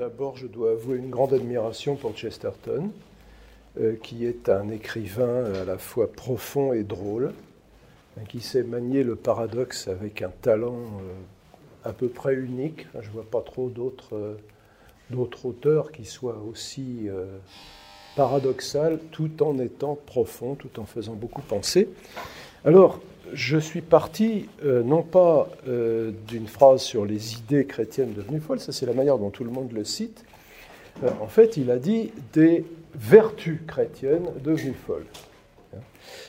[0.00, 2.90] D'abord, je dois avouer une grande admiration pour Chesterton,
[3.78, 7.34] euh, qui est un écrivain à la fois profond et drôle,
[8.16, 11.12] hein, qui sait manier le paradoxe avec un talent euh,
[11.84, 12.86] à peu près unique.
[12.98, 13.70] Je ne vois pas trop
[14.12, 14.36] euh,
[15.10, 17.10] d'autres auteurs qui soient aussi
[18.16, 21.90] paradoxal tout en étant profond, tout en faisant beaucoup penser.
[22.66, 23.00] Alors,
[23.32, 28.60] je suis parti euh, non pas euh, d'une phrase sur les idées chrétiennes devenues folles,
[28.60, 30.26] ça c'est la manière dont tout le monde le cite.
[31.02, 35.06] Euh, en fait, il a dit des vertus chrétiennes devenues folles.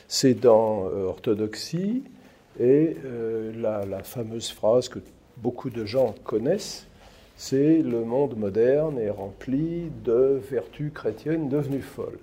[0.08, 2.02] C'est dans Orthodoxie
[2.60, 2.96] et
[3.56, 5.00] la, la, fameuse phrase que
[5.38, 6.86] beaucoup de gens connaissent,
[7.36, 12.18] c'est le monde moderne est rempli de vertus chrétiennes devenues folles.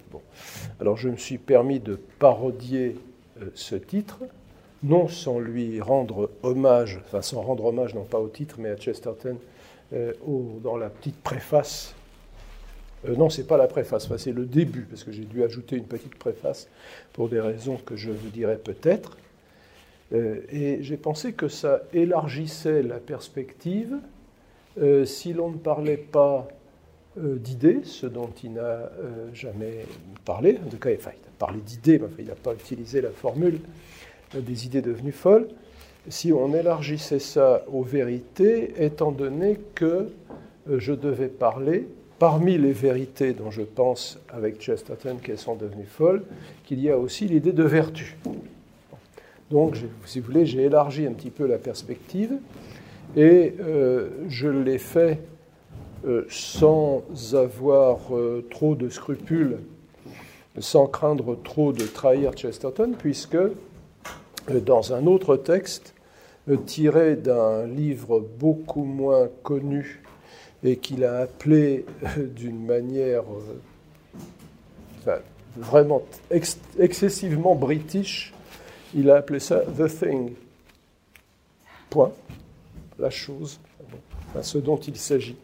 [0.79, 2.95] Alors je me suis permis de parodier
[3.53, 4.19] ce titre
[4.83, 8.77] non sans lui rendre hommage, enfin sans rendre hommage non pas au titre mais à
[8.77, 9.37] Chesterton,
[9.93, 10.13] euh,
[10.61, 11.95] dans la petite préface.
[13.07, 15.85] Euh, non, c'est pas la préface, c'est le début, parce que j'ai dû ajouter une
[15.85, 16.67] petite préface
[17.13, 19.17] pour des raisons que je vous dirai peut-être.
[20.13, 23.97] Euh, et j'ai pensé que ça élargissait la perspective
[25.03, 26.47] si l'on ne parlait pas
[27.17, 28.89] d'idées, ce dont il n'a
[29.33, 29.85] jamais
[30.23, 30.57] parlé.
[30.65, 33.59] En tout parlé d'idées, mais il n'a pas utilisé la formule
[34.35, 35.47] des idées devenues folles,
[36.07, 40.09] si on élargissait ça aux vérités, étant donné que
[40.69, 41.87] euh, je devais parler,
[42.19, 46.23] parmi les vérités dont je pense avec Chesterton qu'elles sont devenues folles,
[46.65, 48.17] qu'il y a aussi l'idée de vertu.
[49.49, 52.33] Donc, si vous voulez, j'ai élargi un petit peu la perspective
[53.15, 55.19] et euh, je l'ai fait
[56.05, 57.99] euh, sans avoir
[58.49, 59.57] trop de scrupules,
[60.59, 63.37] sans craindre trop de trahir Chesterton, puisque
[64.65, 65.93] dans un autre texte
[66.49, 70.01] euh, tiré d'un livre beaucoup moins connu
[70.63, 73.23] et qu'il a appelé euh, d'une manière
[75.07, 75.19] euh,
[75.55, 76.01] vraiment
[76.77, 78.33] excessivement british,
[78.95, 80.33] il a appelé ça The Thing.
[81.89, 82.11] Point.
[82.97, 83.59] La chose.
[84.41, 85.37] ce dont il s'agit.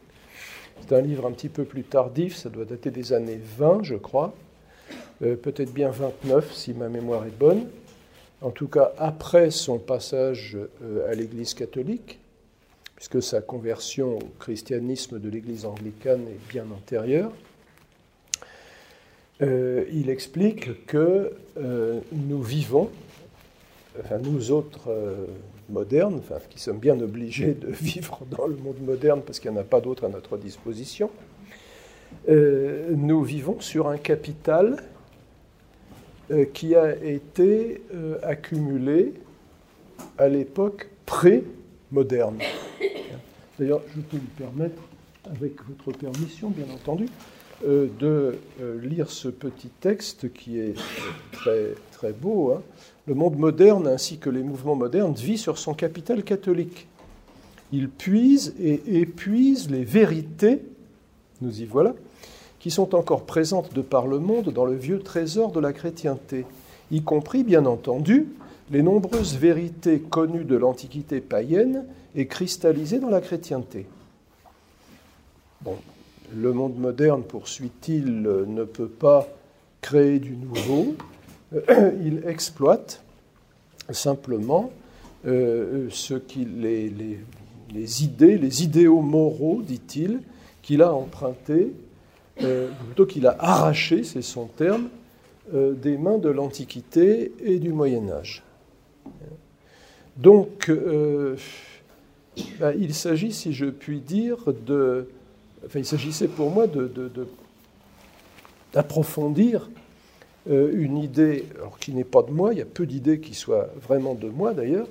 [0.82, 3.96] C'est un livre un petit peu plus tardif, ça doit dater des années 20, je
[3.96, 4.34] crois,
[5.20, 7.68] peut-être bien 29 si ma mémoire est bonne.
[8.42, 12.20] En tout cas après son passage euh, à l'Église catholique,
[12.96, 17.32] puisque sa conversion au christianisme de l'Église anglicane est bien antérieure,
[19.42, 22.90] euh, il explique que euh, nous vivons,
[24.00, 24.90] enfin nous autres
[25.70, 29.58] modernes, enfin, qui sommes bien obligés de vivre dans le monde moderne parce qu'il n'y
[29.58, 31.10] en a pas d'autre à notre disposition,
[32.28, 34.95] nous vivons sur un capital euh,
[36.54, 39.14] qui a été euh, accumulé
[40.18, 42.40] à l'époque pré-moderne.
[43.60, 44.82] D'ailleurs, je peux me permettre,
[45.26, 47.08] avec votre permission, bien entendu,
[47.66, 48.38] euh, de
[48.82, 50.76] lire ce petit texte qui est
[51.32, 52.52] très, très beau.
[52.52, 52.62] Hein.
[53.08, 56.88] Le monde moderne ainsi que les mouvements modernes vit sur son capital catholique.
[57.72, 60.62] Il puise et épuise les vérités,
[61.42, 61.94] nous y voilà,
[62.66, 66.48] qui sont encore présentes de par le monde dans le vieux trésor de la chrétienté,
[66.90, 68.30] y compris, bien entendu,
[68.72, 73.86] les nombreuses vérités connues de l'Antiquité païenne et cristallisées dans la chrétienté.
[76.36, 79.28] Le monde moderne, poursuit-il, ne peut pas
[79.82, 80.96] créer du nouveau,
[82.04, 83.04] il exploite
[83.92, 84.72] simplement
[85.28, 86.92] euh, ce les,
[87.72, 90.22] les, idées, les idéaux moraux, dit-il,
[90.64, 91.72] qu'il a empruntés
[92.42, 94.90] euh, plutôt qu'il a arraché, c'est son terme,
[95.54, 98.44] euh, des mains de l'Antiquité et du Moyen Âge.
[100.18, 101.38] Donc, euh,
[102.60, 105.08] bah, il s'agit, si je puis dire, de...
[105.66, 106.66] Enfin, il s'agissait pour moi
[108.74, 109.70] d'approfondir
[110.48, 113.70] une idée, alors qui n'est pas de moi, il y a peu d'idées qui soient
[113.82, 114.88] vraiment de moi d'ailleurs,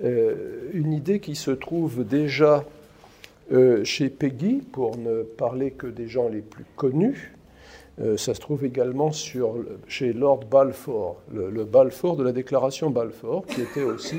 [0.00, 2.64] une idée qui se trouve déjà
[3.52, 7.34] euh, chez Peggy, pour ne parler que des gens les plus connus,
[8.00, 13.60] euh, ça se trouve également chez Lord Balfour, le, Balfour de la déclaration Balfour, qui
[13.60, 14.16] était aussi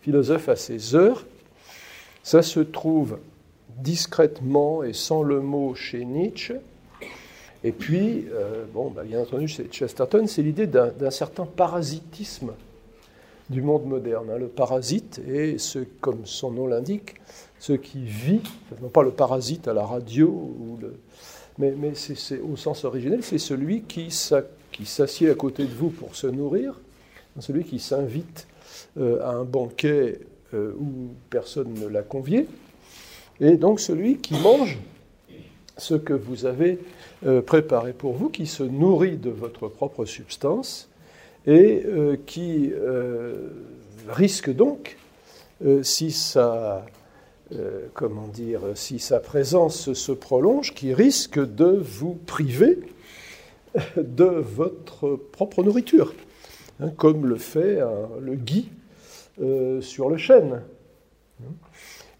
[0.00, 1.26] philosophe à ses heures.
[2.22, 3.18] Ça se trouve
[3.78, 6.54] discrètement et sans le mot chez Nietzsche.
[7.64, 12.52] Et puis, euh, bon, bah, bien entendu, chez Chesterton, c'est l'idée d'un certain parasitisme
[13.50, 14.28] du monde moderne.
[14.30, 14.38] Hein.
[14.38, 17.16] Le parasite est, ce, comme son nom l'indique,
[17.58, 18.40] ce qui vit,
[18.80, 20.54] non pas le parasite à la radio,
[21.58, 21.74] mais,
[22.42, 26.80] au sens originel, c'est celui qui, s'assied à côté de vous pour se nourrir,
[27.40, 28.46] celui qui s'invite
[28.98, 30.20] euh, à un banquet
[30.54, 32.46] euh, où personne ne l'a convié,
[33.40, 34.78] et donc celui qui mange
[35.76, 36.78] ce que vous avez
[37.26, 40.88] euh, préparé pour vous, qui se nourrit de votre propre substance
[41.46, 41.86] et
[42.26, 42.72] qui
[44.08, 44.98] risque donc,
[45.82, 46.10] si
[47.52, 52.78] sa, comment dire, si sa présence se prolonge, qui risque de vous priver
[53.96, 56.14] de votre propre nourriture,
[56.80, 57.80] hein, comme le fait
[58.20, 58.70] le gui
[59.80, 60.62] sur le chêne.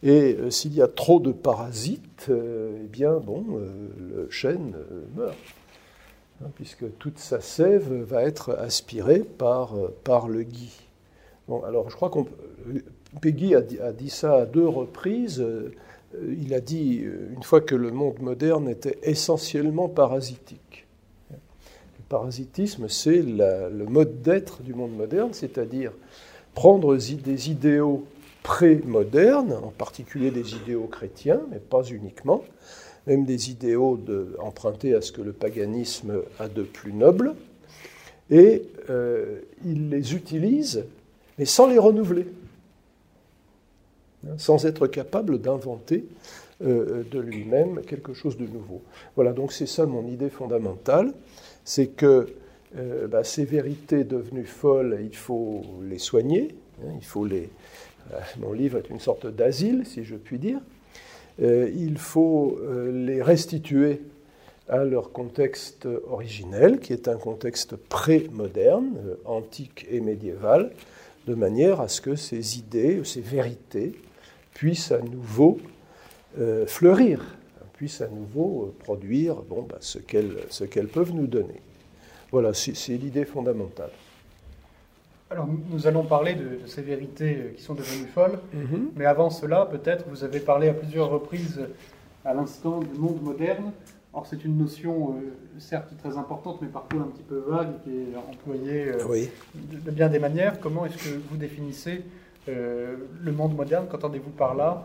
[0.03, 4.77] Et euh, s'il y a trop de parasites, euh, eh bien, bon, euh, le chêne
[5.17, 5.37] meurt,
[6.43, 9.75] hein, puisque toute sa sève va être aspirée par,
[10.05, 10.73] par le gui.
[11.49, 12.27] Bon, alors je crois qu'on
[13.21, 15.45] Peggy a dit, ça à deux reprises.
[16.29, 17.05] Il a dit
[17.37, 20.87] une fois que le monde moderne était essentiellement parasitique.
[21.31, 25.93] Le parasitisme, c'est le mode d'être du monde moderne, c'est-à-dire
[26.55, 28.05] prendre des idéaux
[28.43, 32.43] pré-modernes, en particulier des idéaux chrétiens, mais pas uniquement,
[33.07, 33.99] même des idéaux
[34.39, 37.35] empruntés à ce que le paganisme a de plus noble,
[38.31, 40.85] et euh, il les utilise,
[41.39, 42.27] mais sans les renouveler,
[44.37, 46.05] sans être capable d'inventer
[46.61, 48.83] euh, de lui-même quelque chose de nouveau.
[49.15, 51.13] Voilà, donc c'est ça mon idée fondamentale,
[51.65, 52.35] c'est que
[52.77, 57.49] euh, bah, ces vérités devenues folles, il faut les soigner, hein, il faut les,
[58.13, 60.59] euh, mon livre est une sorte d'asile, si je puis dire.
[61.41, 62.59] Il faut
[62.93, 64.01] les restituer
[64.69, 70.73] à leur contexte originel, qui est un contexte pré-moderne, antique et médiéval,
[71.29, 73.93] de manière à ce que ces idées, ces vérités,
[74.59, 75.59] puissent à nouveau
[76.67, 77.25] fleurir,
[77.75, 81.63] puissent à nouveau produire bon, bah, ce qu'elles peuvent nous donner.
[82.31, 83.91] Voilà, c'est l'idée fondamentale.
[85.31, 88.93] Alors, nous allons parler de, ces vérités euh, qui sont devenues folles, mhm.
[88.97, 91.61] mais avant cela, peut-être, vous avez parlé à plusieurs reprises
[92.25, 93.73] à l'instant du monde moderne.
[94.15, 97.91] Or, c'est une notion, euh, certes très importante, mais parfois un petit peu vague, qui
[97.91, 100.61] est employée euh, de, bien des manières.
[100.61, 102.03] Comment est-ce que vous définissez
[102.49, 104.85] le monde moderne Qu'entendez-vous par là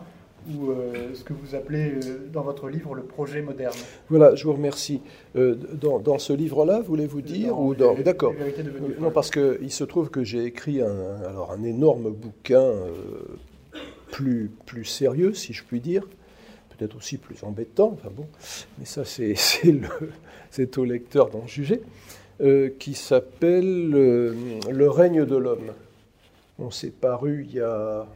[0.52, 3.76] ou euh, ce que vous appelez euh, dans votre livre le projet moderne?
[4.08, 5.00] Voilà, je vous remercie.
[5.36, 7.94] Euh, dans, ce livre-là, voulez-vous dire ou dans...
[7.94, 8.34] D'accord.
[9.00, 12.72] Non, parce qu'il se trouve que j'ai écrit un, alors un énorme bouquin
[14.10, 16.06] plus, plus sérieux, si je puis dire,
[16.76, 18.26] peut-être aussi plus embêtant, enfin bon,
[18.78, 19.34] mais ça c'est
[20.76, 21.82] au lecteur d'en juger,
[22.78, 25.72] qui s'appelle Le règne de l'homme.
[26.58, 28.06] On s'est paru il y a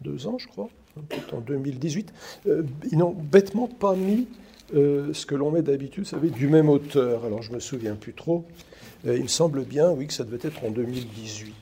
[0.00, 0.68] deux ans, je crois
[1.32, 2.12] en 2018,
[2.46, 4.28] euh, ils n'ont bêtement pas mis
[4.74, 7.24] euh, ce que l'on met d'habitude, vous savez, du même auteur.
[7.24, 8.44] Alors je me souviens plus trop.
[9.06, 11.54] Euh, il me semble bien, oui, que ça devait être en 2018.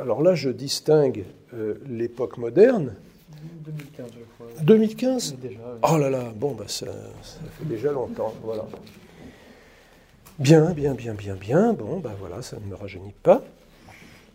[0.00, 1.24] alors là, je distingue
[1.88, 2.94] l'époque moderne.
[3.66, 4.62] 2015, je crois.
[4.62, 5.36] 2015
[5.90, 8.66] Oh là là, bon, bah, ça, ça, fait déjà longtemps, voilà.
[10.38, 11.72] Bien, bien, bien, bien, bien.
[11.74, 13.42] Bon, bah voilà, ça ne me rajeunit pas.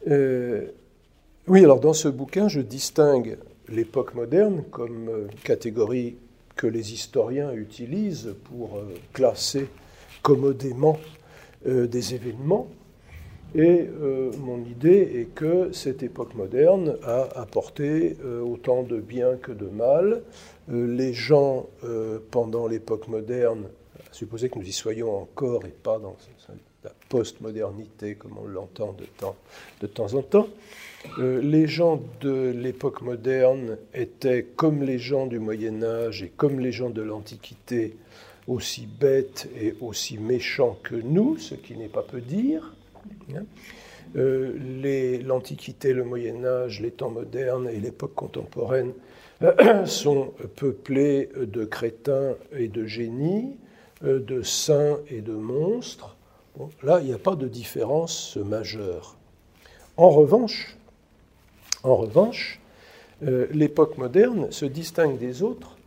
[0.07, 6.15] Oui, alors dans ce bouquin, je distingue l'époque moderne comme euh, catégorie
[6.55, 9.67] que les historiens utilisent pour euh, classer
[10.21, 10.99] commodément
[11.67, 12.67] euh, des événements.
[13.55, 13.87] Et
[14.39, 20.23] mon idée est que cette époque moderne a apporté autant de bien que de mal.
[20.69, 21.67] les gens,
[22.31, 23.65] pendant l'époque moderne,
[24.11, 26.15] supposer que nous y soyons encore et pas dans
[26.83, 29.05] la postmodernité comme on l'entend de
[29.87, 30.47] temps, en temps,
[31.19, 36.59] euh, les gens de l'époque moderne étaient comme les gens du Moyen Âge et comme
[36.59, 37.95] les gens de l'Antiquité,
[38.47, 42.73] aussi bêtes et aussi méchants que nous, ce qui n'est pas peu dire.
[43.35, 43.43] Hein.
[44.15, 48.93] Euh, L'Antiquité, le Moyen Âge, les temps modernes et l'époque contemporaine
[49.85, 53.55] sont peuplés de crétins et de génies,
[54.03, 56.12] euh, de saints et de monstres.
[56.83, 59.15] Là, il n'y a pas de différence majeure.
[59.97, 60.77] En revanche,
[63.23, 65.77] euh, l'époque moderne se distingue des autres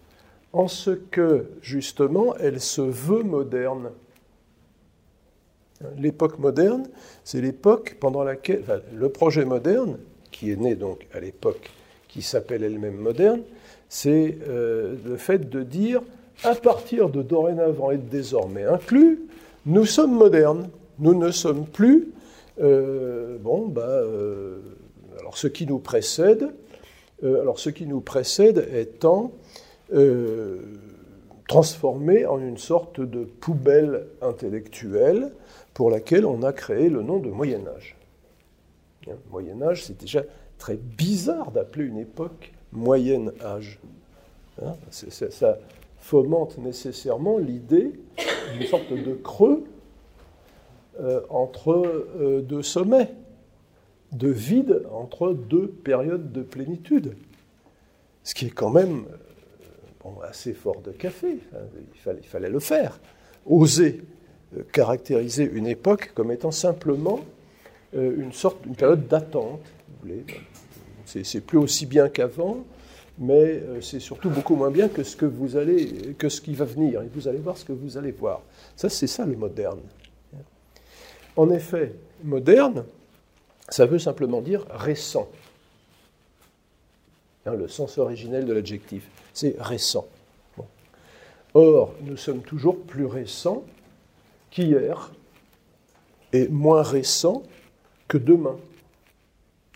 [0.53, 3.91] en ce que, justement, elle se veut moderne.
[5.99, 6.89] L'époque moderne,
[7.25, 9.99] c'est l'époque pendant laquelle le projet moderne,
[10.31, 11.71] qui est né donc à l'époque
[12.09, 13.43] qui s'appelle elle-même moderne,
[13.89, 16.01] c'est euh, le fait de dire,
[16.45, 19.21] à partir de dorénavant et de désormais inclus,
[19.67, 20.71] nous sommes modernes.
[20.99, 22.09] Nous ne sommes plus,
[22.59, 24.01] euh, bon, bah,
[25.19, 26.49] alors ce qui nous précède,
[27.25, 29.33] euh, alors ce qui nous précède étant
[29.95, 30.59] euh,
[31.49, 35.33] transformé en une sorte de poubelle intellectuelle
[35.73, 37.97] pour laquelle on a créé le nom de Moyen Âge.
[39.09, 40.23] Hein, Moyen Âge, c'est déjà
[40.59, 43.79] très bizarre d'appeler une époque Moyen Âge.
[44.63, 45.59] Hein, ça
[46.07, 47.91] fomente nécessairement l'idée
[48.53, 49.65] d'une sorte de creux
[51.01, 53.13] euh, entre euh, deux sommets,
[54.13, 57.17] de vide entre deux périodes de plénitude.
[58.23, 59.07] Ce qui est quand même
[60.05, 61.39] euh, assez fort de café.
[61.93, 63.01] il, fallait, il, fallait, le faire.
[63.45, 64.03] Oser
[64.73, 67.19] caractériser une époque comme étant simplement
[67.93, 69.61] une sorte, une période d'attente.
[71.05, 72.65] C'est plus aussi bien qu'avant,
[73.19, 76.65] mais c'est surtout beaucoup moins bien que ce que vous allez, que ce qui va
[76.65, 77.03] venir.
[77.03, 78.43] Et vous allez voir ce que vous allez voir.
[78.77, 79.81] Ça, c'est ça le moderne.
[81.37, 81.95] En effet,
[82.25, 82.85] moderne,
[83.69, 85.29] ça veut simplement dire récent.
[87.47, 90.07] Hein, le sens originel de l'adjectif, c'est récent.
[91.55, 93.65] Or, nous sommes toujours plus récents
[94.51, 95.13] qu'hier
[96.33, 97.43] et moins récents
[98.09, 98.59] que demain.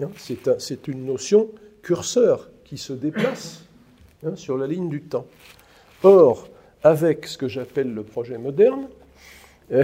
[0.03, 0.11] Hein,
[0.59, 1.49] c'est une notion
[1.83, 3.65] curseur qui se déplace
[4.25, 5.27] hein, sur la ligne du temps.
[6.05, 6.47] Or,
[6.85, 8.87] avec ce que j'appelle le projet moderne,
[9.73, 9.83] euh,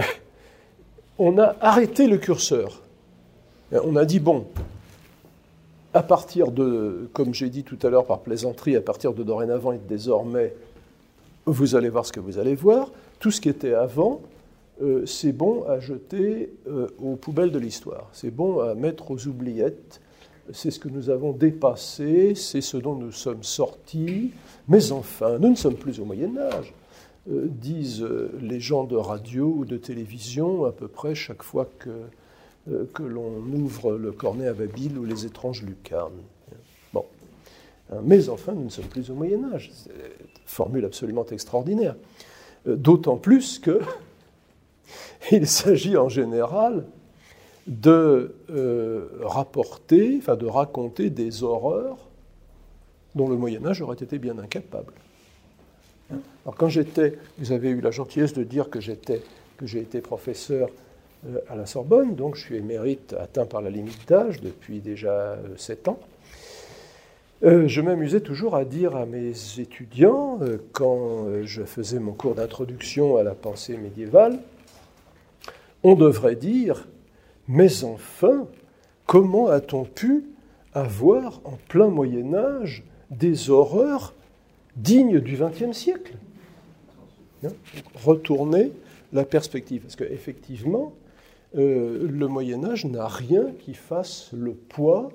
[1.17, 2.81] on a arrêté le curseur.
[3.73, 4.47] On a dit, bon,
[5.93, 9.73] à partir de, comme j'ai dit tout à l'heure par plaisanterie, à partir de dorénavant
[9.73, 10.53] et désormais,
[11.45, 12.89] vous allez voir ce que vous allez voir.
[13.19, 14.21] Tout ce qui était avant,
[14.81, 18.07] euh, c'est bon à jeter euh, aux poubelles de l'histoire.
[18.13, 19.99] C'est bon à mettre aux oubliettes.
[20.53, 24.31] C'est ce que nous avons dépassé, c'est ce dont nous sommes sortis.
[24.67, 26.73] Mais enfin, nous ne sommes plus au Moyen Âge.
[27.29, 31.69] Euh, disent euh, les gens de radio ou de télévision à peu près chaque fois
[31.77, 31.89] que,
[32.71, 36.21] euh, l'on ouvre le cornet à Babyle ou les étranges lucarnes.
[37.89, 39.71] Hein, mais enfin, nous ne sommes plus au Moyen Âge.
[40.45, 41.95] Formule absolument extraordinaire.
[42.65, 43.79] D'autant plus que
[45.31, 46.85] il s'agit en général
[47.67, 48.35] de
[49.21, 51.97] rapporter, enfin de raconter des horreurs
[53.15, 54.93] dont le Moyen Âge aurait été bien incapable.
[56.11, 59.21] Alors quand j'étais, vous avez eu la gentillesse de dire que j'étais,
[59.57, 60.69] que j'ai été professeur
[61.27, 65.37] euh, à la Sorbonne, donc je suis émérite atteint par la limite d'âge depuis déjà
[65.57, 65.99] 7 euh, ans.
[67.43, 70.39] Euh, je m'amusais toujours à dire à mes étudiants,
[70.71, 74.39] quand je faisais mon cours d'introduction à la pensée médiévale,
[75.83, 76.87] on devrait dire,
[77.47, 78.47] mais enfin,
[79.05, 80.25] comment a-t-on pu
[80.73, 84.13] avoir en plein Moyen Âge des horreurs
[84.75, 86.15] digne du XXe siècle?
[87.45, 87.49] Hein?
[88.03, 88.71] Retourner
[89.13, 89.81] la perspective.
[89.83, 90.93] Parce qu'effectivement,
[91.57, 95.11] euh, le Moyen Âge n'a rien qui fasse le poids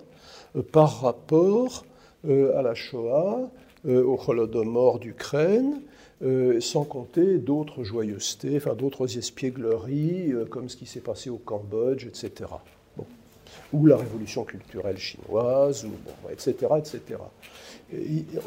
[0.57, 1.85] euh, par rapport
[2.27, 3.51] euh, à la Shoah,
[3.85, 5.81] au Holodomor d'Ukraine,
[6.61, 12.51] sans compter d'autres joyeusetés, enfin d'autres espiègleries, comme ce qui s'est passé au Cambodge, etc.
[13.73, 15.87] Ou la révolution culturelle chinoise,
[16.31, 17.17] etc., etc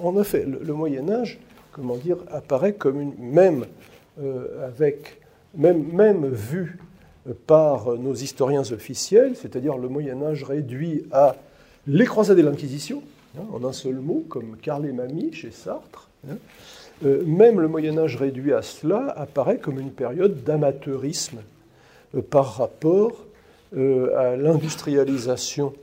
[0.02, 1.40] en effet, le, Moyen Âge,
[1.72, 3.66] comment dire, apparaît comme une même
[4.22, 5.22] euh, avec
[5.56, 6.80] même même vu
[7.48, 11.36] par nos historiens officiels, c'est-à-dire le Moyen Âge réduit à
[11.88, 13.04] les croisades et l'Inquisition,
[13.38, 16.10] hein, en un seul mot, comme Carl et Mamie chez Sartre.
[16.30, 16.38] Hein.
[17.04, 21.40] Euh, même le Moyen Âge réduit à cela apparaît comme une période d'amateurisme
[22.16, 23.26] euh, par rapport
[23.76, 25.74] à l'industrialisation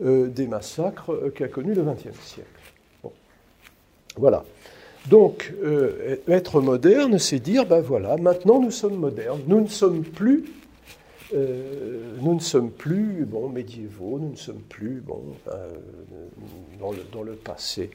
[0.00, 2.50] des massacres qu'a connu le XXe siècle.
[4.18, 4.44] Voilà.
[5.08, 9.40] Donc, euh, être moderne, c'est dire, ben voilà, maintenant nous sommes modernes.
[9.46, 10.44] Nous ne sommes plus,
[11.34, 15.70] euh, nous ne sommes plus, bon, médiévaux, nous ne sommes plus, bon, euh,
[16.78, 17.90] dans, le, passé.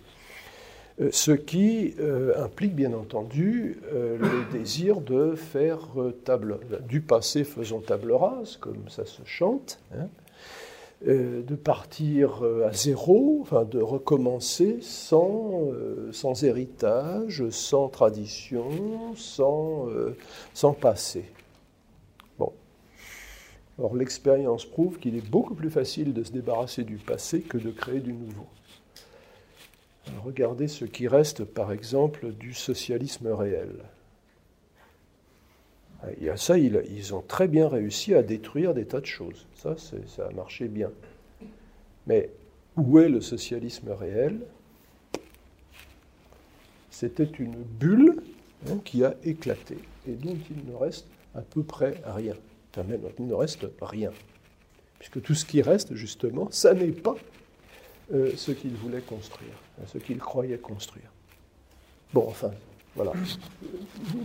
[1.11, 1.95] Ce qui
[2.37, 5.89] implique, bien entendu, le désir de faire
[6.23, 9.79] table, du passé faisons table rase, comme ça se chante.
[9.95, 10.07] Hein.
[11.05, 19.87] Euh, de partir euh, à zéro, de recommencer sans, euh, sans héritage, sans tradition, sans,
[20.53, 21.25] sans passé.
[22.39, 22.53] Bon.
[23.79, 27.71] Or, l'expérience prouve qu'il est beaucoup plus facile de se débarrasser du passé que de
[27.71, 28.47] créer du nouveau.
[30.23, 33.83] Regardez ce qui reste, par exemple, du socialisme réel.
[36.29, 39.45] À ça, ils, ont très bien réussi à détruire des tas de choses.
[39.55, 40.91] Ça, ça a marché bien.
[42.07, 42.29] Mais
[42.75, 44.39] où est le socialisme réel?
[46.89, 48.21] C'était une bulle
[48.69, 52.35] hein, qui a éclaté et dont il ne reste à peu près rien.
[52.71, 54.11] Enfin, même, il ne reste rien.
[54.99, 57.15] Puisque tout ce qui reste, justement, ça n'est pas
[58.13, 61.11] euh, ce qu'il voulait construire, hein, ce qu'il croyait construire.
[62.13, 62.51] Bon, enfin,
[62.95, 63.11] voilà.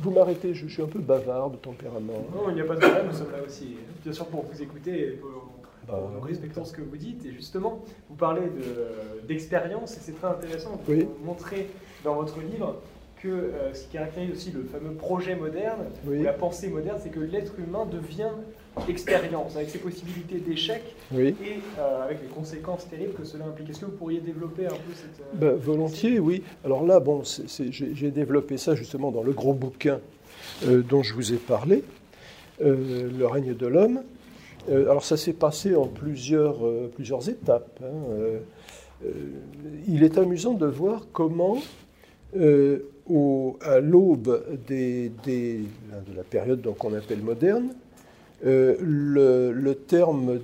[0.03, 2.27] Vous, m'arrêtez, je, suis un peu bavard de tempérament.
[2.35, 3.77] Non, il n'y a pas de problème, nous sommes là aussi.
[4.05, 5.49] Bien sûr, pour vous écouter, pour,
[5.95, 7.25] en respectant ce que vous dites.
[7.25, 8.43] Et justement, vous parlez
[9.27, 10.81] d'expérience, et c'est très intéressant.
[10.87, 11.71] Vous montrez
[12.05, 12.77] dans votre livre
[13.23, 17.11] que euh, ce qui caractérise aussi le fameux projet moderne, ou la pensée moderne, c'est
[17.11, 18.31] que l'être humain devient
[18.89, 20.83] expérience, avec ses possibilités d'échec
[21.17, 21.35] et
[21.79, 23.71] euh, avec les conséquences terribles que cela implique.
[23.71, 25.21] Est-ce que vous pourriez développer un peu cette...
[25.21, 26.43] Euh, ben, volontiers, oui.
[26.65, 30.01] Alors là, bon, j'ai développé ça justement dans le gros bouquin
[30.65, 31.83] dont je vous ai parlé,
[32.61, 34.03] Le règne de l'homme.
[34.69, 36.59] alors ça s'est passé en plusieurs,
[36.95, 37.81] plusieurs étapes.
[37.83, 39.07] Hein.
[39.87, 41.59] il est amusant de voir comment
[43.63, 45.11] à l'aube de
[46.17, 47.71] la période qu'on appelle moderne,
[48.47, 50.39] euh, le, terme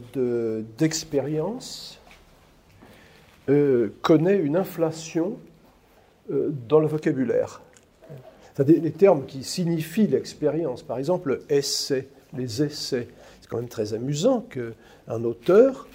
[0.78, 2.00] d'expérience
[3.48, 5.38] euh, connaît une inflation
[6.32, 7.62] euh, dans le vocabulaire.
[8.52, 13.06] C'est-à-dire les termes qui signifient l'expérience, par exemple essai, les essais.
[13.40, 15.86] C'est quand même très amusant qu'un auteur,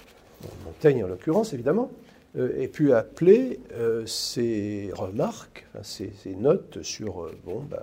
[0.64, 1.90] Montaigne en l'occurrence évidemment,
[2.38, 3.60] ait pu appeler
[4.06, 7.82] ses remarques, ses, notes sur bon, ben,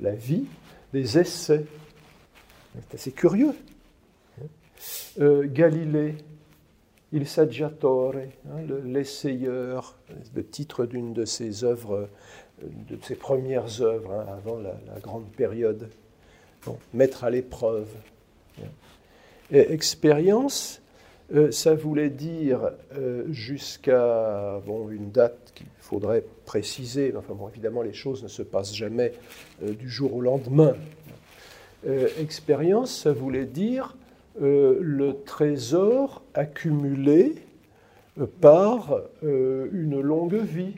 [0.00, 0.44] la vie
[0.92, 1.64] des essais.
[2.74, 3.54] C'est assez curieux.
[5.20, 6.16] Euh, Galilée,
[7.12, 9.96] Il Saggiatore, hein, l'essayeur,
[10.34, 12.08] le titre d'une de ses œuvres,
[12.62, 15.88] euh, de ses premières œuvres hein, avant la, grande période.
[16.92, 17.88] mettre à l'épreuve.
[19.52, 20.82] expérience,
[21.32, 22.72] euh, ça voulait dire
[23.30, 27.14] jusqu'à une date qu'il faudrait préciser.
[27.16, 29.12] Enfin bon, évidemment, les choses ne se passent jamais
[29.62, 30.74] du jour au lendemain.
[31.86, 33.94] Euh, expérience, ça voulait dire
[34.40, 37.34] euh, le trésor accumulé
[38.18, 40.74] euh, par une longue vie.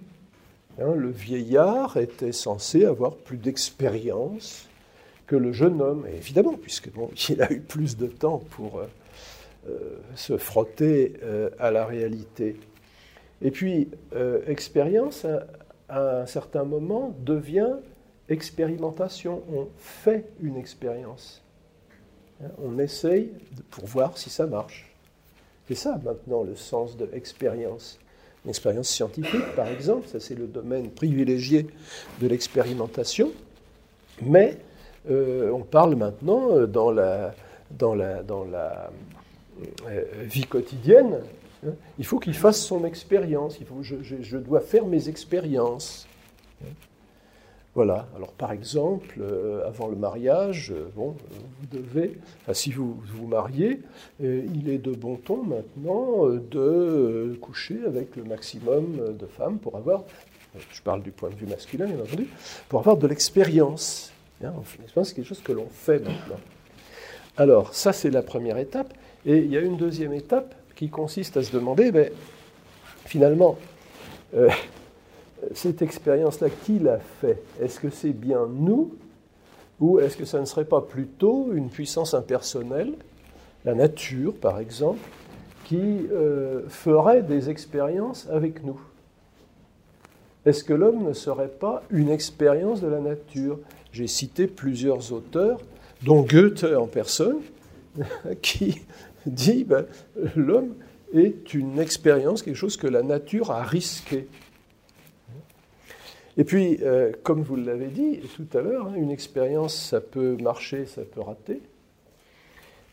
[0.81, 4.69] Hein, le vieillard était censé avoir plus d'expérience
[5.27, 6.91] que le jeune homme, évidemment, puisque
[7.29, 8.83] il a eu plus de temps pour
[10.15, 11.15] se frotter
[11.59, 12.55] à la réalité.
[13.43, 13.89] Et puis,
[14.47, 15.27] expérience,
[15.89, 17.75] à un certain moment, devient
[18.29, 21.43] expérimentation, on fait une expérience.
[22.63, 23.31] On essaye
[23.71, 24.93] pour voir si ça marche.
[25.69, 27.99] C'est ça maintenant le sens de l'expérience.
[28.49, 31.67] Expérience scientifique, par exemple, ça c'est le domaine privilégié
[32.21, 33.33] de l'expérimentation,
[34.23, 34.59] mais
[35.11, 37.35] euh, on parle maintenant euh, dans la,
[37.73, 38.93] dans la, dans la
[39.89, 41.19] euh, vie quotidienne.
[41.67, 46.07] Hein, il faut qu'il fasse son expérience, il faut, je, je dois faire mes expériences.
[47.77, 48.09] Voilà.
[48.17, 51.15] Alors, par exemple, euh, avant le mariage, euh, bon,
[51.61, 52.19] vous devez,
[52.55, 53.83] si vous vous mariez,
[54.25, 59.77] euh, il est de bon ton maintenant de coucher avec le maximum de femmes pour
[59.77, 60.05] avoir,
[60.71, 62.29] je parle du point de vue masculin bien entendu,
[62.71, 64.11] pour avoir de l'expérience.
[64.43, 64.55] Hein,
[65.05, 66.41] c'est quelque chose que l'on fait maintenant.
[67.37, 68.95] Alors, ça c'est la première étape.
[69.27, 72.11] Et il y a une deuxième étape qui consiste à se demander, ben,
[73.05, 73.59] finalement,
[75.55, 77.43] cette expérience-là, qui l'a fait?
[77.61, 78.95] Est-ce que c'est bien nous?
[79.81, 82.95] Ou est-ce que ça ne serait pas plutôt une puissance impersonnelle,
[83.65, 85.01] la nature par exemple,
[85.65, 88.81] qui euh, ferait des expériences avec nous?
[90.47, 93.59] Est-ce que l'homme ne serait pas une expérience de la nature?
[93.93, 95.61] J'ai cité plusieurs auteurs,
[96.05, 97.41] dont Goethe en personne,
[98.43, 98.83] qui
[99.27, 99.87] dit ben,
[100.37, 100.75] l'homme
[101.13, 104.29] est une expérience, quelque chose que la nature a risqué.
[106.39, 110.37] Et puis, euh, comme vous l'avez dit tout à l'heure, hein, une expérience, ça peut
[110.41, 111.63] marcher, ça peut rater.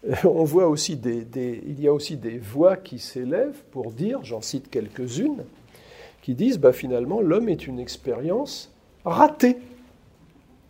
[0.07, 1.25] Euh, on voit aussi des,
[1.65, 5.43] il y a aussi des voix qui s'élèvent pour dire, j'en cite quelques-unes,
[6.21, 8.71] qui disent bah, finalement l'homme est une expérience
[9.03, 9.57] ratée.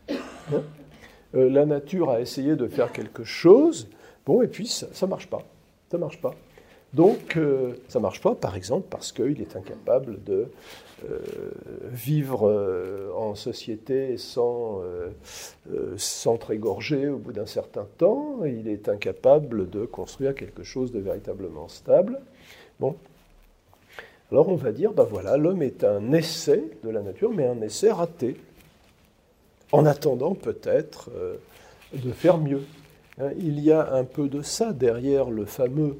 [0.10, 0.64] Hein
[1.36, 3.88] euh, la nature a essayé de faire quelque chose,
[4.26, 5.44] bon, et puis ça ne marche pas.
[5.92, 6.34] Ça marche pas.
[6.92, 7.40] Donc,
[7.88, 10.48] ça ne marche pas, par exemple, parce qu'il est incapable de
[11.92, 15.10] vivre euh, en société sans euh,
[15.98, 18.40] s'entrégorger au bout d'un certain temps.
[18.46, 22.20] Il est incapable de construire quelque chose de véritablement stable.
[22.80, 22.96] Bon.
[24.32, 27.62] Alors on va dire, ben voilà, l'homme est un essai de la nature, mais un
[27.62, 28.36] essai raté,
[29.72, 31.12] en attendant peut-être
[31.94, 32.64] de faire mieux.
[33.20, 35.98] Hein, il y a un peu de ça derrière le fameux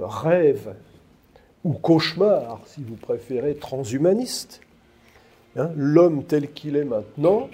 [0.00, 0.74] rêve
[1.66, 4.60] ou cauchemar, si vous préférez, transhumaniste.
[5.56, 7.50] Hein, l'homme tel qu'il est maintenant,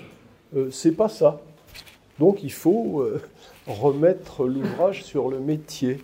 [0.54, 1.40] euh, c'est pas ça.
[2.18, 3.22] Donc il faut euh,
[3.66, 5.98] remettre l'ouvrage sur le métier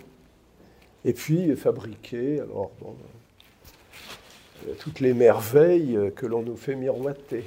[1.04, 7.44] et puis fabriquer alors, euh, toutes les merveilles que l'on nous fait miroiter.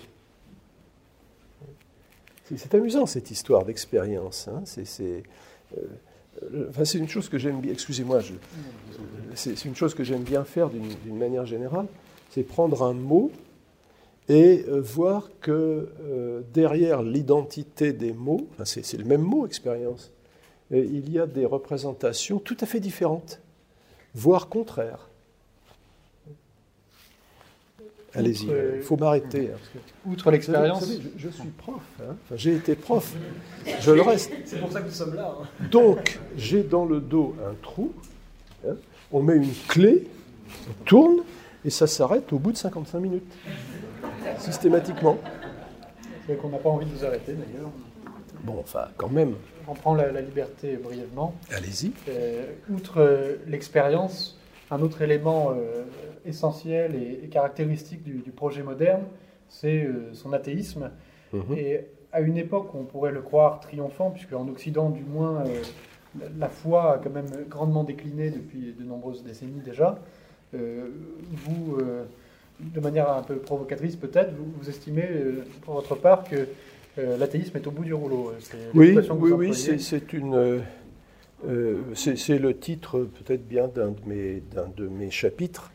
[2.56, 4.48] C'est amusant cette histoire d'expérience.
[4.48, 4.62] Hein.
[4.66, 5.24] C'est
[6.84, 8.22] c'est une chose que j'aime bien, excusez-moi,
[9.36, 11.86] c'est une chose que j'aime bien faire d'une manière générale,
[12.32, 13.32] c'est prendre un mot
[14.30, 15.90] et voir que
[16.54, 20.12] derrière l'identité des mots, c'est le même mot expérience,
[20.72, 23.42] il y a des représentations tout à fait différentes,
[24.16, 25.10] voire contraires.
[28.14, 28.48] Allez-y,
[28.78, 29.52] il faut m'arrêter.
[29.54, 30.86] Hein, outre l'expérience.
[31.18, 32.16] Je, suis prof, hein.
[32.36, 33.14] j'ai été prof,
[33.80, 34.32] je le reste.
[34.46, 35.34] C'est pour ça que nous sommes là.
[35.42, 35.66] Hein.
[35.72, 37.94] Donc, j'ai dans le dos un trou,
[39.12, 40.08] on met une clé,
[40.70, 41.18] on tourne,
[41.64, 43.32] et ça s'arrête au bout de 55 minutes,
[44.40, 45.18] systématiquement.
[46.28, 47.72] C'est qu'on n'a pas envie de vous arrêter d'ailleurs.
[48.44, 49.36] Bon, enfin, quand même.
[49.68, 51.36] On prend la, liberté brièvement.
[51.52, 51.92] Allez-y.
[52.10, 54.38] Euh, outre euh, l'expérience,
[54.72, 55.84] un autre élément euh,
[56.26, 59.04] essentiel et, caractéristique du, projet moderne,
[59.50, 60.90] c'est euh, son athéisme.
[61.34, 61.58] Mhm.
[61.58, 61.82] Et
[62.12, 65.62] à une époque, on pourrait le croire triomphant, puisque en Occident, du moins, euh,
[66.40, 70.00] la foi a quand même grandement décliné depuis de nombreuses décennies déjà.
[70.54, 71.78] vous,
[72.60, 75.08] de manière un peu provocatrice peut-être, vous, estimez
[75.62, 76.50] pour votre part que
[76.98, 78.34] l'athéisme est au bout du rouleau.
[78.74, 80.62] Oui, oui, oui, c'est une
[81.48, 85.72] euh, c'est le titre peut-être bien d'un de, mes, chapitres.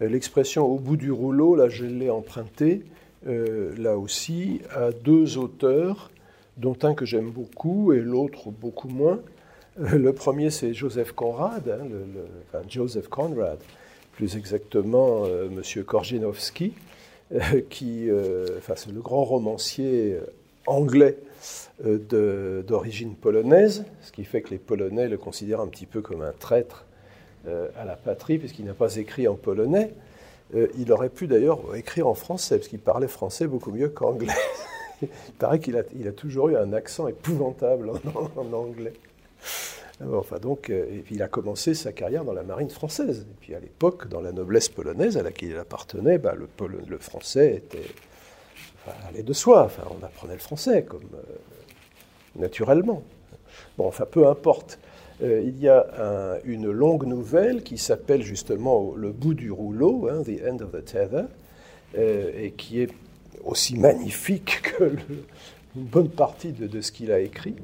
[0.00, 2.84] Euh, l'expression au bout du rouleau, là je l'ai emprunté,
[3.26, 6.10] euh, là aussi, à deux auteurs,
[6.56, 9.20] dont un que j'aime beaucoup et l'autre beaucoup moins.
[9.76, 11.86] le premier, c'est Joseph Conrad, hein,
[12.48, 13.58] enfin, Joseph Conrad,
[14.12, 16.74] plus exactement Monsieur Korzinowski,
[17.70, 18.08] qui,
[18.58, 20.18] enfin, c'est le grand romancier
[20.66, 21.16] anglais
[21.82, 26.32] d'origine polonaise, ce qui fait que les Polonais le considèrent un petit peu comme un
[26.32, 26.84] traître
[27.48, 29.94] euh, à la patrie, puisqu'il n'a pas écrit en polonais.
[30.54, 34.34] Euh, il aurait pu d'ailleurs écrire en français, parce qu'il parlait français beaucoup mieux qu'anglais.
[35.02, 37.92] il paraît qu'il a, toujours eu un accent épouvantable
[38.36, 38.92] en, anglais.
[40.12, 40.70] Enfin, donc,
[41.10, 43.26] il a commencé sa carrière dans la marine française.
[43.30, 46.46] Et puis à l'époque, dans la noblesse polonaise à laquelle il appartenait, bah, le,
[46.86, 47.88] le, français était,
[48.84, 49.64] enfin, allait de soi.
[49.64, 51.08] Enfin, on apprenait le français comme,
[52.36, 53.02] naturellement.
[53.78, 54.78] Bon, enfin, peu importe.
[55.22, 60.22] Euh, il y a une longue nouvelle qui s'appelle justement Le bout du rouleau, hein,
[60.22, 61.24] The End of the Tether,
[61.98, 62.90] euh, et qui est
[63.44, 64.96] aussi magnifique que
[65.76, 67.54] une bonne partie de, ce qu'il a écrit.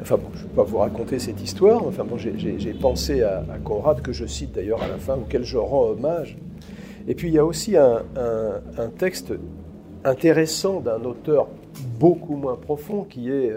[0.00, 1.86] Enfin bon, je ne vais pas vous raconter cette histoire.
[1.86, 5.56] Enfin bon, j'ai pensé à, Conrad, que je cite d'ailleurs à la fin, auquel je
[5.56, 6.36] rends hommage.
[7.08, 8.02] Et puis il y a aussi un,
[8.98, 9.32] texte
[10.04, 11.48] intéressant d'un auteur
[11.98, 13.52] beaucoup moins profond, qui est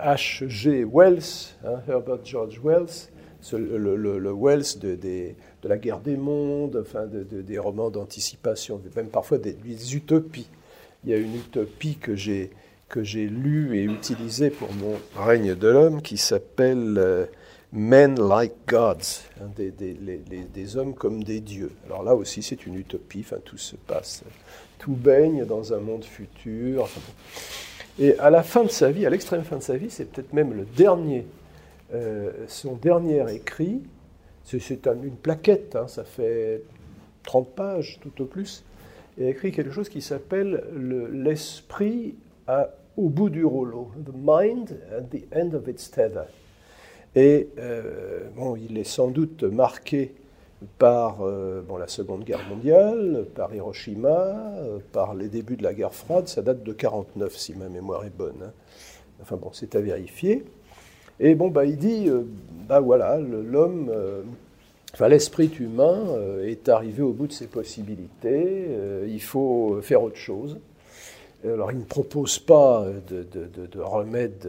[0.00, 0.82] H.G.
[0.82, 3.10] Euh, Wells, hein, Herbert George Wells,
[3.52, 4.98] le, Wells de,
[5.64, 9.56] la guerre des mondes, enfin de, des romans d'anticipation, même parfois des,
[9.94, 10.48] utopies.
[11.04, 12.50] Il y a une utopie que j'ai
[12.88, 17.26] que j'ai lue et utilisée pour mon règne de l'homme qui s'appelle euh,
[17.70, 21.70] Men like gods, hein, des, des, des, hommes comme des dieux.
[21.84, 24.24] Alors là aussi, c'est une utopie, enfin, tout se passe
[24.78, 26.88] tout baigne dans un monde futur.
[27.98, 30.32] Et à la fin de sa vie, à l'extrême fin de sa vie, c'est peut-être
[30.32, 31.26] même le dernier,
[31.92, 33.82] euh, son dernier écrit,
[34.44, 36.62] c'est une plaquette, hein, ça fait
[37.24, 38.64] 30 pages tout au plus,
[39.18, 40.64] et a écrit quelque chose qui s'appelle
[41.12, 42.14] l'esprit
[42.96, 46.22] au bout du rouleau, The Mind at the End of its Tether.
[47.14, 50.14] Et euh, bon, il est sans doute marqué
[50.78, 55.94] par euh, la Seconde Guerre mondiale, par Hiroshima, euh, par les débuts de la guerre
[55.94, 56.28] froide.
[56.28, 58.42] Ça date de 49, si ma mémoire est bonne.
[58.42, 58.52] Hein.
[59.22, 60.44] Enfin bon, c'est à vérifier.
[61.20, 62.22] Et bon, bah, il dit, euh,
[62.68, 63.92] bah voilà, l'homme,
[64.94, 66.04] enfin l'esprit humain
[66.44, 68.68] est arrivé au bout de ses possibilités.
[69.06, 70.58] il faut faire autre chose.
[71.44, 74.48] Alors, il ne propose pas de, de, de, remède,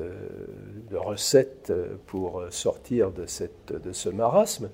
[0.91, 1.71] de recette
[2.07, 4.69] pour sortir de, cette, de ce marasme,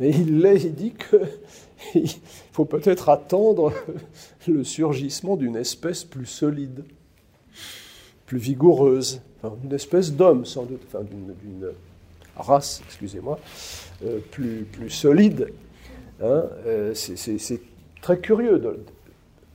[0.00, 2.08] mais il, dit qu'il
[2.52, 3.72] faut peut-être attendre
[4.48, 6.84] le surgissement d'une espèce plus solide,
[8.24, 9.20] plus vigoureuse,
[9.62, 11.70] une espèce d'homme sans doute, enfin d'une
[12.34, 13.38] race, excusez-moi,
[14.04, 15.52] euh, plus, plus solide.
[16.22, 16.44] Hein.
[16.66, 17.60] Euh, c'est
[18.00, 18.82] très curieux,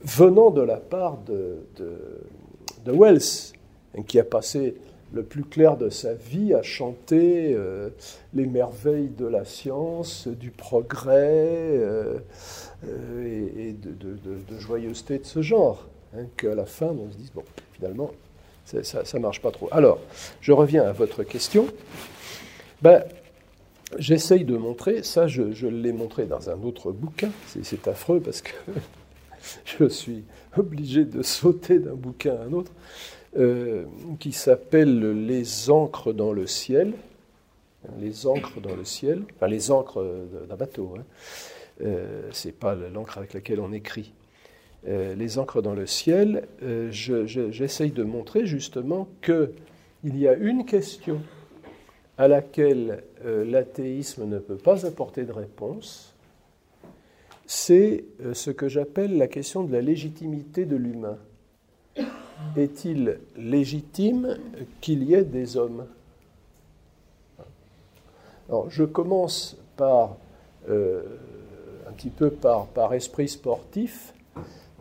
[0.04, 3.52] venant de la part de, de Wells,
[3.98, 4.76] hein, qui a passé
[5.12, 7.90] le plus clair de sa vie à chanter euh,
[8.34, 12.18] les merveilles de la science, du progrès euh,
[12.86, 15.86] euh, et, de, joyeuseté de ce genre.
[16.16, 18.10] Hein, Qu'à la fin, on se dise, bon, finalement,
[18.64, 19.68] ça ne marche pas trop.
[19.70, 20.00] Alors,
[20.40, 21.66] je reviens à votre question.
[22.82, 23.04] Ben,
[23.98, 27.30] J'essaye de montrer, ça je, je l'ai montré dans un autre bouquin,
[27.62, 28.50] c'est affreux parce que
[29.78, 30.24] je suis
[30.56, 32.72] obligé de sauter d'un bouquin à un autre.
[33.38, 33.84] Euh,
[34.18, 36.94] qui s'appelle Les encres dans le ciel.
[38.00, 40.02] Les encres dans le ciel, enfin les encres
[40.48, 40.94] d'un bateau.
[40.98, 41.04] Hein.
[41.82, 44.12] Euh, c'est pas l'encre avec laquelle on écrit.
[44.86, 46.48] les encres dans le ciel,
[46.90, 51.20] j'essaye de montrer justement qu'il y a une question
[52.18, 56.14] à laquelle l'athéisme ne peut pas apporter de réponse,
[57.46, 61.18] c'est ce que j'appelle la question de la légitimité de l'humain.
[62.56, 64.38] Est-il légitime
[64.80, 65.86] qu'il y ait des hommes
[68.48, 70.16] Alors, je commence par
[70.68, 71.02] euh,
[71.88, 74.12] un petit peu par, par esprit sportif,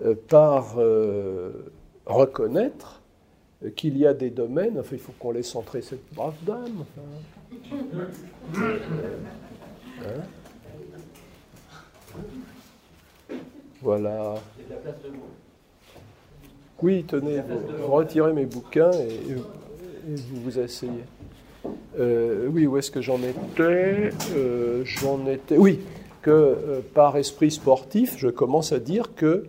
[0.04, 1.72] euh, par euh,
[2.06, 3.02] reconnaître
[3.76, 6.86] qu'il y a des domaines, enfin il faut qu'on laisse entrer cette brave dame.
[10.04, 10.22] Hein
[13.82, 14.36] voilà.
[16.82, 17.42] Oui, tenez,
[17.88, 19.36] retirez mes bouquins et,
[20.08, 20.92] vous vous asseyez.
[21.98, 24.10] Euh, oui, où est-ce que j'en étais?
[24.36, 25.58] Euh, J'en étais.
[25.58, 25.80] Oui,
[26.22, 29.48] que euh, par esprit sportif, je commence à dire que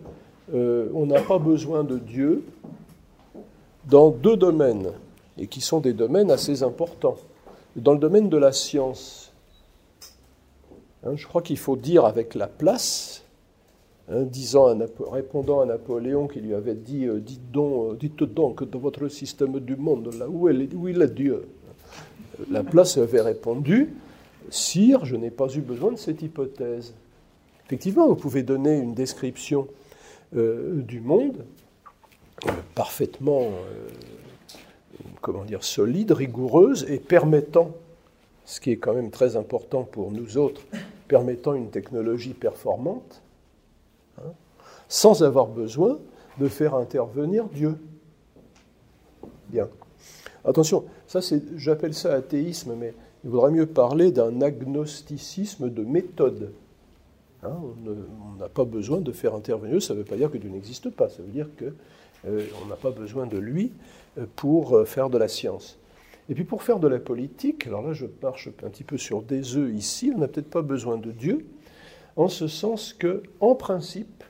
[0.53, 2.45] on n'a pas besoin de Dieu
[3.89, 4.93] dans deux domaines,
[5.37, 7.17] et qui sont des domaines assez importants.
[7.75, 9.33] Dans le domaine de la science,
[11.05, 13.25] hein, je crois qu'il faut dire avec la place
[14.09, 14.73] Hein, disant
[15.11, 19.75] répondant à Napoléon qui lui avait dit euh, dites, donc, euh, dans votre système du
[19.75, 21.45] monde, là où, est, où est Dieu
[22.49, 23.93] La place avait répondu
[24.49, 26.93] Sire, je n'ai pas eu besoin de cette hypothèse.
[27.65, 29.67] Effectivement, vous pouvez donner une description
[30.37, 31.43] euh, du monde
[32.75, 33.49] parfaitement
[35.19, 37.71] comment dire, solide, rigoureuse et permettant,
[38.45, 40.61] ce qui est quand même très important pour nous autres,
[41.09, 43.21] permettant une technologie performante
[44.87, 45.99] sans avoir besoin
[46.39, 47.75] de faire intervenir Dieu.
[49.49, 49.69] Bien.
[50.45, 56.53] Attention, ça c'est, j'appelle ça athéisme, mais il vaudrait mieux parler d'un agnosticisme de méthode.
[57.43, 60.49] Hein, on n'a pas besoin de faire intervenir, ça ne veut pas dire que Dieu
[60.49, 63.73] n'existe pas, ça veut dire qu'on euh, n'a pas besoin de lui
[64.17, 65.77] euh, pour euh, faire de la science.
[66.29, 69.21] Et puis pour faire de la politique, alors là je marche un petit peu sur
[69.21, 71.45] des œufs ici, on n'a peut-être pas besoin de Dieu,
[72.15, 74.23] en ce sens que, en principe,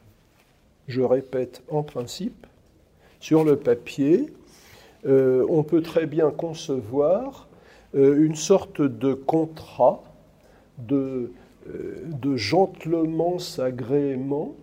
[0.87, 2.47] je répète, en principe,
[3.19, 4.27] sur le papier,
[5.05, 7.47] euh, on peut très bien concevoir
[7.95, 10.03] euh, une sorte de contrat,
[10.77, 11.31] de,
[11.69, 14.55] euh, de gentlements agrément,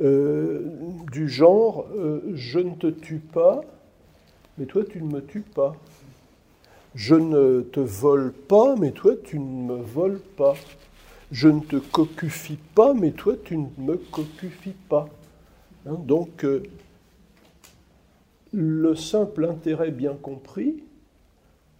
[0.00, 1.86] du genre
[2.34, 3.60] je ne te tue pas,
[4.58, 5.76] mais toi tu ne me tues pas.
[6.96, 10.54] Je ne te vole pas, mais toi tu ne me voles pas.
[11.34, 15.08] Je ne te cocufie pas, mais toi, tu ne me cocufies pas.
[15.84, 16.62] Hein, donc, euh,
[18.52, 20.84] le simple intérêt bien compris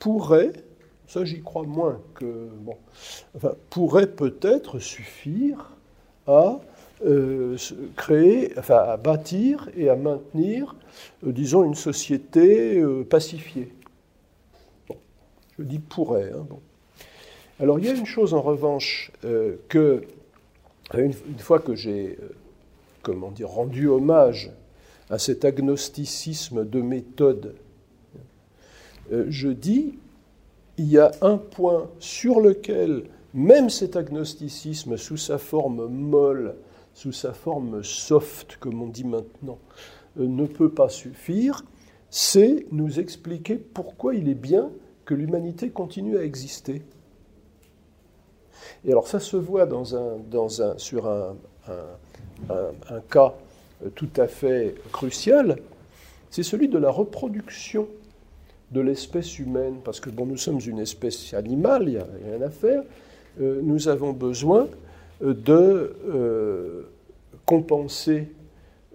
[0.01, 0.55] pourrait,
[1.07, 2.77] ça j'y crois moins que, bon,
[3.37, 5.71] enfin, pourrait peut-être suffire
[6.27, 6.59] à
[7.07, 7.57] euh,
[7.95, 10.75] créer, enfin, à bâtir et à maintenir,
[11.25, 13.73] euh, disons, une société pacifiée.
[15.57, 16.33] je dis pourrait.
[16.35, 16.61] Hein, bon.
[17.61, 20.03] Alors il y a une chose en revanche euh, que,
[20.93, 22.19] une, fois que j'ai
[23.09, 24.51] euh, rendu hommage
[25.09, 27.55] à cet agnosticisme de méthode,
[29.12, 29.95] euh, je dis,
[30.79, 36.57] il y a un point sur lequel même cet agnosticisme, sous sa forme molle,
[36.93, 39.59] sous sa forme soft, comme on dit maintenant,
[40.17, 41.64] ne peut pas suffire,
[42.11, 44.71] c'est nous expliquer pourquoi il est bien
[45.05, 46.83] que l'humanité continue à exister.
[48.87, 51.35] Et alors ça se voit dans un, dans un, sur un,
[51.68, 53.35] un, cas
[53.94, 55.59] tout à fait crucial,
[56.31, 57.88] c'est celui de la reproduction
[58.73, 62.42] de l'espèce humaine, parce que bon, nous sommes une espèce animale, il n'y a rien
[62.42, 62.83] à faire,
[63.40, 64.68] euh, nous avons besoin
[65.23, 66.83] euh, de euh,
[67.47, 68.29] compenser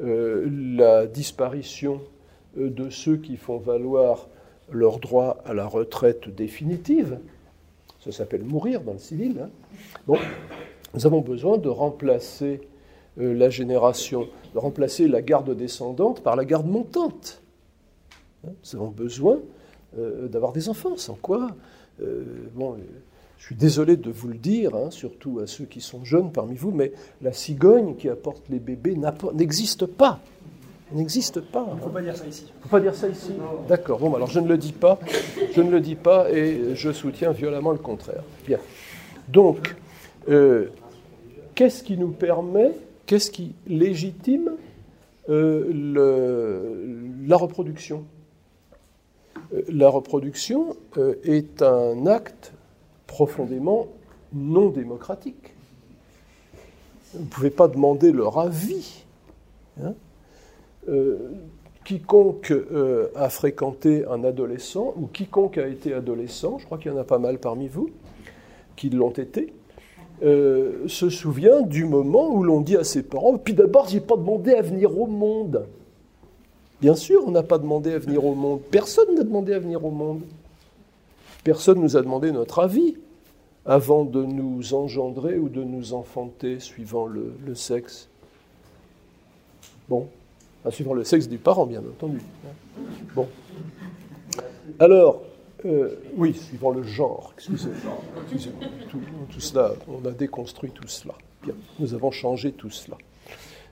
[0.01, 1.99] la disparition
[2.55, 4.29] de ceux qui font valoir
[4.71, 7.19] leur droit à la retraite définitive,
[7.99, 9.41] ça s'appelle mourir dans le civil.
[9.41, 10.15] Hein.
[10.93, 12.61] Nous avons besoin de remplacer
[13.19, 17.41] euh, la génération, de remplacer la garde descendante par la garde montante.
[18.45, 18.51] Hein.
[18.51, 19.39] nous avons besoin
[19.97, 21.49] euh, d'avoir des enfants, sans quoi,
[22.01, 22.23] euh,
[22.55, 22.77] bon,
[23.37, 26.55] je suis désolé de vous le dire, hein, surtout à ceux qui sont jeunes parmi
[26.55, 28.97] vous, mais la cigogne qui apporte les bébés
[29.33, 30.19] n'existe pas
[30.93, 31.65] n'existe pas.
[31.71, 32.45] Il ne faut pas dire ça ici.
[32.47, 33.31] Il ne faut pas dire ça ici
[33.67, 33.99] D'accord.
[33.99, 34.99] Bon, alors je ne le dis pas.
[35.53, 38.23] Je ne le dis pas et je soutiens violemment le contraire.
[38.45, 38.59] Bien.
[39.27, 39.75] Donc,
[40.29, 40.69] euh,
[41.55, 42.71] qu'est-ce qui nous permet,
[43.05, 44.51] qu'est-ce qui légitime
[45.29, 48.05] euh, le, la reproduction?
[49.53, 50.75] Euh, La reproduction
[51.23, 52.53] est un acte
[53.07, 53.87] profondément
[54.33, 55.53] non démocratique.
[57.13, 59.03] Vous ne pouvez pas demander leur avis
[59.83, 59.93] Hein.
[60.87, 61.17] Euh,
[61.83, 66.95] quiconque euh, a fréquenté un adolescent ou quiconque a été adolescent, je crois qu'il y
[66.95, 67.89] en a pas mal parmi vous
[68.75, 69.53] qui l'ont été,
[70.21, 74.17] euh, se souvient du moment où l'on dit à ses parents Puis d'abord, j'ai pas
[74.17, 75.65] demandé à venir au monde.
[76.81, 78.61] Bien sûr, on n'a pas demandé à venir au monde.
[78.71, 80.21] Personne n'a demandé à venir au monde.
[81.43, 82.95] Personne ne nous a demandé notre avis
[83.65, 88.09] avant de nous engendrer ou de nous enfanter, suivant le, sexe.
[89.87, 90.07] Bon,
[90.69, 92.19] suivant le sexe du parent, bien entendu.
[94.79, 95.21] Alors,
[95.65, 97.99] euh, oui, suivant le genre, excusez-moi.
[99.29, 101.15] tout, cela, on a déconstruit tout cela.
[101.43, 102.97] Bien, nous avons changé tout cela.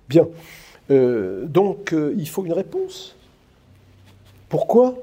[0.09, 0.27] Bien,
[0.91, 3.15] euh, donc euh, il faut une réponse.
[4.49, 4.97] Pourquoi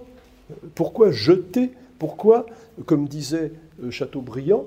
[0.75, 2.47] Pourquoi jeter Pourquoi,
[2.87, 3.53] comme disait
[3.91, 4.67] Chateaubriand,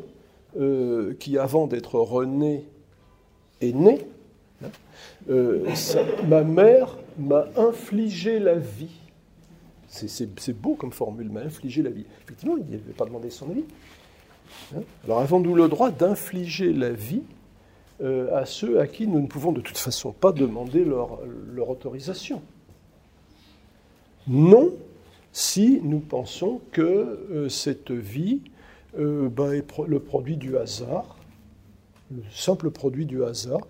[1.19, 2.65] qui avant d'être rené
[3.61, 4.07] est né,
[4.63, 4.69] hein,
[6.27, 8.95] ma mère m'a infligé la vie.
[9.87, 12.05] C'est beau comme formule, m'a infligé la vie.
[12.23, 13.63] Effectivement, il n'avait pas demandé son avis.
[14.75, 14.81] Hein.
[15.05, 17.23] Alors avons-nous le droit d'infliger la vie
[18.01, 21.19] euh, à ceux à qui nous ne pouvons de toute façon pas demander leur,
[21.69, 22.41] autorisation
[24.27, 24.71] Non,
[25.31, 28.41] si nous pensons que euh, cette vie
[28.99, 31.16] euh, bah, est le produit du hasard,
[32.11, 33.61] le simple produit du hasard,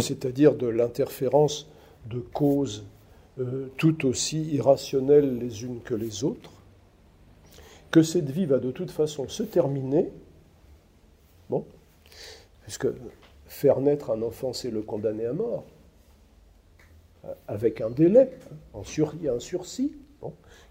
[0.00, 1.68] c'est-à-dire de l'interférence
[2.08, 2.84] de causes
[3.38, 6.50] euh, tout aussi irrationnelles les unes que les autres,
[7.90, 10.10] que cette vie va de toute façon se terminer,
[11.48, 11.64] bon,
[12.62, 12.88] puisque
[13.46, 15.64] faire naître un enfant, c'est le condamner à mort,
[17.24, 18.30] euh, avec un délai,
[18.74, 19.92] un sursis,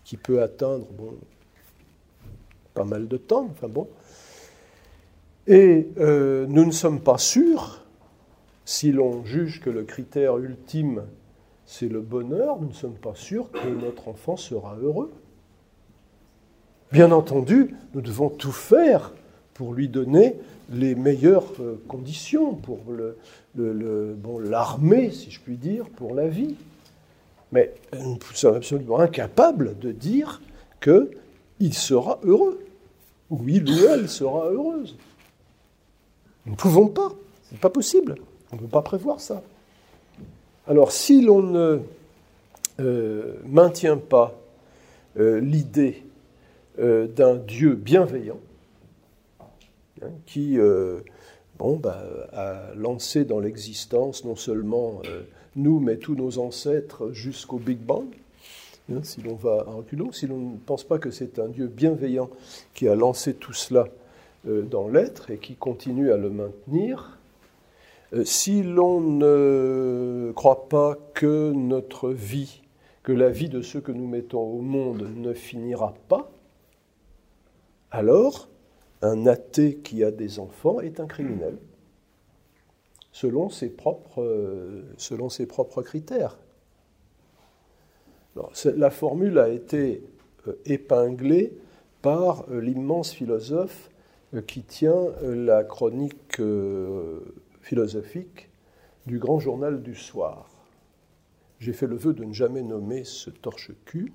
[0.04, 1.16] qui peut atteindre bon,
[2.74, 3.88] pas mal de temps, enfin bon.
[5.50, 7.84] Et euh, nous ne sommes pas sûrs,
[8.66, 11.02] si l'on juge que le critère ultime
[11.66, 15.12] c'est le bonheur, nous ne sommes pas sûrs que notre enfant sera heureux.
[16.92, 19.14] Bien entendu, nous devons tout faire
[19.54, 20.36] pour lui donner
[20.72, 22.80] les meilleures euh, conditions, pour
[24.40, 26.56] l'armer, si je puis dire, pour la vie.
[27.52, 30.42] Mais nous sommes absolument incapables de dire
[30.82, 32.66] qu'il sera heureux,
[33.30, 34.96] ou il ou elle sera heureuse.
[36.50, 37.10] Nous ne pouvons pas,
[37.48, 38.16] ce n'est pas possible,
[38.52, 39.44] on ne peut pas prévoir ça.
[40.68, 41.80] Alors si l'on ne
[42.80, 44.36] euh, maintient pas
[45.20, 46.04] euh, l'idée
[46.80, 48.40] euh, d'un Dieu bienveillant,
[50.02, 50.58] hein, qui
[51.60, 55.04] bon, bah, a lancé dans l'existence non seulement
[55.56, 58.08] nous, mais tous nos ancêtres jusqu'au Big Bang,
[58.92, 61.68] hein, si l'on va à reculons, si l'on ne pense pas que c'est un Dieu
[61.68, 62.32] bienveillant
[62.74, 63.86] qui a lancé tout cela
[64.46, 67.20] dans l'être et qui continue à le maintenir,
[68.14, 72.62] euh, si l'on ne croit pas que notre vie,
[73.04, 76.32] que la vie de ceux que nous mettons au monde ne finira pas,
[77.92, 78.50] alors
[79.02, 81.58] un athée qui a des enfants est un criminel,
[83.12, 86.38] selon ses propres, euh, selon ses propres critères.
[88.66, 90.04] la formule a été
[90.48, 91.54] euh, épinglée
[92.02, 93.92] par l'immense philosophe
[94.46, 96.42] qui tient la chronique
[97.62, 98.50] philosophique
[99.06, 100.50] du grand journal du soir.
[101.60, 104.14] J'ai fait le vœu de ne jamais nommer ce torche-cul,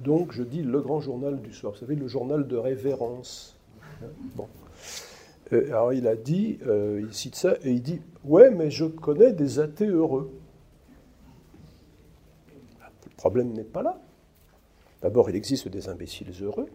[0.00, 1.72] donc je dis le grand journal du soir.
[1.72, 3.56] Vous savez, le journal de révérence.
[4.02, 4.48] Hein, bon.
[5.52, 8.84] Euh, alors il a dit, euh, il cite ça, et il dit Ouais, mais je
[8.84, 10.30] connais des athées heureux.
[13.04, 14.00] Le problème n'est pas là.
[15.00, 16.68] D'abord, il existe des imbéciles heureux.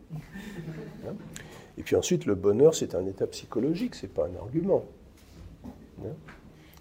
[1.78, 1.82] Hein.
[1.82, 4.84] et puis ensuite, le bonheur, c'est un état psychologique, c'est pas un argument.
[6.02, 6.14] Hein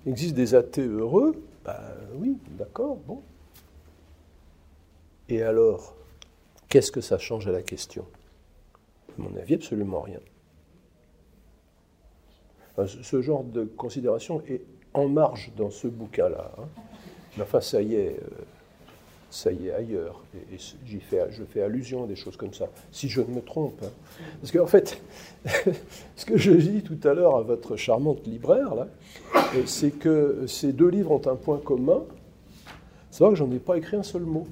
[0.04, 1.80] Il existe des athées heureux Ben
[2.14, 3.22] oui, d'accord, bon.
[5.28, 5.94] Et alors,
[6.68, 8.06] qu'est-ce que ça change à la question?
[9.18, 10.20] À mon avis, absolument rien.
[12.86, 14.62] ce genre de considération est
[14.94, 16.52] en marge dans ce bouquin-là.
[16.58, 16.68] Hein.
[17.36, 18.44] Mais enfin, ça y est, euh,
[19.30, 20.22] ça y est ailleurs.
[20.52, 20.56] Et,
[20.86, 23.80] j'y fais, je fais allusion à des choses comme ça, si je ne me trompe.
[23.82, 23.90] Hein.
[24.40, 25.02] Parce qu'en fait,
[26.16, 28.88] ce que je dis tout à l'heure à votre charmante libraire, là,
[29.34, 32.04] euh, c'est que ces deux livres ont un point commun,
[33.10, 34.46] c'est vrai que j'en ai pas écrit un seul mot.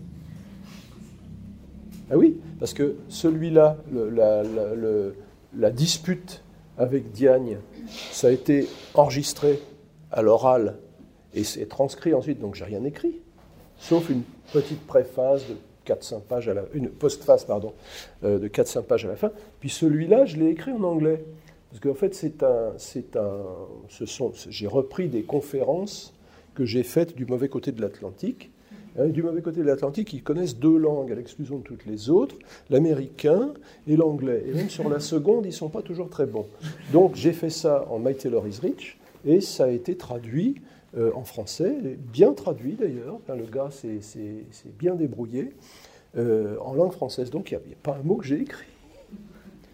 [2.11, 4.43] Ah oui, parce que celui-là, la,
[5.57, 6.43] la, dispute
[6.77, 7.59] avec Diagne,
[8.11, 9.61] ça a été enregistré
[10.13, 10.77] à l'oral
[11.33, 13.21] et c'est transcrit ensuite, donc j'ai rien écrit,
[13.79, 14.23] sauf une
[14.53, 15.57] petite préface de
[15.93, 17.73] 4-5 pages à la une postface pardon
[18.25, 19.31] euh, de 4-5 pages à la fin.
[19.61, 21.25] Puis celui-là, je l'ai écrit en anglais
[21.71, 23.43] parce qu'en fait c'est un c'est un
[23.89, 26.15] ce sont j'ai repris des conférences
[26.55, 28.51] que j'ai faites du mauvais côté de l'Atlantique
[28.97, 32.11] Hein, du mauvais côté de l'Atlantique, ils connaissent deux langues à l'exclusion de toutes les
[32.11, 32.37] autres,
[32.71, 33.53] l'américain
[33.89, 34.45] et l'anglais.
[34.47, 36.47] Et même sur la seconde, ils ne sont pas toujours très bons.
[36.93, 40.57] Donc j'ai fait ça en My Taylor is Rich, et ça a été traduit
[40.97, 41.75] euh, en français,
[42.13, 43.19] bien traduit d'ailleurs.
[43.29, 44.01] le gars s'est
[44.79, 45.53] bien débrouillé
[46.17, 47.31] euh, en langue française.
[47.31, 48.69] Donc il n'y a, pas un mot que j'ai écrit.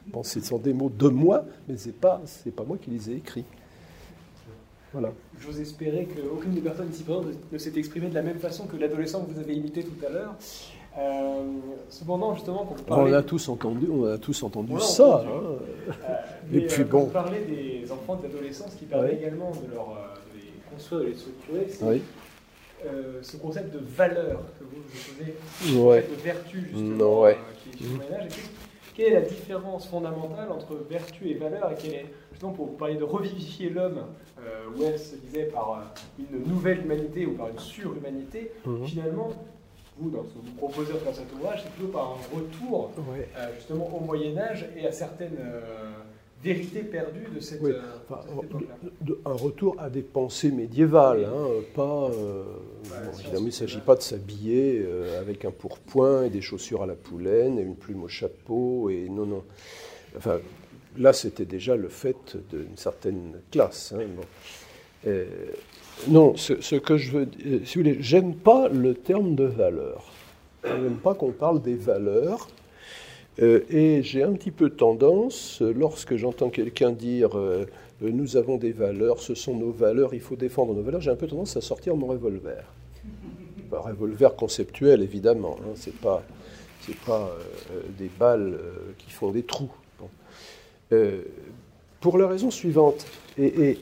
[0.06, 2.22] Bon, ce sont des mots de moi, mais ce n'est pas,
[2.56, 3.44] pas moi qui les ai écrits.
[4.92, 5.12] Voilà.
[5.38, 8.76] J'ose espérer qu'aucune des personnes ici présentes ne s'est exprimée de la même façon que
[8.76, 10.34] l'adolescent que vous avez imité tout à l'heure.
[10.98, 11.44] Euh,
[11.90, 13.12] cependant, justement, quand vous parlez...
[13.12, 15.24] On a tous entendu, on a tous entendu ça.
[15.24, 15.92] Hein.
[16.52, 17.04] et puis bon.
[17.04, 20.16] Vous parlez des enfants de l'adolescence qui permet également de leur
[20.72, 22.02] construire, de les structurer, c'est
[22.86, 26.06] euh, ce concept de valeur que vous posez, ouais.
[26.10, 28.32] de vertu justement, euh, qui est sur le Moyen Âge.
[28.94, 32.76] Quelle est la différence fondamentale entre vertu et valeur et quelle est, justement pour vous
[32.76, 34.06] parler de revivifier l'homme,
[34.38, 38.86] euh, Wells se disait par une nouvelle humanité ou par une surhumanité, mhm.
[38.86, 39.28] finalement,
[39.98, 42.92] vous, dans ce que vous proposez dans cet ouvrage, c'est plutôt par un retour
[43.56, 45.36] justement au Moyen Âge et à certaines
[46.42, 47.72] vérité perdue de cette, oui.
[47.72, 52.10] Euh, un retour à des pensées médiévales, hein, pas.
[52.10, 52.44] Euh,
[53.18, 56.86] évidemment, il ne s'agit pas de s'habiller euh, avec un pourpoint et des chaussures à
[56.86, 59.44] la poulaine et une plume au chapeau et non non.
[60.16, 60.40] Enfin,
[60.98, 63.94] là, c'était déjà le fait d'une certaine classe.
[63.96, 65.14] Hein,
[66.08, 67.28] non, ce, ce, que je veux,
[67.64, 70.10] si vous voulez, j'aime pas le terme de valeur.
[70.64, 72.48] Je n'aime pas qu'on parle des valeurs
[73.38, 77.38] et j'ai un petit peu tendance, lorsque j'entends quelqu'un dire
[78.02, 81.10] euh, nous avons des valeurs, ce sont nos valeurs, il faut défendre nos valeurs, j'ai
[81.10, 82.64] un peu tendance à sortir mon revolver.
[83.72, 86.22] Un revolver conceptuel, évidemment, hein, pas,
[86.80, 87.30] c'est pas
[87.72, 88.58] euh, des balles
[88.98, 89.70] qui font des trous.
[92.00, 93.06] pour la raison suivante,
[93.38, 93.78] et,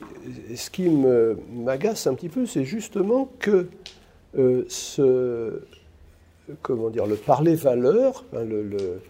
[0.55, 3.67] ce qui m'agace un petit peu, c'est justement que
[4.67, 5.61] ce,
[6.61, 9.01] comment dire, le parler valeur, le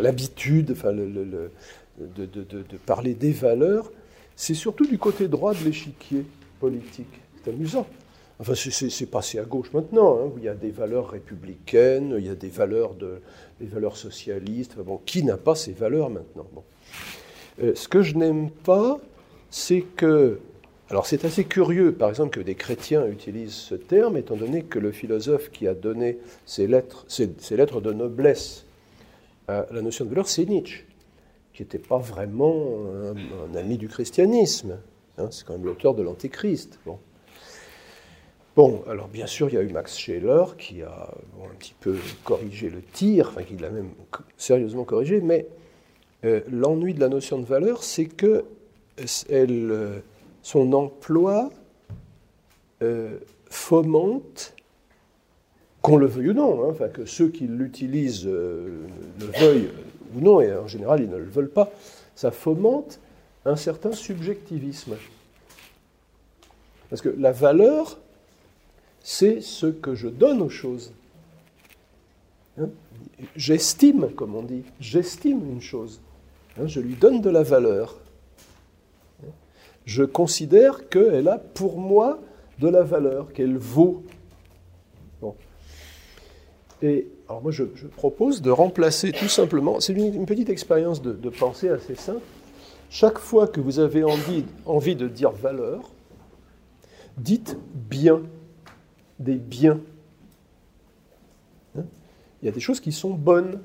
[0.00, 0.74] l'habitude
[1.98, 3.90] de, parler des valeurs,
[4.36, 6.24] c'est surtout du côté droit de l'échiquier
[6.60, 7.20] politique.
[7.42, 7.86] C'est amusant.
[8.40, 12.26] Enfin, c'est passé à gauche maintenant, hein, où il y a des valeurs républicaines, il
[12.26, 13.20] y a des valeurs, de,
[13.60, 14.76] des valeurs socialistes.
[14.78, 16.46] bon, qui n'a pas ces valeurs maintenant?
[16.52, 16.64] Bon.
[17.62, 18.98] Euh, ce que je n'aime pas,
[19.50, 20.40] c'est que
[20.90, 24.78] alors c'est assez curieux, par exemple, que des chrétiens utilisent ce terme, étant donné que
[24.78, 27.06] le philosophe qui a donné ces lettres,
[27.80, 28.66] de noblesse
[29.48, 30.84] à la notion de valeur, c'est Nietzsche,
[31.54, 34.78] qui n'était pas vraiment un, ami du christianisme.
[35.16, 36.78] Hein, c'est quand même l'auteur de l'Antéchrist.
[36.84, 36.98] Bon.
[38.86, 41.10] Alors bien sûr, il y a eu Max Scheler qui a
[41.42, 43.90] un petit peu corrigé le tir, enfin qui l'a même
[44.36, 45.46] sérieusement corrigé, mais
[46.24, 48.44] euh, l'ennui de la notion de valeur, c'est que
[49.28, 49.98] elle euh,
[50.44, 51.50] son emploi
[52.82, 54.54] euh, fomente,
[55.80, 58.86] qu'on le veuille ou non, hein, enfin, que ceux qui l'utilisent euh,
[59.20, 59.70] le veuillent
[60.14, 61.72] ou non, et en général ils ne le veulent pas,
[62.14, 63.00] ça fomente
[63.46, 64.96] un certain subjectivisme.
[66.90, 67.98] Parce que la valeur,
[69.02, 70.92] c'est ce que je donne aux choses.
[72.60, 72.68] Hein?
[73.34, 76.00] j'estime, comme on dit, j'estime une chose.
[76.58, 77.96] Hein, je lui donne de la valeur
[79.84, 82.20] je considère qu'elle a pour moi
[82.58, 84.02] de la valeur, qu'elle vaut.
[86.82, 87.64] Et alors moi, je,
[87.96, 92.20] propose de remplacer tout simplement, c'est une, petite expérience de, pensée assez simple.
[92.90, 95.90] Chaque fois que vous avez envie, envie de dire valeur,
[97.16, 98.22] dites bien,
[99.18, 99.80] des biens.
[101.78, 101.84] Hein?
[102.42, 103.60] Il y a des choses qui sont bonnes.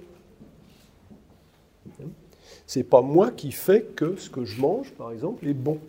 [2.01, 2.07] Hein?
[2.65, 5.79] C'est pas moi qui fais que ce que je mange, par exemple, est bon.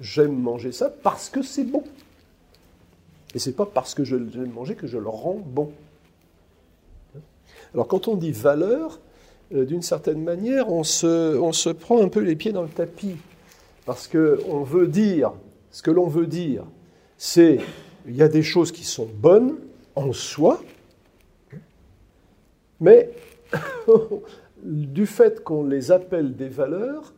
[0.00, 1.84] J'aime manger ça parce que c'est bon.
[3.34, 5.72] Et c'est pas parce que je l'aime manger que je le rends bon.
[7.74, 9.00] Alors quand on dit valeur,
[9.54, 13.16] euh, d'une certaine manière, on se, prend un peu les pieds dans le tapis.
[13.84, 15.32] Parce qu'on veut dire,
[15.70, 16.64] ce que l'on veut dire,
[17.18, 17.60] c'est
[18.08, 19.56] il y a des choses qui sont bonnes
[19.94, 20.62] en soi,
[22.80, 23.10] mais
[24.62, 27.12] du fait qu'on les appelle des valeurs,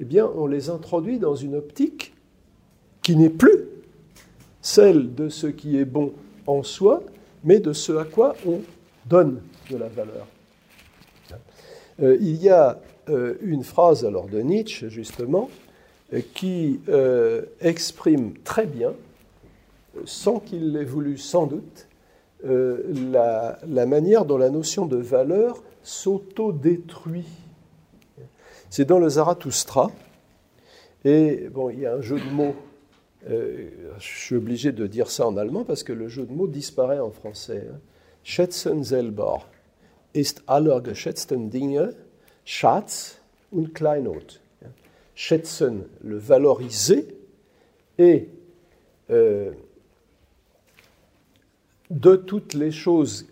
[0.00, 2.14] eh bien, on les introduit dans une optique
[3.02, 3.66] qui n'est plus
[4.62, 6.14] celle de ce qui est bon
[6.46, 7.02] en soi,
[7.44, 8.60] mais de ce à quoi on
[9.04, 10.26] donne de la valeur.
[12.02, 12.80] Euh, il y a
[13.10, 15.50] euh, une phrase de Nietzsche, justement,
[16.14, 16.80] euh, qui
[17.60, 18.94] exprime très bien,
[20.06, 21.88] sans qu'il l'ait voulu sans doute,
[22.42, 27.26] la, la manière dont la notion de valeur s'auto-détruit
[28.70, 29.90] c'est dans le Zarathustra.
[31.04, 32.54] Et bon, il y a un jeu de mots.
[33.28, 33.68] Euh,
[33.98, 37.00] je suis obligé de dire ça en allemand parce que le jeu de mots disparaît
[37.00, 37.66] en français.
[37.70, 37.78] Hein.
[38.22, 39.46] Schätzen selber
[40.14, 41.94] ist aller geschätzten Dinge
[42.44, 43.18] Schatz
[43.50, 44.40] und Kleinod.
[45.14, 47.06] Schätzen, le valoriser,
[47.98, 48.28] et
[49.10, 49.52] euh,
[51.90, 53.26] de toutes les choses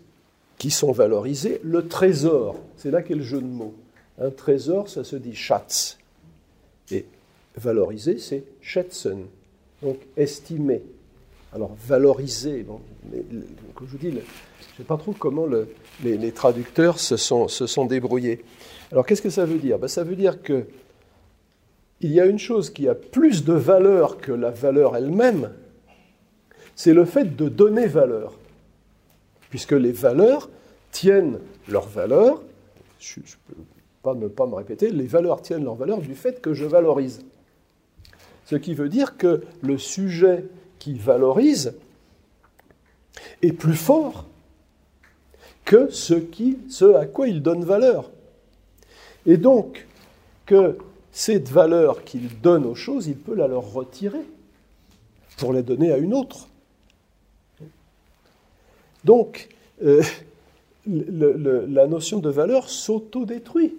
[0.57, 2.55] qui sont valorisées, le trésor.
[2.77, 3.73] C'est là qu'est le jeu de mots.
[4.19, 5.97] Un trésor, ça se dit Schatz.
[6.91, 7.05] Et
[7.55, 9.25] valoriser, c'est schätzen,
[9.81, 10.81] donc estimer.
[11.53, 12.79] Alors valoriser, bon,
[13.73, 14.21] comme je vous dis, je ne
[14.77, 15.47] sais pas trop comment
[16.03, 18.43] les, traducteurs se sont, débrouillés.
[18.91, 19.79] Alors qu'est-ce que ça veut dire?
[19.79, 20.65] Ben, Ça veut dire que
[22.01, 25.51] il y a une chose qui a plus de valeur que la valeur elle-même,
[26.75, 28.37] c'est le fait de donner valeur.
[29.49, 30.49] Puisque les valeurs
[30.91, 32.41] tiennent leur valeur,
[32.99, 33.15] je
[33.47, 33.55] peux
[34.01, 37.25] pas ne pas me répéter, les valeurs tiennent leur valeur du fait que je valorise.
[38.45, 40.45] Ce qui veut dire que le sujet
[40.79, 41.73] qui valorise
[43.41, 44.25] est plus fort
[45.65, 48.09] que ce, à quoi il donne valeur.
[49.25, 49.85] Et donc,
[50.45, 50.77] que
[51.11, 54.25] cette valeur qu'il donne aux choses, il peut la leur retirer
[55.37, 56.47] pour la donner à une autre.
[59.03, 59.49] Donc,
[59.83, 60.01] euh,
[60.87, 63.75] la notion de valeur s'auto-détruit,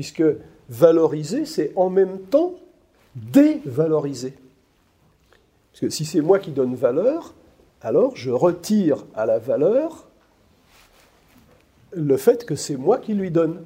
[0.00, 0.24] puisque
[0.70, 2.54] valoriser, c'est en même temps
[3.14, 4.32] dévaloriser.
[5.70, 7.34] Parce que si c'est moi qui donne valeur,
[7.82, 10.08] alors je retire à la valeur
[11.92, 13.62] le fait que c'est moi qui lui donne.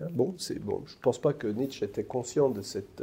[0.00, 0.82] Hein, bon, bon.
[0.86, 3.00] Je ne pense pas que Nietzsche était conscient de cette,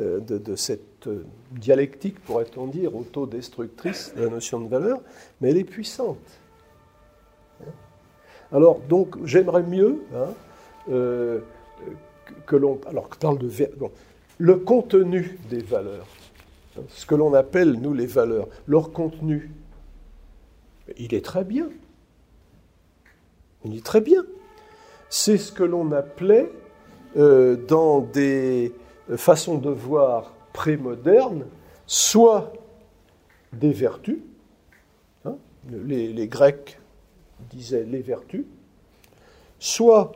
[0.00, 5.00] euh, de, cette euh, dialectique, pourrait-on dire, autodestructrice de la notion de valeur,
[5.40, 6.18] mais elle est puissante.
[8.52, 8.56] Hein.
[8.56, 10.28] Alors, donc, j'aimerais mieux hein,
[10.90, 11.40] euh,
[12.46, 12.80] que l'on.
[12.86, 13.50] Alors, parle de.
[14.38, 16.06] le contenu des valeurs,
[16.88, 19.50] ce que l'on appelle, nous, les valeurs, leur contenu,
[20.98, 21.68] il est très bien.
[23.64, 24.24] Il est très bien
[25.10, 26.50] c'est ce que l'on appelait
[27.16, 28.72] euh, dans des
[29.16, 31.44] façons de voir prémodernes,
[31.86, 32.52] soit
[33.52, 34.20] des vertus,
[35.24, 35.34] hein,
[35.68, 36.79] les, Grecs
[37.50, 38.44] disaient les vertus,
[39.58, 40.12] soit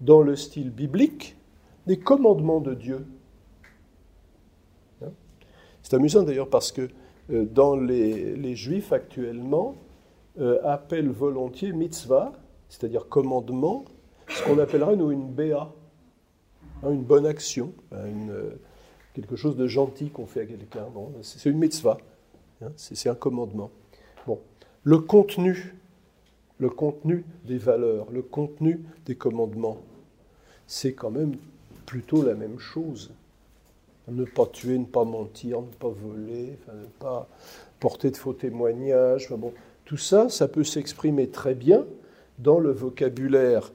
[0.00, 1.36] dans le style biblique,
[1.86, 3.06] des commandements de Dieu.
[5.02, 5.10] Hein?
[5.82, 6.88] C'est amusant d'ailleurs parce que
[7.30, 9.76] euh, dans les, Juifs actuellement,
[10.38, 12.32] euh, appellent volontiers mitzvah,
[12.68, 13.84] c'est-à-dire commandement,
[14.28, 15.72] ce qu'on appellerait, nous, une BA,
[16.82, 18.50] hein, une bonne action, hein, euh,
[19.14, 20.86] quelque chose de gentil qu'on fait à quelqu'un.
[21.22, 21.98] c'est une mitzvah,
[22.76, 23.70] c'est un commandement.
[24.26, 24.40] Bon,
[24.84, 25.74] le contenu,
[26.62, 29.78] le contenu des valeurs, le contenu des commandements,
[30.68, 31.34] c'est quand même
[31.86, 33.10] plutôt la même chose.
[34.08, 37.28] Ne pas tuer, ne pas mentir, ne pas voler, ne pas
[37.80, 39.28] porter de faux témoignages.
[39.84, 41.84] tout ça, ça peut s'exprimer très bien
[42.38, 43.72] dans le vocabulaire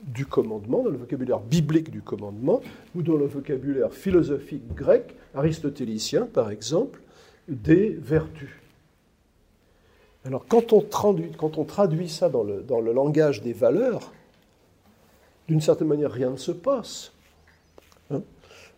[0.00, 2.60] du commandement, dans le vocabulaire biblique du commandement,
[2.94, 7.00] ou dans le vocabulaire philosophique grec, aristotélicien par exemple,
[7.48, 8.50] des vertus.
[10.28, 10.82] Alors quand on
[11.64, 14.12] traduit, ça dans le, langage des valeurs,
[15.48, 17.12] d'une certaine manière, rien ne se passe.
[18.10, 18.20] Hein.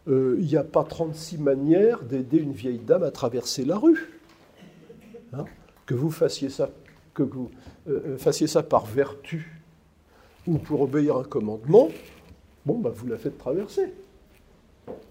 [0.06, 4.20] Euh, il n'y a pas 36 manières d'aider une vieille dame à traverser la rue.
[5.32, 5.44] Hein.
[5.86, 6.14] que vous
[7.88, 9.60] euh, fassiez ça par vertu
[10.46, 11.88] ou pour obéir à un commandement,
[12.64, 13.92] bon, bah, vous la faites traverser.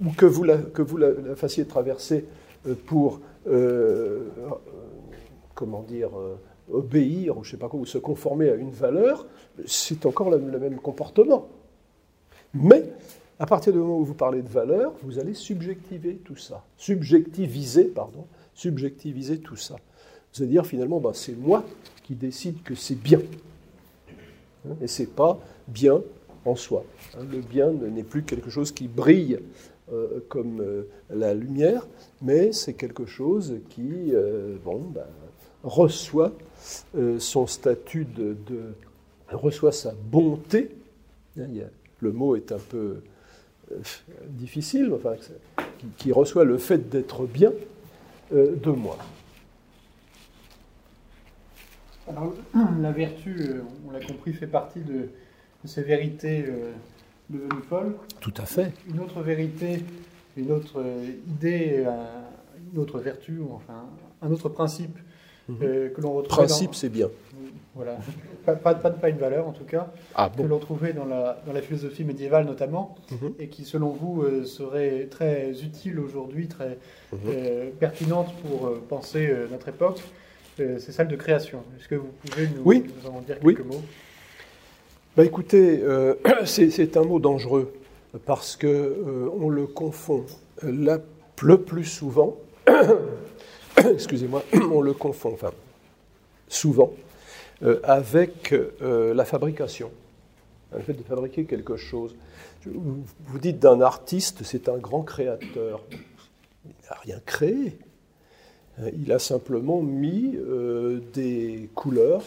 [0.01, 0.57] Ou que vous la,
[1.35, 2.23] fassiez traverser
[2.65, 3.19] euh, pour,
[5.60, 6.38] comment dire, euh,
[6.72, 9.28] obéir, ou je sais pas quoi, ou se conformer à une valeur,
[9.66, 11.49] c'est encore le, même comportement.
[12.53, 12.86] Mais,
[13.39, 16.64] à partir du moment où vous parlez de valeur, vous allez subjectiver tout ça.
[16.78, 19.76] Subjectiviser, pardon, subjectiviser tout ça.
[20.34, 21.66] Vous allez dire finalement, bah, c'est moi
[22.03, 23.20] qui décide que c'est bien.
[24.66, 26.01] Hein, et ce n'est pas bien
[26.45, 26.86] en soi.
[27.18, 29.39] Hein, le bien n'est plus quelque chose qui brille
[29.91, 31.86] euh, comme euh, la lumière,
[32.22, 34.14] mais c'est quelque chose qui
[34.64, 35.03] bon, ben,
[35.64, 36.34] reçoit
[37.20, 38.36] son statut de,
[39.32, 40.72] reçoit sa bonté.
[41.39, 41.47] Hein,
[41.99, 43.01] le mot est un peu
[44.30, 45.16] difficile, enfin,
[45.97, 47.51] qui reçoit le fait d'être bien
[48.32, 48.97] de moi.
[52.10, 52.34] Alors,
[52.82, 55.10] la vertu, euh, on l'a compris, fait partie de,
[55.66, 56.72] ces vérités euh,
[57.30, 57.95] devenues folles.
[58.20, 58.74] Tout à fait.
[58.89, 59.84] Une autre vérité,
[60.38, 60.84] une autre
[61.28, 61.86] idée,
[62.74, 63.86] une autre vertu, enfin,
[64.22, 64.97] un autre principe
[65.49, 65.91] mhm.
[65.93, 66.37] que l'on retrouve.
[66.37, 67.07] Principe, c'est bien.
[67.75, 67.97] Voilà.
[68.45, 71.61] Pas, pas, une valeur, en tout cas, ah, que l'on trouvait dans la, dans la,
[71.61, 73.33] philosophie médiévale notamment, mhm.
[73.39, 76.77] et qui, selon vous, serait très utile aujourd'hui, très
[77.79, 80.01] pertinente pour penser notre époque.
[80.57, 81.63] C'est celle de création.
[81.77, 83.81] Est-ce que vous pouvez nous, nous en dire quelques mots?
[85.17, 86.13] Bah écoutez, euh,
[86.45, 87.73] c'est un mot dangereux
[88.25, 90.25] parce que euh, on le confond
[90.63, 90.99] la,
[91.41, 92.37] le plus souvent,
[93.93, 95.38] excusez-moi, on le confond,
[96.47, 96.93] souvent,
[97.63, 99.91] euh, avec la fabrication,
[100.73, 102.15] le fait de fabriquer quelque chose.
[102.65, 105.82] Vous dites d'un artiste, c'est un grand créateur.
[106.65, 107.77] Il n'a rien créé.
[108.97, 110.38] Il a simplement mis
[111.13, 112.23] des couleurs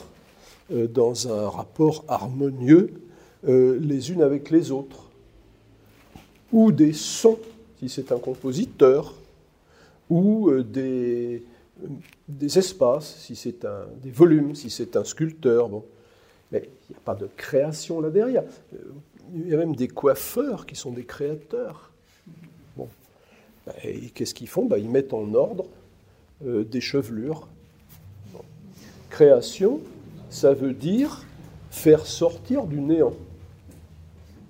[0.72, 2.92] euh, dans un rapport harmonieux
[3.48, 5.10] euh, les unes avec les autres,
[6.52, 7.38] ou des sons,
[7.80, 9.14] si c'est un compositeur,
[10.12, 11.42] ou euh, des,
[12.28, 15.70] des espaces, si c'est un, des volumes, si c'est un sculpteur.
[15.70, 15.84] Bon.
[16.50, 18.44] Mais il n'y a pas de création là derrière.
[19.34, 21.90] Il y a même des coiffeurs qui sont des créateurs.
[22.76, 22.88] Bon.
[23.82, 24.66] Et qu'est-ce qu'ils font?
[24.66, 25.64] Ben, Ils mettent en ordre
[26.42, 27.48] des chevelures.
[29.08, 29.80] Création,
[30.28, 31.24] ça veut dire
[31.70, 33.14] faire sortir du néant.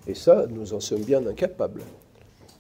[0.09, 1.83] Et ça, nous en sommes bien incapables.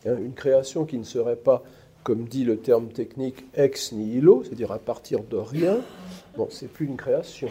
[0.06, 1.64] Hein, une création qui ne serait pas,
[2.02, 5.78] comme dit le terme technique, ex nihilo, c'est-à-dire à partir de rien,
[6.36, 7.48] bon, c'est plus une création.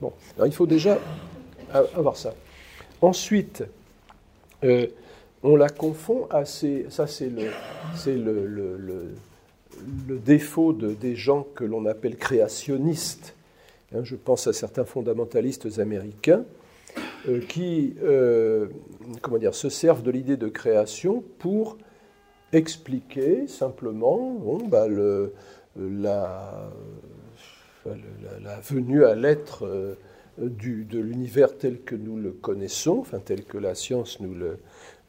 [0.00, 0.12] Bon,
[0.44, 0.98] il faut déjà
[1.72, 2.34] avoir ça.
[3.00, 3.64] Ensuite,
[4.64, 4.86] euh,
[5.42, 7.50] on la confond à ces, ça c'est le,
[10.24, 13.34] défaut de, des gens que l'on appelle créationnistes
[13.94, 16.44] Hein, je pense à certains fondamentalistes américains
[17.26, 18.66] euh, qui euh,
[19.22, 21.78] comment dire, se servent de l'idée de création pour
[22.52, 24.86] expliquer simplement bah,
[25.76, 26.70] la,
[28.62, 29.94] venue à l'être euh,
[30.38, 34.58] de l'univers tel que nous le connaissons, tel que la science nous le,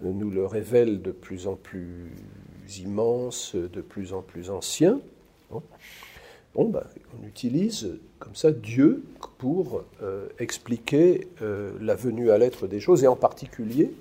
[0.02, 2.12] nous le révèle de plus en plus
[2.80, 5.00] immense, de plus en plus ancien.
[6.56, 6.84] Ben,
[7.18, 9.04] on utilise comme ça Dieu
[9.38, 13.92] pour euh, expliquer euh, la venue à l'être des choses, et en particulier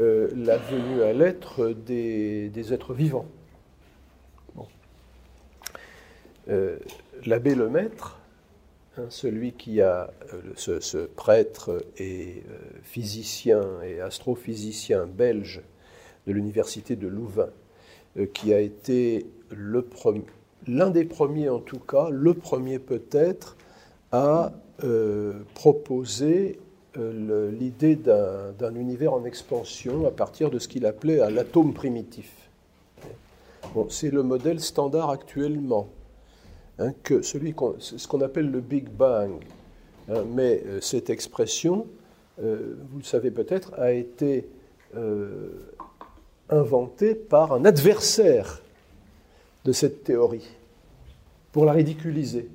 [0.00, 3.26] euh, la venue à l'être des, êtres vivants.
[7.24, 8.18] L'abbé Lemaître,
[8.98, 10.12] hein, celui qui a,
[10.56, 12.42] ce, ce, prêtre et
[12.82, 15.62] physicien et astrophysicien belge
[16.26, 17.50] de l'université de Louvain,
[18.34, 19.24] qui a été
[20.66, 23.56] l'un des premiers en tout cas, le premier peut-être,
[24.10, 24.52] à
[24.84, 31.72] euh, proposer euh, l'idée d'un univers en expansion à partir de ce qu'il appelait l'atome
[31.72, 32.30] primitif.
[33.74, 35.88] Bon, c'est le modèle standard actuellement,
[36.78, 39.32] hein, que celui ce qu'on appelle le Big Bang.
[40.10, 41.86] Hein, mais euh, cette expression,
[42.38, 44.48] vous le savez peut-être, a été
[46.48, 48.62] inventée par un adversaire
[49.64, 50.48] de cette théorie,
[51.52, 52.48] pour la ridiculiser.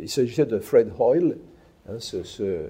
[0.00, 1.38] Il s'agissait de Fred Hoyle,
[1.88, 2.66] hein, ce,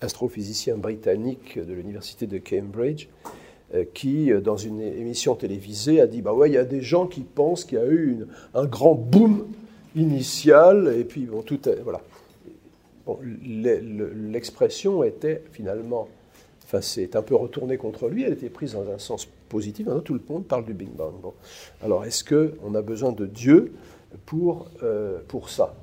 [0.00, 3.08] astrophysicien britannique de l'université de Cambridge,
[3.74, 6.80] euh, qui, euh, dans une émission télévisée, a dit Bah ouais, il y a des
[6.80, 9.46] gens qui pensent qu'il y a eu un grand boom
[9.96, 12.00] initial, et puis bon, tout voilà.
[13.32, 16.08] L'expression était finalement,
[16.64, 19.86] enfin, c'est un peu retourné contre lui, elle était prise dans un sens positif.
[19.86, 21.14] Maintenant, tout le monde parle du Big Bang.
[21.20, 21.34] Bon.
[21.82, 23.72] Alors, est-ce qu'on a besoin de Dieu
[24.26, 25.74] pour, euh, pour ça?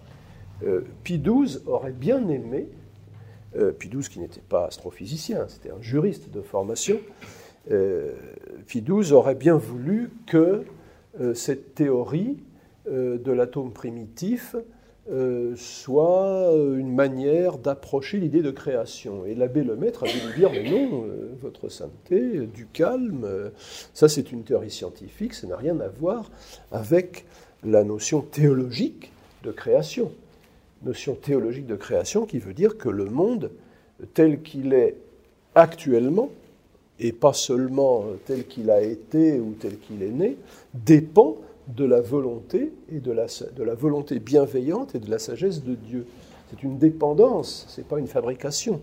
[1.03, 2.67] Pie XII aurait bien aimé,
[3.57, 6.99] euh, Pie XII qui n'était pas astrophysicien, c'était un juriste de formation,
[7.71, 8.13] euh,
[8.67, 10.63] Pie XII aurait bien voulu que
[11.33, 12.35] cette théorie
[12.87, 14.57] de l'atome primitif
[15.55, 19.25] soit une manière d'approcher l'idée de création.
[19.25, 21.05] Et l'abbé Lemaître a lui dire, mais non,
[21.41, 23.25] votre sainteté, du calme,
[23.93, 26.29] ça c'est une théorie scientifique, ça n'a rien à voir
[26.73, 27.25] avec
[27.63, 29.13] la notion théologique
[29.45, 30.11] de création.
[30.85, 33.51] Notion théologique de création qui veut dire que le monde
[34.13, 34.95] tel qu'il est
[35.55, 36.29] actuellement,
[36.99, 40.37] et pas seulement tel qu'il a été ou tel qu'il est né,
[40.73, 45.63] dépend de la volonté et de la, de la volonté bienveillante et de la sagesse
[45.63, 46.05] de Dieu.
[46.49, 48.81] C'est une dépendance, ce n'est pas une fabrication.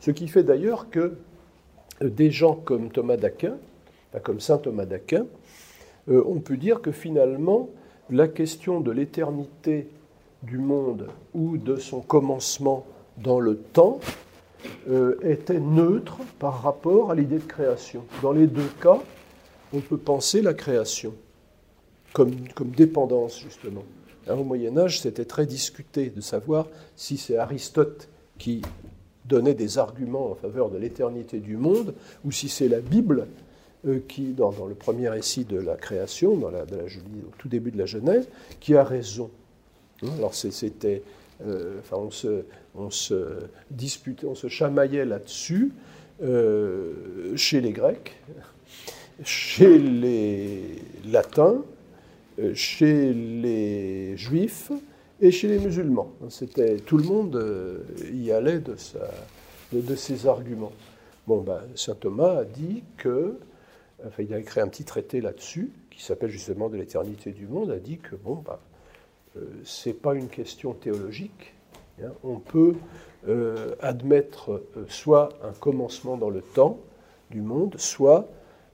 [0.00, 1.18] Ce qui fait d'ailleurs que
[2.00, 3.56] des gens comme Thomas d'Aquin,
[4.22, 5.26] comme saint Thomas d'Aquin,
[6.08, 7.68] euh, on peut dire que finalement,
[8.12, 9.88] la question de l'éternité
[10.42, 12.86] du monde ou de son commencement
[13.16, 14.00] dans le temps
[14.88, 18.04] euh, était neutre par rapport à l'idée de création.
[18.20, 19.00] Dans les deux cas,
[19.72, 21.14] on peut penser la création.
[22.12, 22.30] comme,
[22.76, 23.84] dépendance, justement.
[24.28, 28.08] Hein, au Moyen Âge, c'était très discuté de savoir si c'est Aristote
[28.38, 28.62] qui
[29.24, 31.94] donnait des arguments en faveur de l'éternité du monde,
[32.24, 33.28] ou si c'est la Bible
[34.08, 37.86] qui, dans, le premier récit de la création, dans la, au tout début de la
[37.86, 38.28] Genèse,
[38.60, 39.30] qui a raison.
[40.02, 41.02] Hein, alors c'était,
[41.46, 41.96] euh, enfin,
[42.74, 43.24] on se,
[43.70, 45.72] disputait, on se chamaillait là-dessus
[46.22, 48.14] euh, chez les Grecs,
[49.24, 50.76] chez les
[51.10, 51.62] Latins,
[52.54, 54.72] chez les Juifs
[55.20, 56.12] et chez les musulmans.
[56.28, 57.44] C'était tout le monde
[58.12, 58.76] y allait de,
[59.72, 60.72] de ses arguments.
[61.26, 63.36] Bon, ben, saint Thomas a dit que
[64.18, 67.78] il a écrit un petit traité là-dessus, qui s'appelle justement De l'éternité du monde, a
[67.78, 68.60] dit que bon, bah,
[69.36, 71.54] euh, c'est pas une question théologique.
[72.02, 72.10] Hein.
[72.24, 72.74] on peut
[73.28, 76.78] euh, admettre euh, soit un commencement dans le temps
[77.30, 78.28] du monde, soit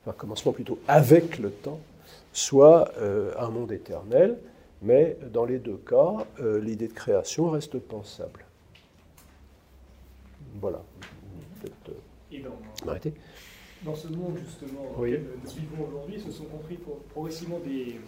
[0.07, 1.81] un commencement plutôt avec le temps,
[2.33, 2.93] soit
[3.39, 4.39] un monde éternel.
[4.81, 8.47] Mais dans les deux cas, l'idée de création reste pensable.
[10.61, 10.83] Voilà.
[13.85, 16.79] Dans ce monde justement dans lequel nous vivons aujourd'hui, se sont construits
[17.11, 18.01] progressivement des,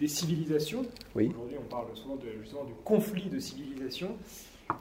[0.00, 0.84] des civilisations.
[1.14, 4.16] Aujourd'hui, on parle souvent de, justement du conflit de civilisation.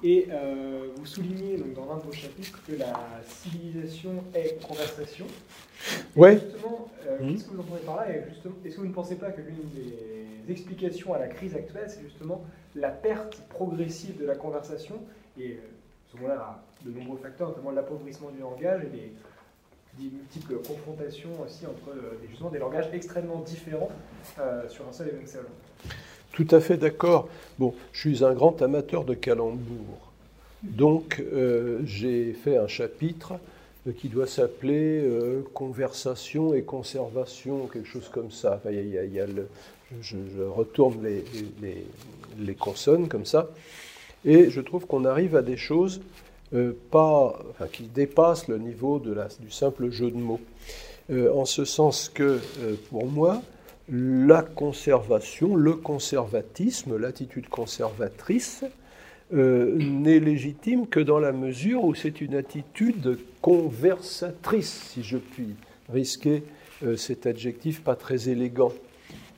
[0.03, 5.27] Et euh, vous soulignez donc, dans l'un de vos chapitres que la civilisation est conversation.
[6.15, 6.33] Oui.
[6.33, 7.31] Justement, euh, mmh.
[7.31, 10.51] qu'est-ce que vous entendez par là Est-ce que vous ne pensez pas que l'une des
[10.51, 12.43] explications à la crise actuelle, c'est justement
[12.73, 14.95] la perte progressive de la conversation
[15.37, 15.57] Et euh,
[16.11, 19.13] secondaire à de nombreux facteurs, notamment l'appauvrissement du langage et les
[19.99, 23.91] des multiples confrontations aussi entre euh, des langages extrêmement différents
[24.39, 25.45] euh, sur un seul et même sol.
[26.31, 27.29] Tout à fait d'accord.
[27.59, 30.11] Bon, je suis un grand amateur de calembours.
[30.63, 33.33] Donc, euh, j'ai fait un chapitre
[33.97, 35.07] qui doit s'appeler
[35.53, 38.55] Conversation et conservation, quelque chose comme ça.
[38.55, 39.47] Enfin, y y a le,
[40.01, 41.23] je, retourne les,
[41.61, 41.85] les,
[42.39, 43.51] les, consonnes comme ça.
[44.25, 46.01] Et je trouve qu'on arrive à des choses
[46.53, 47.39] euh, pas,
[47.73, 50.39] qui dépasse le niveau de la, du simple jeu de mots.
[51.09, 53.41] Euh, en ce sens que, euh, pour moi,
[53.89, 58.63] la conservation, le conservatisme, l'attitude conservatrice,
[59.31, 65.55] n'est légitime que dans la mesure où c'est une attitude conversatrice, si je puis
[65.91, 66.43] risquer
[66.95, 68.71] cet adjectif pas très élégant.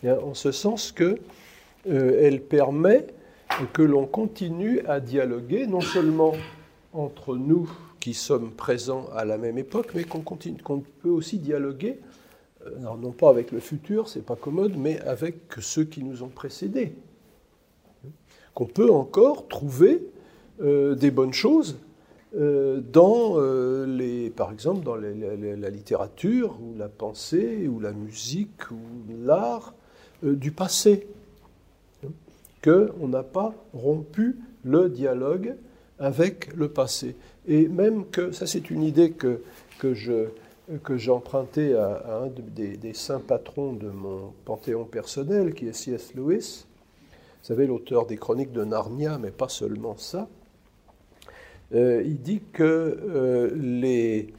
[0.06, 1.18] En ce sens que
[1.86, 3.08] elle permet
[3.72, 6.34] que l'on continue à dialoguer non seulement
[6.98, 7.70] entre nous
[8.00, 12.00] qui sommes présents à la même époque, mais qu'on qu'on peut aussi dialoguer,
[12.66, 16.30] euh, non pas avec le futur, c'est pas commode, mais avec ceux qui nous ont
[16.30, 16.96] précédés.
[18.54, 20.02] Qu'on peut encore trouver
[20.62, 21.78] euh, des bonnes choses
[22.36, 23.40] euh, dans
[23.86, 28.80] les, par exemple, dans la littérature ou la pensée ou la musique ou
[29.24, 29.74] l'art
[30.24, 31.08] du passé,
[32.64, 35.56] qu'on n'a pas rompu le dialogue
[36.00, 37.16] avec le passé.
[37.48, 39.42] Et même que, ça c'est une idée que,
[39.80, 40.28] que, je,
[40.84, 46.14] que j'ai empruntée à, un des, saints patrons de mon panthéon personnel, qui est C.S.
[46.14, 46.66] Lewis.
[47.42, 50.28] Vous savez, l'auteur des chroniques de Narnia, mais pas seulement ça.
[51.74, 54.34] Euh, il dit que euh, les,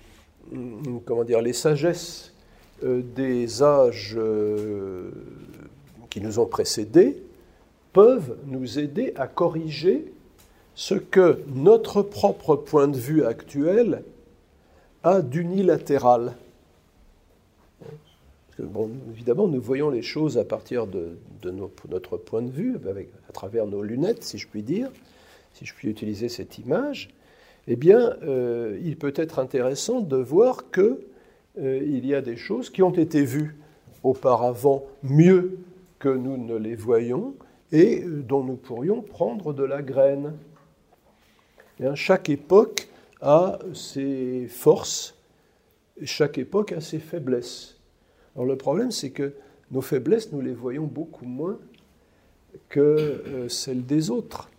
[1.04, 2.34] comment dire, les sagesses
[2.84, 4.18] euh, des âges
[6.10, 7.22] qui nous ont précédés
[7.92, 10.12] peuvent nous aider à corriger
[10.78, 14.04] ce que notre propre point de vue actuel
[15.02, 16.36] a d'unilatéral.
[19.10, 21.18] Évidemment, nous voyons les choses à partir de,
[21.50, 22.76] notre point de vue,
[23.28, 24.88] à travers nos lunettes, si je puis dire,
[25.54, 27.10] si je puis utiliser cette image.
[27.66, 30.96] Eh bien, euh, il peut être intéressant de voir qu'il
[31.58, 33.56] euh, y a des choses qui ont été vues
[34.04, 35.58] auparavant mieux
[35.98, 37.34] que nous ne les voyons
[37.72, 40.34] et euh, dont nous pourrions prendre de la graine.
[41.80, 42.88] Hein, chaque époque
[43.20, 45.14] a ses forces,
[46.02, 47.76] chaque époque a ses faiblesses.
[48.34, 49.34] Alors le problème, c'est que
[49.70, 51.58] nos faiblesses, nous les voyons beaucoup moins
[52.68, 54.50] que euh, celles des autres.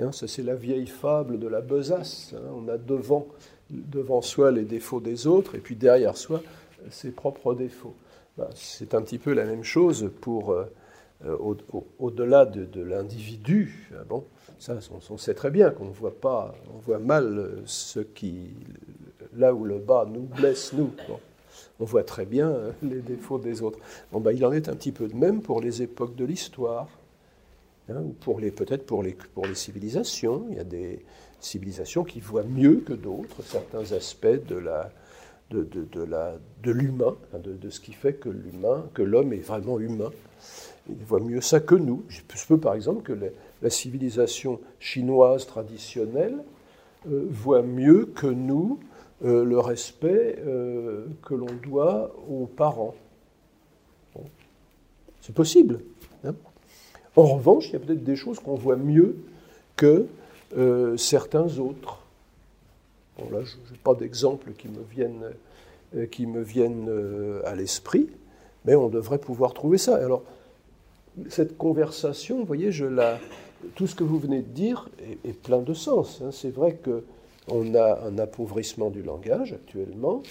[0.00, 2.34] Hein, ça, c'est la vieille fable de la besace.
[2.34, 2.42] Hein.
[2.54, 3.26] on a devant,
[3.70, 6.42] devant soi les défauts des autres et puis derrière soi
[6.90, 7.94] ses propres défauts.
[8.38, 10.64] Ben, c'est un petit peu la même chose pour euh,
[11.26, 11.36] euh,
[11.98, 13.90] au-delà de, l'individu.
[14.08, 14.24] Bon,
[15.10, 18.50] on, sait très bien qu'on voit pas, on voit mal ce qui,
[19.36, 20.92] là où le bas nous blesse, nous.
[21.80, 23.78] on voit très bien euh, les défauts des autres.
[24.12, 26.88] Ben, il en est un petit peu de même pour les époques de l'histoire,
[27.88, 28.14] hein, ou
[28.50, 29.16] peut-être pour les,
[29.54, 30.46] civilisations.
[30.50, 31.04] Il y a des
[31.40, 34.90] civilisations qui voient mieux que d'autres certains aspects de la,
[35.50, 37.16] de, de, l'humain,
[37.68, 40.10] ce qui fait que l'humain, que l'homme est vraiment humain.
[40.88, 42.02] Il voit mieux ça que nous.
[42.08, 43.12] Je peux par exemple que
[43.62, 46.42] la civilisation chinoise traditionnelle
[47.08, 48.78] euh, voit mieux que nous
[49.24, 52.94] euh, le respect euh, que l'on doit aux parents.
[55.20, 55.80] C'est possible.
[56.24, 56.34] Hein.
[57.16, 59.16] en revanche, il y a peut-être des choses qu'on voit mieux
[59.76, 60.06] que
[60.96, 62.04] certains autres.
[63.30, 65.30] Là, je n'ai pas d'exemples qui me viennent,
[66.10, 66.90] qui me viennent
[67.44, 68.10] à l'esprit,
[68.64, 69.96] mais on devrait pouvoir trouver ça.
[69.96, 70.24] Alors,
[71.28, 73.18] cette conversation, vous voyez, je la,
[73.74, 74.88] tout ce que vous venez de dire
[75.24, 76.20] est, plein de sens.
[76.22, 76.30] Hein.
[76.32, 80.22] C'est vrai qu'on a un appauvrissement du langage actuellement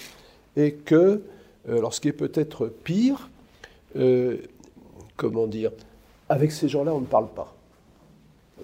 [0.56, 1.22] et que,
[1.68, 3.30] euh, lorsqu'il est peut-être pire,
[3.96, 4.38] euh,
[5.16, 5.70] comment dire,
[6.28, 7.54] avec ces gens-là, on ne parle pas.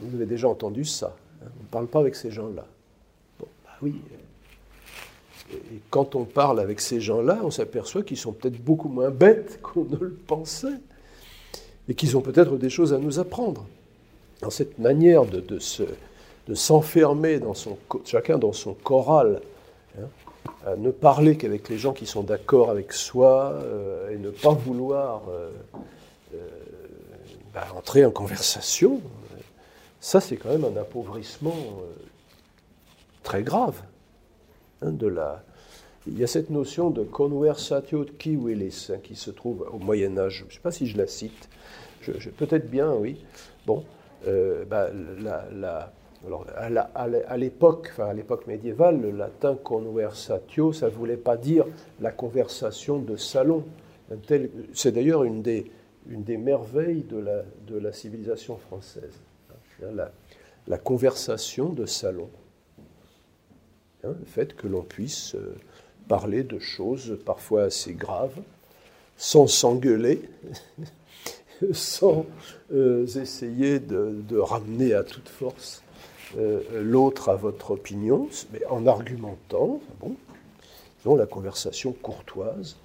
[0.01, 1.17] Vous avez déjà entendu ça.
[1.43, 1.49] Hein.
[1.61, 2.67] on ne parle pas avec ces gens-là.
[3.39, 4.01] Bon, bah oui.
[5.53, 9.61] Et quand on parle avec ces gens-là, on s'aperçoit qu'ils sont peut-être beaucoup moins bêtes
[9.63, 10.81] qu'on ne le pensait
[11.89, 13.67] et qu'ils ont peut-être des choses à nous apprendre.
[14.43, 19.41] Dans cette manière de, de, s'enfermer dans son, chacun dans son choral,
[19.99, 20.07] hein,
[20.67, 24.53] à ne parler qu'avec les gens qui sont d'accord avec soi euh, et ne pas
[24.53, 25.51] vouloir euh,
[26.35, 26.39] euh,
[27.53, 29.01] bah, entrer en conversation,
[30.01, 31.57] ça c'est quand même un appauvrissement
[33.25, 33.83] très grave
[34.83, 35.43] hein, de la,
[36.09, 40.17] il y a cette notion de conversatio qui willis hein, qui se trouve au Moyen
[40.19, 40.39] Âge.
[40.41, 41.49] Je ne sais pas si je la cite.
[42.37, 43.25] Peut-être bien, oui.
[43.67, 43.85] Bon,
[44.27, 44.91] euh, bah,
[46.55, 51.65] à l'époque, à l'époque médiévale, le latin conversatio, ça ne voulait pas dire
[52.01, 53.65] la conversation de salon.
[54.73, 55.71] C'est d'ailleurs une des,
[56.09, 59.21] une des merveilles de la, de la civilisation française.
[59.83, 60.13] Hein, la,
[60.67, 62.31] la, conversation de salon.
[64.05, 65.57] Hein, le fait que l'on puisse euh,
[66.09, 68.41] parler de choses parfois assez graves,
[69.17, 70.23] sans s'engueuler,
[71.73, 72.27] sans
[72.73, 75.83] euh, essayer de, ramener à toute force
[76.37, 80.17] euh, l'autre à votre opinion, mais en argumentant, bon,
[80.99, 82.77] disons, la conversation courtoise.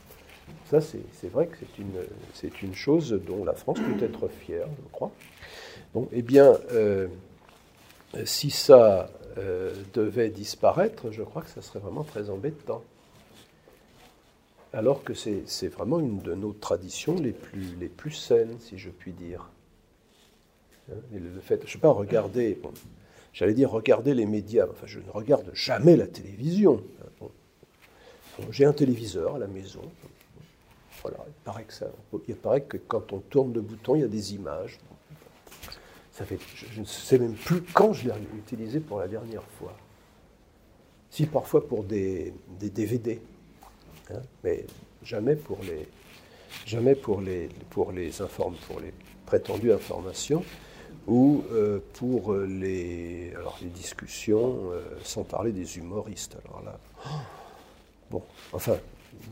[0.70, 4.92] Ça, c'est vrai que c'est une, une chose dont la France peut être fière, je
[4.92, 5.12] crois.
[5.94, 7.08] Bon, eh bien, euh,
[8.26, 9.10] si ça
[9.96, 12.84] devait disparaître, je crois que ça serait vraiment très embêtant
[14.74, 19.50] alors que c'est vraiment une de nos traditions les plus, saines, si je puis dire.
[20.92, 22.60] Hein, le fait, je ne sais pas, regarder,
[23.34, 26.84] j'allais dire regarder les médias, enfin je ne regarde jamais la télévision.
[27.22, 27.28] Hein,
[28.50, 29.84] j'ai un téléviseur à la maison.
[31.04, 31.88] Voilà, il paraît, que ça,
[32.28, 34.80] il paraît que quand on tourne le bouton, il y a des images.
[36.18, 39.76] Je ne sais même plus quand je l'ai utilisé pour la dernière fois.
[41.12, 43.22] Si parfois pour des DVD.
[44.12, 44.66] Hein, mais
[45.04, 45.88] jamais pour les,
[46.66, 48.94] jamais pour les, pour les, informes, pour les
[49.26, 50.44] prétendues informations
[51.08, 56.38] ou euh, pour les, alors les discussions, euh, sans parler des humoristes.
[56.46, 56.80] Alors là,
[58.10, 58.78] bon, enfin,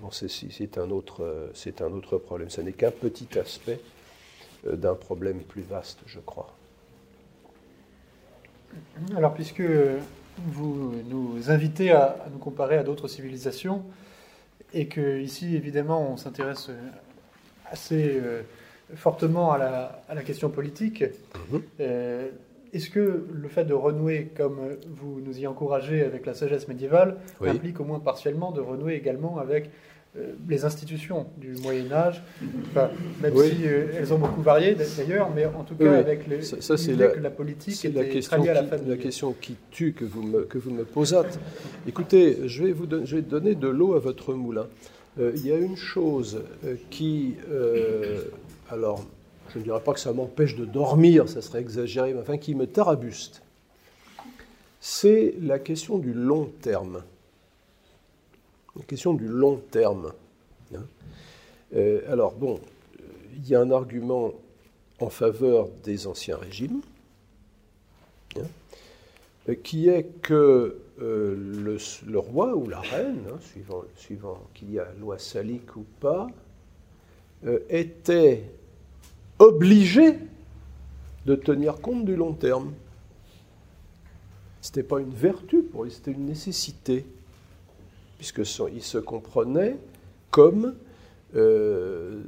[0.02, 2.50] bon, c'est un, autre, un autre problème.
[2.50, 3.80] Ce n'est qu'un petit aspect
[4.68, 6.54] euh, d'un problème plus vaste, je crois.
[9.16, 9.64] Alors, puisque
[10.38, 13.84] vous nous invitez à nous comparer à d'autres civilisations,
[14.74, 16.90] et que ici, évidemment, on s'intéresse euh,
[17.70, 18.42] assez euh,
[18.96, 21.04] fortement à la, à la, question politique.
[21.52, 21.62] Mhm.
[21.80, 22.30] Euh,
[22.74, 27.18] est-ce que le fait de renouer, comme vous nous y encouragez avec la sagesse médiévale,
[27.46, 29.70] implique au moins partiellement de renouer également avec
[30.50, 32.22] les institutions du Moyen Âge,
[33.22, 36.96] même si elles ont beaucoup varié d'ailleurs, mais en tout cas avec les, ça, c'est
[36.96, 40.04] la, que la politique est la question à la, qui, la question qui tue que
[40.04, 41.40] vous me, que vous me posâtes.
[41.88, 44.68] Écoutez, je vais vous je vais donner de l'eau à votre moulin.
[45.20, 48.22] Euh, il y a une chose euh, qui, euh,
[48.70, 49.04] alors,
[49.54, 52.56] je ne dirais pas que ça m'empêche de dormir, ça serait exagéré, mais enfin qui
[52.56, 53.42] me tarabuste.
[54.80, 57.04] C'est la question du long terme
[58.76, 60.14] la question du long terme.
[60.76, 60.84] Hein.
[61.76, 62.60] Euh, alors, bon,
[63.36, 64.34] il y a un argument
[65.00, 66.82] en faveur des anciens régimes,
[68.38, 68.42] hein,
[69.50, 74.80] euh, qui est que euh, le, roi ou la reine, hein, suivant, suivant qu'il y
[74.80, 76.28] a loi salique ou pas,
[77.70, 78.44] était
[79.40, 80.20] obligé
[81.26, 82.72] de tenir compte du long terme.
[84.62, 87.04] Ce n'était pas une vertu pour c'était une nécessité
[88.22, 89.78] puisqu'il se comprenait
[90.30, 90.76] comme
[91.36, 92.22] euh,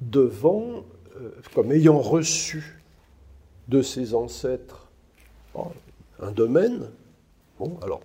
[0.00, 0.84] devant,
[1.16, 2.80] euh, comme ayant reçu
[3.66, 4.86] de ses ancêtres
[6.20, 6.88] un domaine,
[7.58, 8.00] bon, alors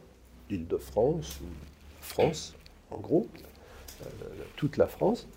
[0.50, 1.40] l'île de France,
[2.90, 3.28] en gros,
[4.02, 4.08] euh,
[4.56, 5.28] toute la France.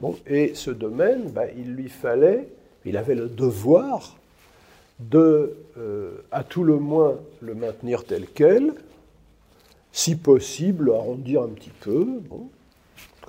[0.00, 2.48] Bon, et ce domaine, bah, il lui fallait,
[2.84, 4.16] il avait le devoir
[4.98, 5.56] de,
[6.32, 8.74] à tout le moins, le maintenir tel quel,
[9.92, 12.48] si possible, arrondir un petit peu, bon,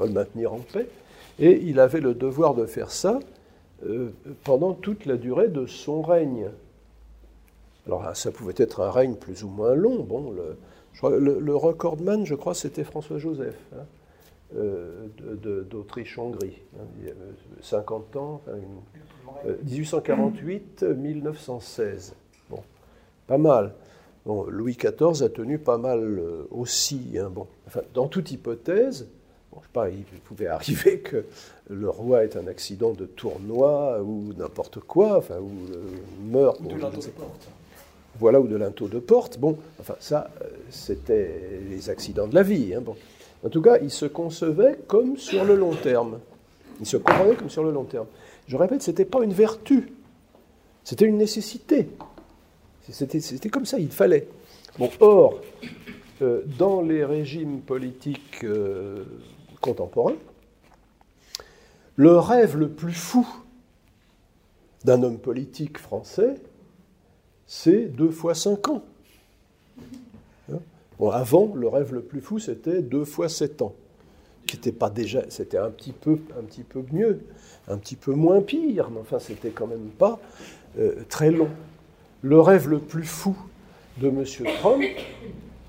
[0.05, 0.87] le maintenir en paix.
[1.39, 3.19] Et il avait le devoir de faire ça
[3.85, 4.09] euh,
[4.43, 6.49] pendant toute la durée de son règne.
[7.87, 10.03] Alors ça pouvait être un règne plus ou moins long.
[10.03, 13.85] Bon, le, recordman, je crois, c'était François Joseph, hein,
[14.55, 15.07] euh,
[15.69, 16.61] d'Autriche-Hongrie.
[17.61, 18.41] 50 hein, ans,
[19.65, 20.81] 1848-1916.
[20.83, 21.99] Euh,
[22.49, 22.61] bon,
[23.25, 23.73] pas mal.
[24.25, 27.17] Bon, Louis XIV a tenu pas mal aussi.
[27.17, 29.07] Hein, bon, enfin, dans toute hypothèse,
[29.53, 31.25] je sais pas, il pouvait arriver que
[31.69, 35.83] le roi ait un accident de tournoi ou n'importe quoi, enfin, ou euh,
[36.31, 36.61] meurt.
[36.61, 37.47] de linteau de porte.
[38.19, 39.39] Voilà, ou de linteau de porte.
[39.39, 42.73] Bon, enfin, ça, euh, c'était les accidents de la vie.
[42.73, 42.95] Hein, bon.
[43.45, 46.19] En tout cas, il se concevait comme sur le long terme.
[46.79, 48.07] Il se comprenait comme sur le long terme.
[48.47, 49.93] Je répète, ce n'était pas une vertu,
[50.83, 51.89] c'était une nécessité.
[52.89, 54.27] C'était comme ça, il fallait.
[54.77, 55.41] Bon, or,
[56.21, 58.45] euh, dans les régimes politiques
[59.61, 60.15] contemporain,
[61.95, 63.27] le rêve le plus fou
[64.83, 66.35] d'un homme politique français,
[67.45, 68.83] c'est deux fois cinq ans.
[70.51, 70.59] Hein?
[70.97, 73.75] Bon, avant, le rêve le plus fou, c'était deux fois sept ans,
[74.47, 77.19] qui n'était pas déjà, c'était un petit peu, un petit peu mieux,
[77.67, 80.19] un petit peu moins pire, mais enfin, c'était quand même pas
[80.79, 81.49] euh, très long.
[82.21, 83.35] Le rêve le plus fou
[83.97, 84.23] de M.
[84.59, 84.83] Trump,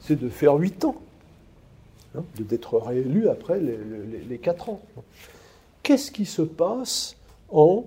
[0.01, 0.97] c'est de faire huit ans.
[2.15, 4.83] Hein, d'être réélu après les, quatre ans.
[5.83, 7.17] Qu'est-ce qui se passe
[7.49, 7.87] en,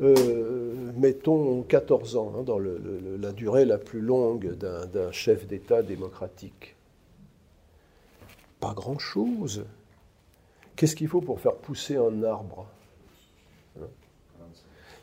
[0.00, 6.76] euh, mettons, 14 ans, hein, dans la durée la plus longue d'un chef d'État démocratique?
[8.60, 9.64] Pas grand-chose.
[10.76, 12.66] Qu'est-ce qu'il faut pour faire pousser un arbre?
[13.76, 13.86] Hein?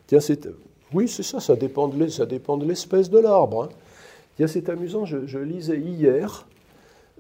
[0.08, 0.48] Tiens, c'est,
[0.94, 3.70] oui, c'est ça, ça dépend de l'espèce de l'arbre.
[4.36, 6.48] Tiens, c'est amusant, je, lisais hier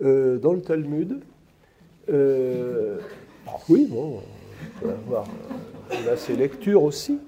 [0.01, 1.19] euh, dans le Talmud
[2.09, 2.97] euh,
[3.69, 5.26] oui, bon, on peut avoir
[6.05, 7.19] là, ces lectures aussi.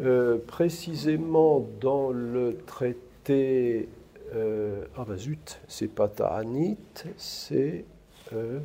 [0.00, 3.88] Euh, précisément dans le traité.
[4.34, 6.78] Euh, ah bah zut, c'est pas Ta'anit,
[7.16, 7.84] c'est.
[8.32, 8.60] Euh,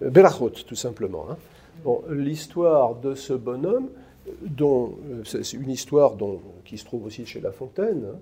[0.00, 1.26] Belachot, tout simplement.
[1.30, 1.36] Hein.
[1.82, 3.88] Bon, l'histoire de ce bonhomme,
[4.42, 8.18] dont c'est une histoire dont, qui se trouve aussi chez La Fontaine, hein.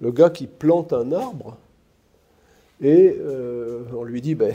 [0.00, 1.56] le gars qui plante un arbre
[2.80, 4.54] et euh, on lui dit, ben,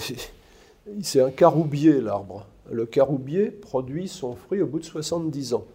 [1.01, 2.47] c'est un caroubier l'arbre.
[2.71, 5.65] Le caroubier produit son fruit au bout de 70 ans.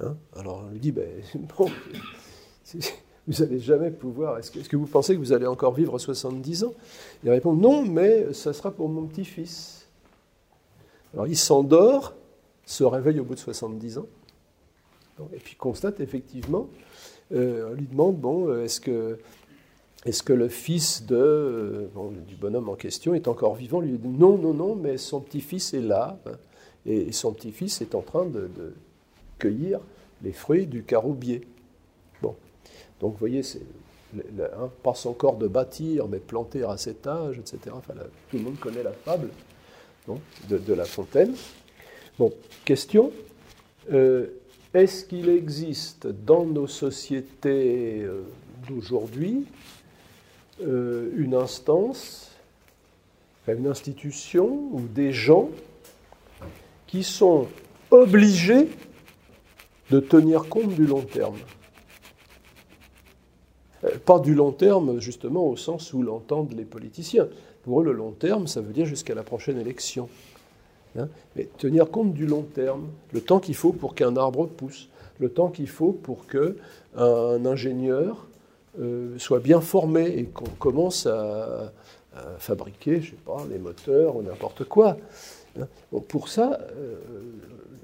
[0.00, 1.08] Hein Alors on lui dit, ben,
[1.58, 1.68] bon,
[3.26, 6.74] vous n'allez jamais pouvoir, est-ce que, vous pensez que vous allez encore vivre 70 ans?
[7.24, 9.86] Il répond, non, mais ça sera pour mon petit-fils.
[11.14, 12.14] Alors il s'endort,
[12.66, 14.06] se réveille au bout de 70 ans,
[15.32, 16.68] et puis constate effectivement,
[17.32, 19.18] euh, on lui demande, bon, est-ce que
[20.04, 21.86] est-ce que le fils de, euh,
[22.26, 23.80] du bonhomme en question est encore vivant?
[23.80, 26.32] Lui non, non, non, mais son petit-fils est là, hein,
[26.86, 28.50] et son petit-fils est en train de,
[29.38, 29.80] cueillir
[30.22, 31.46] les fruits du caroubier.
[32.20, 32.34] Bon,
[33.00, 33.62] donc vous voyez, c'est
[34.16, 37.74] hein, pas encore de bâtir, mais planter à cet âge, etc.
[38.30, 39.30] Tout le monde connaît la fable
[40.48, 41.34] de, La Fontaine.
[42.18, 42.30] Bon,
[42.66, 43.10] question.
[43.90, 44.26] Euh,
[44.74, 48.22] est-ce qu'il existe dans nos sociétés euh,
[48.68, 49.46] d'aujourd'hui
[50.62, 52.30] euh, une instance,
[53.48, 55.48] une institution ou des gens
[56.86, 57.48] qui sont
[57.90, 58.68] obligés
[59.90, 61.38] de tenir compte du long terme?
[64.04, 67.28] Pas du long terme, justement, au sens où l'entendent les politiciens.
[67.64, 70.08] Pour eux, le long terme, ça veut dire jusqu'à la prochaine élection.
[70.98, 71.08] Hein.
[71.36, 74.88] Mais tenir compte du long terme, le temps qu'il faut pour qu'un arbre pousse,
[75.18, 78.26] le temps qu'il faut pour qu'un ingénieur
[78.80, 81.72] euh, soit bien formé et qu'on commence à,
[82.38, 84.98] fabriquer, je sais pas, les moteurs ou n'importe quoi.
[85.58, 85.66] Hein.
[86.08, 86.96] pour ça, euh,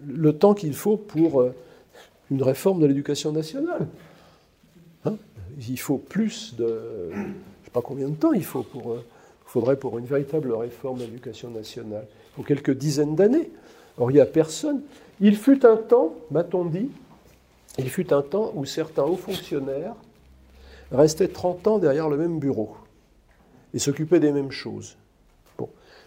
[0.06, 1.54] le temps qu'il faut pour euh,
[2.30, 3.86] une réforme de l'éducation nationale.
[5.06, 5.16] Hein.
[5.66, 7.10] il faut plus de.
[7.14, 8.98] Je sais pas combien de temps il faut pour,
[9.46, 12.06] faudrait pour une véritable réforme de l'éducation nationale.
[12.38, 13.50] Faut quelques dizaines d'années.
[13.98, 14.82] Or, il n'y a personne.
[15.20, 16.88] Il fut un temps, m'a-t-on dit,
[17.78, 19.96] il fut un temps où certains hauts fonctionnaires
[20.92, 22.76] restait 30 ans derrière le même bureau
[23.74, 24.96] et s'occupait des mêmes choses.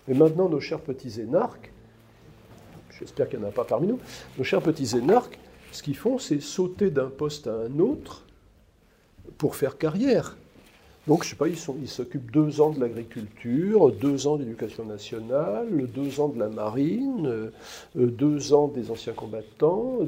[0.07, 1.69] Mais maintenant, nos chers petits énarques,
[2.97, 3.99] j'espère qu'il n'y en a pas parmi nous,
[4.37, 5.37] nos chers petits énarques,
[5.73, 8.25] ce qu'ils font, c'est sauter d'un poste à un autre
[9.37, 10.37] pour faire carrière.
[11.07, 16.19] Donc, je sais pas, ils s'occupent deux ans de l'agriculture, deux ans d'éducation nationale, deux
[16.19, 17.51] ans de la marine, euh,
[17.95, 19.99] deux ans des anciens combattants.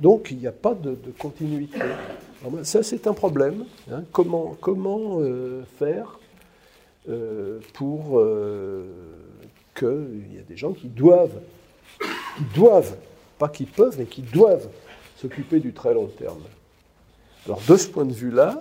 [0.00, 1.78] Donc, il n'y a pas de, continuité.
[2.62, 3.66] Ça, c'est un problème.
[3.90, 4.04] Hein.
[4.10, 6.18] Comment, comment euh, faire
[7.08, 8.22] euh, pour
[9.74, 11.40] qu'il y ait des gens qui doivent,
[12.00, 12.96] qui doivent,
[13.38, 14.68] pas qui peuvent, mais qui doivent
[15.18, 16.42] s'occuper du très long terme.
[17.44, 18.58] Alors, de ce point de vue-là,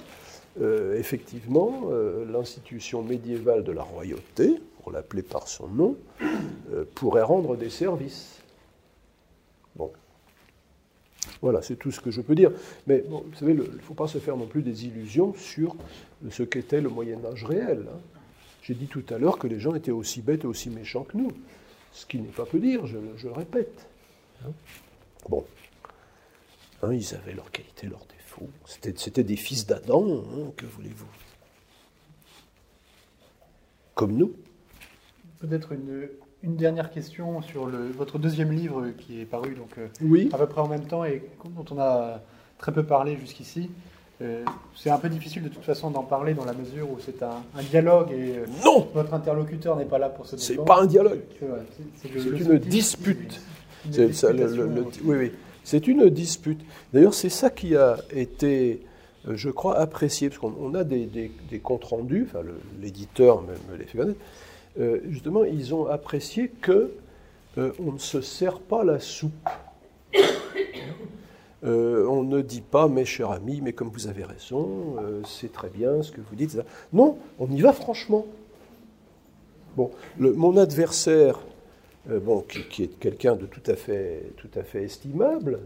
[0.62, 5.98] euh, effectivement, euh, l'institution médiévale de la royauté, pour l'appeler par son nom,
[6.72, 8.42] euh, pourrait rendre des services.
[9.76, 9.92] Bon.
[11.42, 12.52] Voilà, c'est tout ce que je peux dire.
[12.88, 15.76] Mais vous savez, il ne faut pas se faire non plus des illusions sur
[16.30, 17.88] ce qu'était le Moyen Âge réel.
[17.92, 18.00] Hein.
[18.62, 21.18] J'ai dit tout à l'heure que les gens étaient aussi bêtes et aussi méchants que
[21.18, 21.32] nous.
[21.92, 23.88] Ce qui n'est pas peu dire, je, le répète.
[24.46, 24.52] Hein.
[25.30, 25.46] bon.
[26.82, 28.06] Hein, ils avaient leurs qualités, leurs
[28.66, 31.08] c'était des fils d'Adam, hein, que voulez-vous?
[33.94, 34.34] Comme nous.
[35.40, 36.10] Peut-être une,
[36.56, 40.68] dernière question sur votre deuxième livre qui est paru donc, euh, à peu près en
[40.68, 42.22] même temps et dont on a
[42.58, 43.70] très peu parlé jusqu'ici.
[44.22, 47.22] Euh, c'est un peu difficile de toute façon d'en parler dans la mesure où c'est
[47.22, 50.46] un, dialogue et euh, non votre interlocuteur n'est pas là pour ce débat.
[50.46, 51.22] C'est pas un dialogue.
[52.02, 53.42] C'est une dispute.
[55.04, 55.32] oui, oui.
[55.66, 56.62] C'est une dispute.
[56.94, 58.84] D'ailleurs, c'est ça qui a été,
[59.28, 61.32] euh, je crois, apprécié, parce qu'on a des,
[61.64, 62.46] comptes rendus, enfin,
[62.80, 64.20] l'éditeur me, les fait connaître,
[64.80, 66.92] euh, justement, ils ont apprécié que
[67.58, 69.50] euh, on ne se sert pas la soupe.
[71.64, 76.04] on ne dit pas, mes chers amis, mais comme vous avez raison, c'est très bien
[76.04, 76.60] ce que vous dites.
[76.94, 78.28] Non, on y va franchement.
[79.76, 79.90] Bon,
[80.20, 81.40] mon adversaire
[82.10, 85.60] euh, bon, qui, est quelqu'un de tout à fait, tout à fait estimable,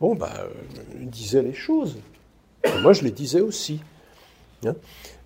[0.00, 0.48] bon, bah, euh,
[1.00, 1.98] disait les choses.
[2.82, 3.80] moi, je les disais aussi.
[4.64, 4.76] Hein.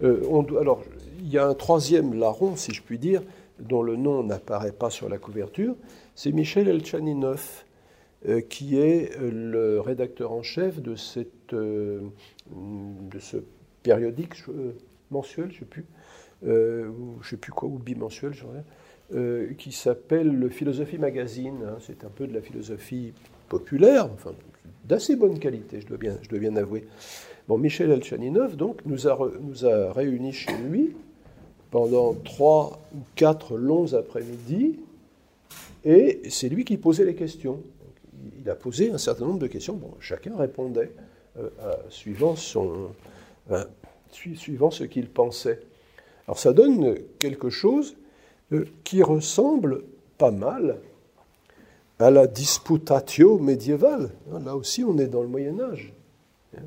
[0.03, 0.83] Euh, alors,
[1.19, 3.23] il y a un troisième larron, si je puis dire,
[3.59, 5.75] dont le nom n'apparaît pas sur la couverture,
[6.15, 7.65] c'est Michel Elchaninov,
[8.51, 12.11] qui est le rédacteur en chef de, cette, de
[13.19, 13.39] ce
[13.83, 14.35] périodique
[15.11, 15.85] mensuel, je ne sais plus,
[16.43, 18.47] je sais plus quoi, ou bimensuel, je sais
[19.13, 21.59] euh, qui s'appelle le Philosophie Magazine.
[21.67, 21.79] Hein.
[21.81, 23.13] c'est un peu de la philosophie
[23.49, 24.33] populaire, enfin,
[24.85, 26.87] d'assez bonne qualité, je dois bien, je dois bien avouer.
[27.49, 30.95] Bon, Michel Elchaninov, donc, nous a, nous a réunis chez lui
[31.73, 34.79] pendant trois ou quatre longs après-midi,
[35.85, 37.63] et c'est lui qui posait les questions.
[38.41, 40.93] Il a posé un certain nombre de questions, bon, chacun répondait
[41.37, 41.49] euh,
[41.89, 42.91] suivant, son,
[44.13, 45.61] suivant ce qu'il pensait.
[46.29, 47.97] Alors ça donne quelque chose
[48.85, 49.83] qui ressemble
[50.19, 50.81] pas mal
[51.99, 54.11] à la disputatio médiévale.
[54.33, 55.93] Hein, là aussi, on est dans le Moyen Âge.
[56.57, 56.63] Hein.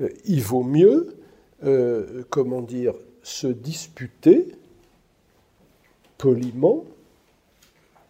[0.00, 1.16] Euh, il vaut mieux,
[1.64, 4.52] euh, comment dire, se disputer
[6.18, 6.84] poliment,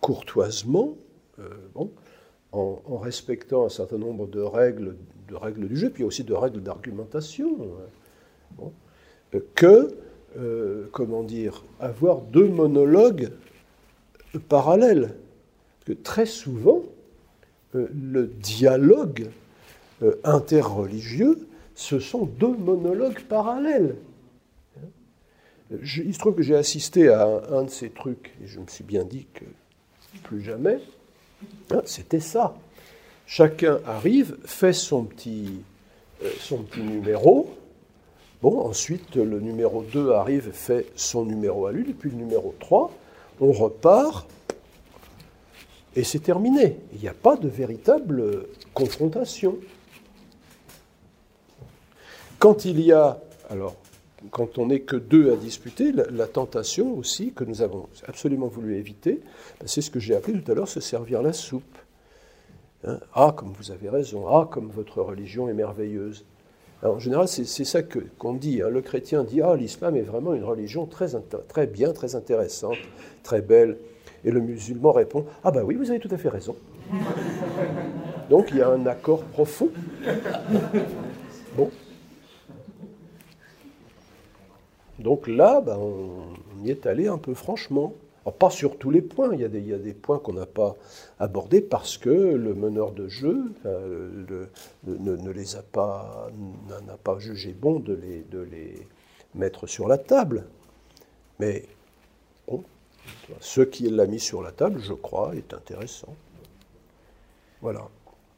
[0.01, 0.95] courtoisement,
[1.75, 1.91] bon,
[2.53, 4.97] en, respectant un certain nombre de règles,
[5.29, 7.59] de règles du jeu, puis aussi de règles d'argumentation,
[8.61, 8.71] hein,
[9.55, 9.97] que
[10.39, 13.31] euh, comment dire, avoir deux monologues
[14.49, 15.15] parallèles.
[15.85, 16.83] Que très souvent,
[17.75, 19.31] euh, le dialogue
[20.03, 23.97] euh, interreligieux, ce sont deux monologues parallèles.
[25.71, 28.85] il se trouve que j'ai assisté à un, de ces trucs, et je me suis
[28.85, 29.45] bien dit que
[30.23, 30.81] plus jamais,
[31.71, 32.57] hein, c'était ça.
[33.27, 35.61] Chacun arrive, fait son petit
[36.77, 37.57] numéro,
[38.43, 42.55] Bon, ensuite, le numéro 2 arrive, fait son numéro à lui, et puis le numéro
[42.61, 42.93] 3,
[43.41, 44.29] on repart,
[45.95, 46.79] et c'est terminé.
[46.93, 49.57] Il n'y a pas de véritable confrontation.
[52.39, 53.19] Quand il y a,
[53.49, 53.77] alors,
[54.31, 58.77] quand on n'est que deux à disputer, la, tentation aussi, que nous avons absolument voulu
[58.77, 59.21] éviter,
[59.61, 61.79] ben, c'est ce que j'ai appelé tout à l'heure se servir la soupe.
[62.85, 63.01] Hein?
[63.15, 66.27] ah, comme vous avez raison, ah, comme votre religion est merveilleuse
[66.91, 68.63] en général, c'est ça qu'on dit.
[68.63, 68.69] Hein.
[68.69, 71.09] Le chrétien dit Ah, l'islam est vraiment une religion très,
[71.49, 72.77] très bien, très intéressante,
[73.23, 73.79] très belle.
[74.25, 76.57] Et le musulman répond Ah, bah oui, vous avez tout à fait raison.
[78.31, 79.71] Donc il y a un accord profond.
[81.57, 81.71] Bon.
[84.99, 87.95] Donc là, ben, on y est allé un peu franchement
[88.33, 90.77] pas sur tous les points, il y a des, points qu'on n'a pas
[91.19, 96.29] abordés parce que le meneur de jeu ne, les a pas,
[96.87, 98.87] n'a pas jugé bon de les,
[99.35, 100.47] mettre sur la table.
[101.39, 101.67] Mais
[102.49, 102.65] bon,
[103.41, 106.15] ce qui l'a mis sur la table, je crois, est intéressant.
[107.61, 107.89] Voilà.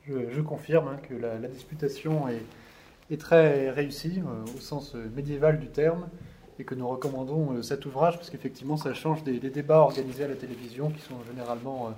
[0.06, 4.22] Je, confirme hein, que la, disputation est, très réussi
[4.54, 6.08] au sens médiéval du terme
[6.58, 10.34] et que nous recommandons cet ouvrage parce qu'effectivement ça change des, débats organisés à la
[10.34, 11.94] télévision qui sont généralement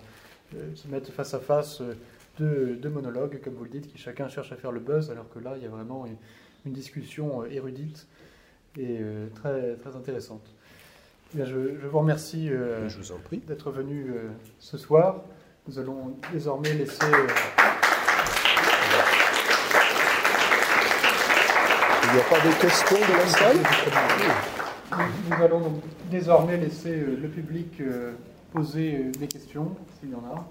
[0.75, 1.83] qui mettent face à face
[2.39, 5.39] deux, monologues, comme vous le dites, qui chacun cherche à faire le buzz, alors que
[5.39, 8.07] là il y a vraiment une, discussion érudite
[8.77, 9.01] et
[9.35, 10.47] très, très intéressante.
[11.37, 12.89] Je, vous remercie euh,
[13.47, 14.29] d'être venu euh,
[14.59, 15.23] ce soir.
[15.69, 17.05] Nous allons désormais laisser.
[17.05, 17.80] Euh,
[22.11, 23.57] Il n'y a pas de questions de la salle?
[25.29, 25.81] Nous, allons
[26.11, 27.81] désormais laisser le public
[28.53, 30.45] poser des questions, s'il y en a.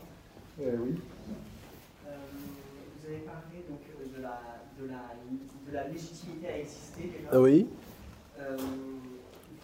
[0.58, 0.96] oui.
[2.06, 3.82] vous avez parlé donc,
[4.16, 4.42] de, la,
[4.80, 5.16] de, la,
[5.68, 7.12] de la légitimité à exister.
[7.32, 7.68] Ah oui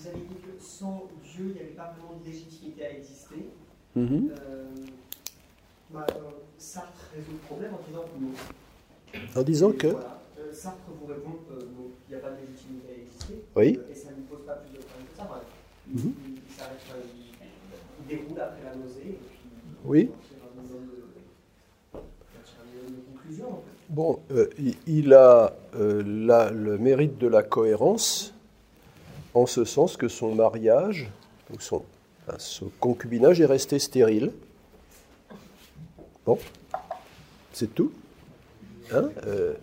[0.05, 3.49] vous avez dit que sans Dieu, il n'y avait pas vraiment de légitimité à exister.
[3.97, 4.33] Euh,
[5.89, 6.21] bah, euh,
[6.57, 9.39] Sartre résout le problème en disant non.
[9.39, 10.01] En disant que euh,
[10.55, 11.67] Sartre vous répond qu'il
[12.09, 13.33] n'y a pas de légitimité à exister.
[13.55, 13.79] Oui.
[13.91, 15.43] et ça ne pose pas plus de problème que ça.
[15.87, 16.13] il, mhm.
[17.99, 19.01] il, déroule après la nausée.
[19.01, 19.39] Et puis,
[19.83, 20.11] oui.
[23.89, 24.19] Bon,
[24.87, 28.33] il a le mérite de la cohérence
[29.33, 31.09] en ce sens que son mariage,
[31.53, 31.83] ou son,
[32.79, 34.31] concubinage est resté stérile.
[36.25, 36.39] Bon,
[37.53, 37.91] c'est tout.
[38.91, 39.53] Hein euh,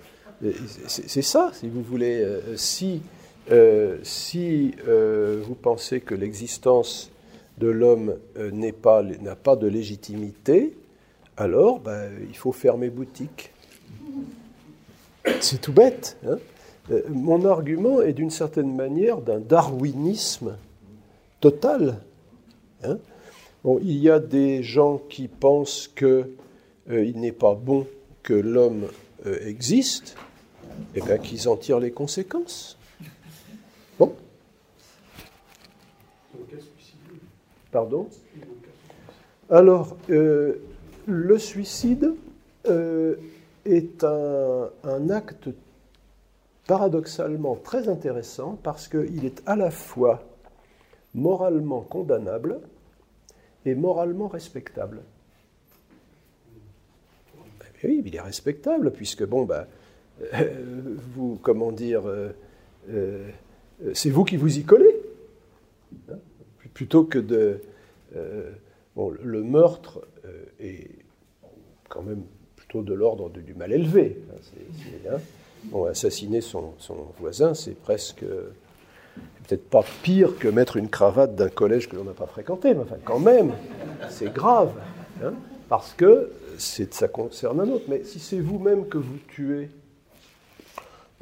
[0.86, 2.22] c'est ça, si vous voulez.
[2.22, 3.02] Euh, si
[3.50, 7.10] euh, vous pensez que l'existence
[7.58, 10.76] de l'homme n'a pas, de légitimité,
[11.36, 13.52] alors ben, il faut fermer boutique.
[15.40, 16.16] C'est tout bête.
[16.26, 16.38] Hein
[16.90, 20.56] euh, mon argument est d'une certaine manière d'un darwinisme
[21.40, 21.98] total.
[22.84, 22.98] Hein.
[23.82, 26.26] il y a des gens qui pensent qu'il
[26.90, 27.86] euh, n'est pas bon
[28.24, 28.88] que l'homme
[29.26, 30.16] euh, existe,
[30.94, 32.78] et bien qu'ils en tirent les conséquences.
[33.98, 34.14] Bon.
[37.70, 38.08] Pardon
[39.50, 42.14] Alors, le suicide
[43.64, 45.48] est un, un acte
[46.66, 50.22] paradoxalement très intéressant parce qu'il est à la fois
[51.14, 52.60] moralement condamnable
[53.64, 55.02] et moralement respectable.
[57.82, 59.66] Eh oui, il est respectable puisque bon, bah,
[61.14, 62.28] vous, comment dire, euh,
[62.90, 63.28] euh,
[63.94, 65.00] c'est vous qui vous y collez,
[66.10, 66.16] hein,
[66.74, 67.60] plutôt que de,
[68.16, 68.50] euh,
[68.96, 70.06] bon, le meurtre
[70.60, 70.88] est
[71.88, 72.22] quand même
[72.56, 74.18] plutôt de l'ordre du mal élevé.
[75.08, 75.18] Hein,
[75.66, 76.74] Bon, assassiner son,
[77.20, 82.14] voisin, c'est presque peut-être pas pire que mettre une cravate d'un collège que l'on n'a
[82.14, 83.52] pas fréquenté, mais enfin quand même,
[84.08, 84.72] c'est grave,
[85.22, 85.34] hein,
[85.68, 87.84] parce que ça concerne un autre.
[87.86, 89.70] Mais si c'est vous-même que vous tuez,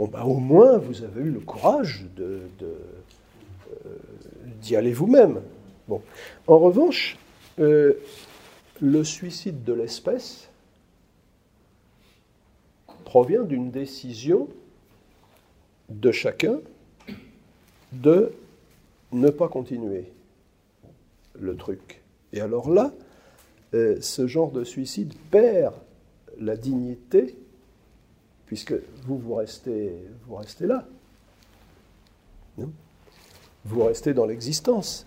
[0.00, 2.48] bon, bah, au moins vous avez eu le courage euh,
[4.62, 5.42] d'y aller vous-même.
[6.46, 7.18] En revanche,
[7.58, 7.94] euh,
[8.80, 10.48] le suicide de l'espèce,
[13.04, 14.48] provient d'une décision
[15.90, 16.60] de chacun
[17.92, 18.32] de
[19.12, 20.04] ne pas continuer
[21.38, 22.00] le truc.
[22.32, 22.92] Et alors là,
[23.74, 25.74] euh, ce genre de suicide perd
[26.38, 27.34] la dignité,
[28.50, 28.74] puisque
[29.04, 29.92] vous, vous restez,
[30.26, 30.84] vous restez là.
[33.64, 35.06] vous restez dans l'existence.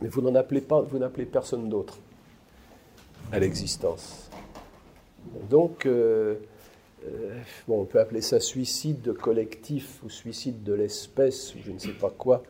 [0.00, 1.98] Mais vous n'en appelez pas, vous n'appelez personne d'autre
[3.32, 4.30] à l'existence.
[5.50, 6.36] Donc, euh,
[7.04, 11.94] euh, on peut appeler ça suicide collectif ou suicide de l'espèce ou je ne sais
[11.94, 12.44] pas quoi,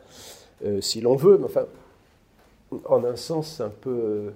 [0.63, 1.65] euh, si l'on veut, mais enfin,
[2.85, 4.31] en un sens un peu,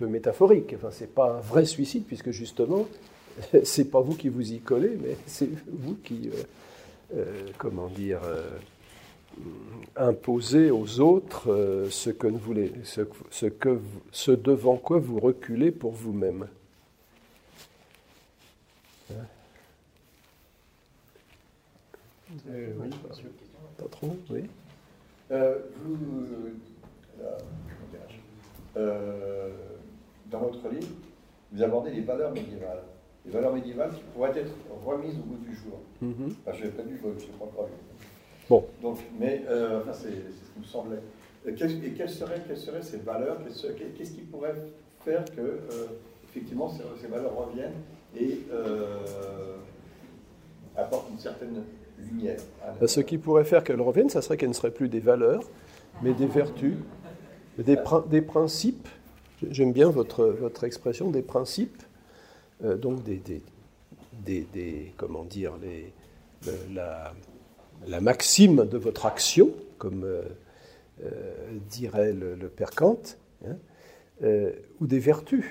[0.00, 0.72] métaphorique.
[0.78, 2.86] Enfin, c'est pas un vrai suicide puisque justement,
[3.64, 6.30] c'est pas vous qui vous y collez, mais c'est vous qui,
[7.14, 8.20] euh, comment dire,
[9.96, 13.80] imposez aux autres ce que vous voulez, ce, que,
[14.12, 16.46] ce devant quoi vous reculez pour vous-même.
[22.48, 22.90] Euh, oui,
[23.78, 24.44] Pas trop, oui.
[25.30, 26.26] Euh, vous,
[28.76, 29.50] euh,
[30.26, 30.88] dans votre livre,
[31.52, 32.82] vous abordez les valeurs médiévales.
[33.24, 34.52] Les valeurs médiévales qui pourraient être
[34.84, 35.78] remises au bout du jour.
[36.00, 36.54] Mm -hmm.
[36.58, 37.68] je n'ai pas lu, je ne crois pas
[38.48, 38.64] Bon.
[38.82, 39.42] Donc, mais
[39.80, 41.02] enfin, c'est ce qui me semblait.
[41.46, 43.38] et quelles seraient, quelles seraient ces valeurs
[43.96, 44.56] Qu'est-ce qui pourrait
[45.06, 45.46] faire que,
[46.28, 47.80] effectivement, ces, ces, valeurs reviennent
[48.22, 48.40] et
[50.76, 51.64] apportent une certaine
[52.80, 55.44] bah, ce qui pourrait faire qu'elle revienne, ça serait qu'elle ne serait plus des valeurs,
[56.02, 56.76] mais des vertus,
[57.58, 57.76] des,
[58.10, 58.88] des principes.
[59.50, 61.82] J'aime bien votre, votre expression, des principes,
[62.62, 63.20] euh, donc des,
[64.24, 65.92] des, comment dire, les,
[66.72, 70.06] la, maxime de votre action, comme
[71.68, 73.00] dirait le, père Kant,
[73.46, 73.56] hein,
[74.80, 75.44] ou des vertus,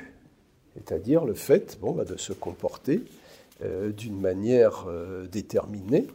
[0.75, 3.01] c'est-à-dire le fait bon, bah, de se comporter
[3.61, 4.87] d'une manière
[5.31, 6.07] déterminée,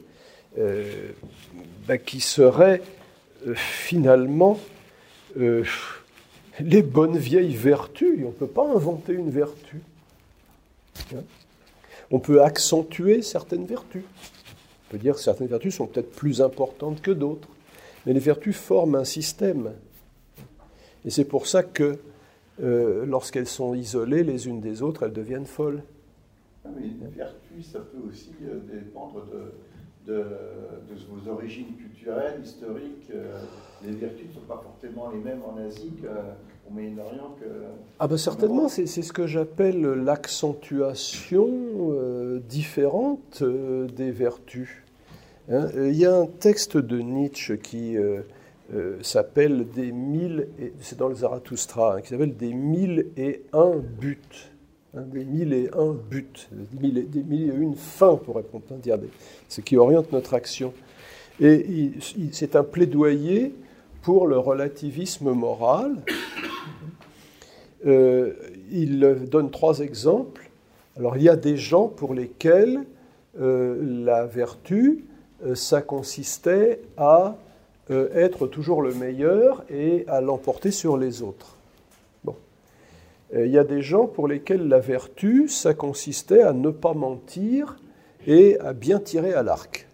[0.56, 2.82] bah, qui serait
[3.54, 4.58] finalement
[6.60, 8.18] les bonnes vieilles vertus.
[8.24, 9.80] On ne peut pas inventer une vertu.
[11.14, 11.22] Hein?
[12.10, 14.04] On peut accentuer certaines vertus.
[14.88, 17.48] On peut dire que certaines vertus sont peut-être plus importantes que d'autres.
[18.06, 19.72] Mais les vertus forment un système.
[21.04, 21.98] Et c'est pour ça que
[22.62, 25.82] euh, lorsqu'elles sont isolées les unes des autres, elles deviennent folles.
[26.64, 29.24] Ah oui, les vertus, ça peut aussi euh, dépendre
[30.06, 30.24] de,
[31.10, 33.10] vos origines culturelles, historiques.
[33.14, 33.38] Euh,
[33.84, 35.92] les vertus ne sont pas forcément les mêmes en Asie
[36.68, 37.36] qu'au Moyen-Orient.
[37.40, 37.46] Que...
[37.98, 41.48] Ah ben certainement, c'est ce que j'appelle l'accentuation
[41.92, 44.82] euh, différente euh, des vertus.
[45.50, 45.68] Hein.
[45.74, 48.22] Il y a un texte de Nietzsche qui euh,
[49.02, 50.48] s'appelle des mille,
[50.80, 54.18] c'est dans le Zarathustra, hein, qui s'appelle des mille et un buts.
[54.96, 58.36] Hein, des mille et un buts, des mille et, des mille et une fins, pour
[58.36, 58.98] répondre, dire
[59.48, 60.72] ce qui oriente notre action.
[61.40, 61.92] Et
[62.32, 63.54] c'est un plaidoyer
[64.02, 65.96] pour le relativisme moral.
[67.86, 68.34] Euh,
[68.70, 69.00] il
[69.30, 70.50] donne trois exemples.
[70.96, 72.84] Alors il y a des gens pour lesquels
[73.40, 75.04] euh, la vertu,
[75.44, 77.36] euh, ça consistait à
[77.90, 81.56] être toujours le meilleur et à l'emporter sur les autres.
[82.22, 82.34] Bon.
[83.34, 87.78] il y a des gens pour lesquels la vertu, ça consistait à ne pas mentir
[88.26, 89.88] et à bien tirer à l'arc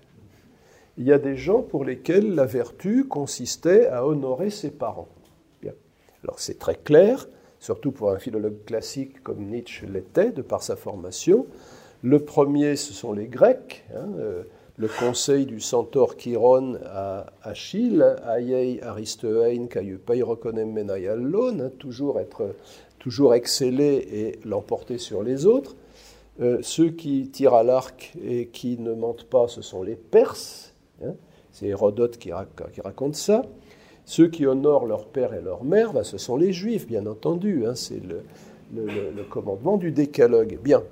[0.97, 5.09] il y a des gens pour lesquels la vertu consistait à honorer ses parents.
[6.25, 7.29] Alors c'est très clair,
[7.61, 11.47] surtout pour un philologue classique comme Nietzsche l'était, de par sa formation.
[12.03, 13.85] Le premier, ce sont les Grecs.
[13.95, 14.43] Hein, euh,
[14.77, 22.55] le conseil du centaure Chiron à Achille, Aiei Aristein, Kaiupeirokonem Menaiallon, hein, toujours, être,
[22.99, 25.77] toujours exceller et l'emporter sur les autres.
[26.41, 30.75] Euh, ceux qui tirent à l'arc et qui ne mentent pas, ce sont les Perses.
[31.05, 31.15] Hein.
[31.53, 33.43] C'est Hérodote qui, raconte ça.
[34.07, 37.67] Ceux qui honorent leur père et leur mère, ben, ce sont les juifs, bien entendu.
[37.67, 37.75] Hein.
[37.75, 38.23] C'est le,
[39.31, 40.59] commandement du décalogue.
[40.63, 40.83] Bien.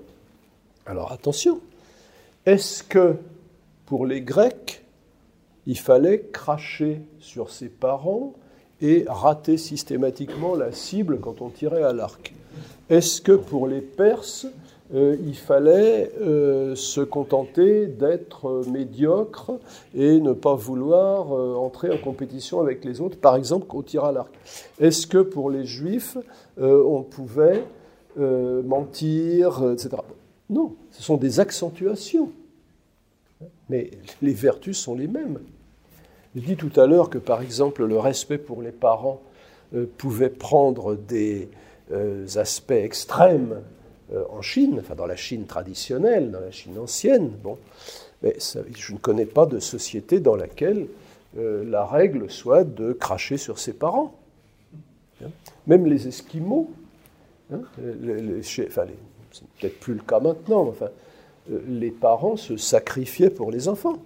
[0.86, 1.60] Alors attention.
[2.46, 3.16] Est-ce que
[3.86, 4.82] pour les Grecs,
[5.66, 8.34] il fallait cracher sur ses parents
[8.80, 12.32] et rater systématiquement la cible quand on tirait à l'arc?
[12.90, 14.46] Est-ce que pour les Perses,
[14.94, 19.52] euh, il fallait euh, se contenter d'être médiocre
[19.94, 24.04] et ne pas vouloir euh, entrer en compétition avec les autres, par exemple au tir
[24.04, 24.32] à l'arc.
[24.78, 26.18] Est-ce que pour les juifs,
[26.58, 27.64] on pouvait
[28.16, 29.96] mentir, etc.
[30.50, 32.30] Non, ce sont des accentuations.
[33.70, 33.90] Mais
[34.20, 35.38] les vertus sont les mêmes.
[36.34, 39.22] Je dis tout à l'heure que, par exemple, le respect pour les parents
[39.96, 41.48] pouvait prendre des
[42.36, 43.81] aspects extrêmes euh,
[44.30, 47.30] en Chine, enfin dans la Chine traditionnelle, dans la Chine ancienne.
[47.42, 47.56] Bon,
[48.22, 50.86] je ne connais pas de société dans laquelle
[51.38, 54.14] euh, la règle soit de cracher sur ses parents.
[55.24, 55.30] Hein.
[55.66, 56.70] Même les Esquimaux,
[57.52, 58.70] hein, c'est
[59.60, 60.90] peut-être plus le cas maintenant, enfin,
[61.50, 63.96] euh, les parents se sacrifiaient pour les enfants.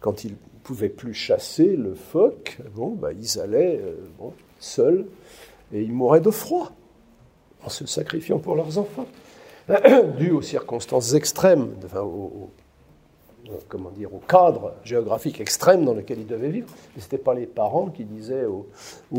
[0.00, 3.80] Quand ils ne pouvaient plus chasser le phoque, bon, bah, ils allaient
[4.58, 5.06] seuls
[5.72, 6.72] et ils mouraient de froid
[7.64, 9.06] en se sacrifiant pour leurs enfants.
[10.18, 12.50] dû aux circonstances extrêmes, enfin, au,
[13.68, 16.68] comment dire, au cadre géographique extrême dans lequel ils devaient vivre.
[16.96, 18.66] ce n'était pas les parents qui disaient aux,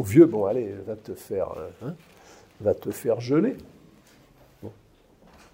[0.04, 1.50] vieux, bon allez, va te faire,
[1.82, 1.94] hein,
[2.62, 3.56] va te faire geler.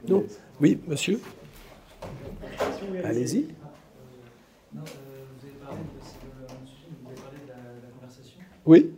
[0.07, 0.23] Non.
[0.61, 1.19] Oui, monsieur
[3.03, 3.49] Allez-y.
[4.73, 5.89] Non, euh, vous avez parlé de,
[7.03, 8.39] vous avez parlé de la, conversation.
[8.65, 8.91] Oui.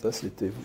[0.00, 0.64] Ça, c'était vous.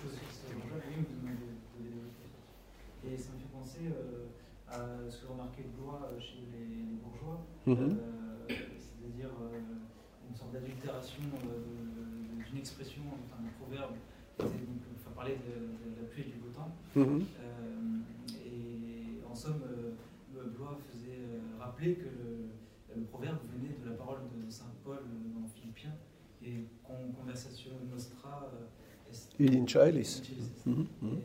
[3.03, 4.27] Et ça me fait penser euh,
[4.69, 7.97] à ce que remarquait Blois euh, chez les, bourgeois, mhm.
[7.99, 9.31] euh, c'est-à-dire
[10.29, 11.23] une sorte d'adultération
[12.47, 13.95] d'une expression, enfin d'un proverbe,
[14.39, 16.71] enfin, parler de, la pluie et du beau temps.
[16.95, 17.25] Mhm.
[18.39, 19.61] et en somme,
[20.31, 21.27] Blois faisait
[21.59, 22.05] rappeler que
[22.95, 24.99] le, proverbe venait de la parole de Saint Paul
[25.35, 25.95] dans Philippiens,
[26.41, 26.63] et
[27.13, 28.49] conversation nostra
[29.39, 30.21] in Chailis.
[30.65, 31.19] Mhm, mhm.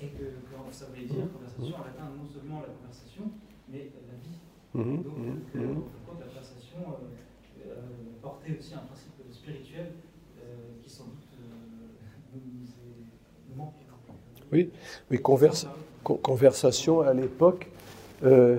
[0.00, 0.24] Et, que,
[0.72, 3.24] ça voulait dire, conversation, on atteint non seulement la conversation,
[3.68, 4.38] mais la vie.
[4.74, 5.04] Mhm, Donc,
[5.52, 7.72] que, en la conversation euh, euh,
[8.22, 9.92] portait aussi un principe spirituel
[10.40, 11.38] euh, qui sans doute
[12.34, 13.74] nous, nous, manque.
[14.50, 14.70] Oui,
[15.10, 15.66] mais converse,
[16.02, 17.68] conversation à l'époque.
[18.24, 18.58] Euh,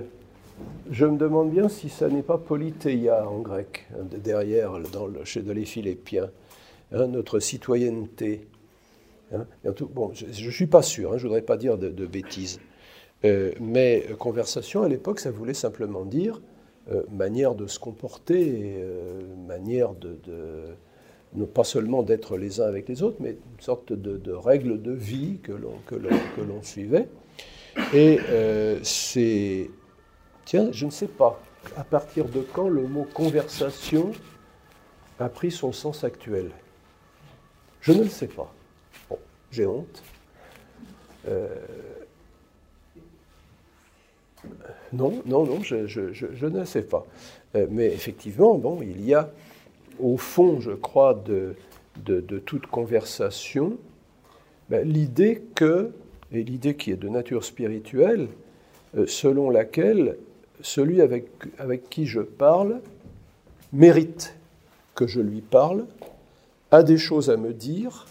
[0.92, 3.88] je me demande bien si ça n'est pas polythéia en grec,
[4.24, 6.30] derrière, dans le, chez les Philippiens,
[6.94, 8.48] hein, notre citoyenneté.
[9.34, 9.46] Hein.
[9.94, 12.60] bon, je ne suis pas sûr, je ne voudrais pas dire de, bêtises.
[13.26, 16.42] Euh, mais conversation à l'époque, ça voulait simplement dire
[16.92, 18.84] euh, manière de se comporter,
[19.48, 20.18] manière de,
[21.34, 24.82] de, pas seulement d'être les uns avec les autres, mais une sorte de, de règle
[24.82, 27.08] de vie que l'on suivait.
[27.94, 28.20] Et
[28.84, 29.70] c'est
[30.46, 31.42] Tiens, je ne sais pas
[31.78, 34.12] à partir de quand le mot conversation
[35.20, 36.52] a pris son sens actuel?
[37.84, 38.50] Je ne le sais pas.
[39.10, 39.20] Bon,
[39.52, 40.02] j'ai honte.
[41.28, 41.54] Euh,
[44.94, 47.06] non, non, non, je, ne sais pas.
[47.56, 49.30] Euh, mais effectivement, bon, il y a
[50.00, 51.56] au fond, je crois, de,
[52.46, 53.78] toute conversation,
[54.70, 55.92] ben, l'idée que,
[56.32, 58.30] et l'idée qui est de nature spirituelle,
[58.96, 60.18] euh, selon laquelle
[60.62, 62.80] celui avec qui je parle
[63.74, 64.36] mérite
[64.96, 65.86] que je lui parle,
[66.74, 68.08] a des choses à me dire,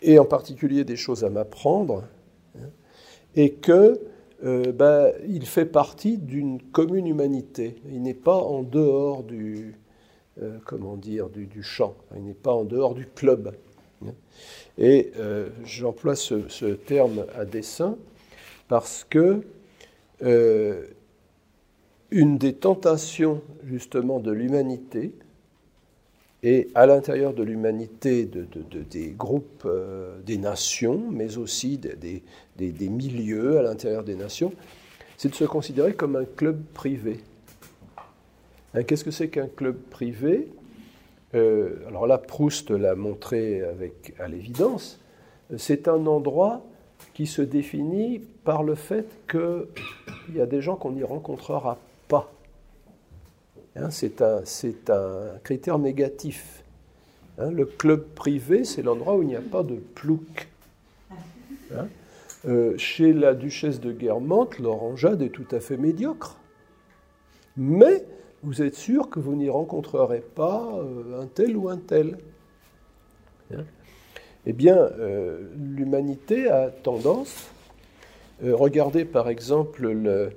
[0.00, 2.04] et en particulier des choses à m'apprendre,
[2.56, 2.70] hein,
[3.36, 4.00] et que
[4.42, 7.76] euh, il fait partie d'une commune humanité.
[7.90, 9.74] Il n'est pas en dehors du,
[10.40, 10.58] euh,
[11.60, 13.54] champ, il n'est pas en dehors du club.
[14.02, 14.14] Hein.
[14.78, 17.98] Et euh, j'emploie ce, ce, terme à dessein
[18.66, 19.42] parce que
[22.10, 25.12] une des tentations justement de l'humanité,
[26.44, 28.46] et à l'intérieur de l'humanité, de,
[28.90, 32.22] des groupes, euh, des nations, mais aussi des,
[32.56, 34.52] des, milieux à l'intérieur des nations,
[35.16, 37.20] c'est de se considérer comme un club privé.
[38.74, 40.48] Hein, qu'est-ce que c'est qu'un club privé?
[41.34, 45.00] Euh, Alors là, Proust l'a montré avec, à l'évidence.
[45.56, 46.62] C'est un endroit
[47.14, 52.30] qui se définit par le fait qu'il y a des gens qu'on y rencontrera pas.
[53.76, 56.62] Hein, c'est un, critère négatif.
[57.38, 60.48] Hein, le club privé, c'est l'endroit où il n'y a pas de plouc.
[61.74, 61.88] Hein,
[62.46, 66.36] euh, chez la duchesse de Guermantes, l'orangeade est tout à fait médiocre.
[67.56, 68.04] Mais
[68.42, 72.18] vous êtes sûr que vous n'y rencontrerez pas euh, un tel ou un tel.
[74.46, 77.50] Eh bien, euh, l'humanité a tendance,
[78.42, 80.32] regardez par exemple le,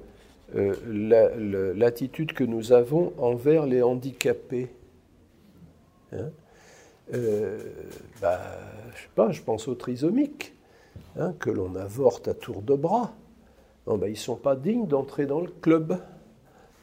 [0.56, 4.69] euh, l'attitude que nous avons envers les handicapés.
[6.14, 6.30] Hein
[7.14, 7.60] euh,
[8.22, 8.40] bah,
[8.95, 10.53] je sais pas, je pense aux trisomiques,
[11.19, 13.14] hein, que l'on avorte à tour de bras.
[13.86, 15.99] Bah, ils ne sont pas dignes d'entrer dans le club.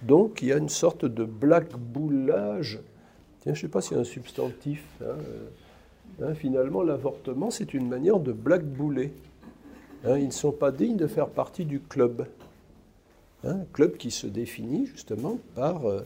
[0.02, 2.80] Donc il y a une sorte de blackboulage.
[3.44, 4.84] Je ne sais pas s'il y a un substantif.
[5.02, 5.16] Hein,
[6.22, 9.12] hein finalement, l'avortement, c'est une manière de blackbouler.
[10.04, 12.26] ils ne sont pas dignes de faire partie du club.
[13.46, 16.00] Un club qui se définit justement par euh,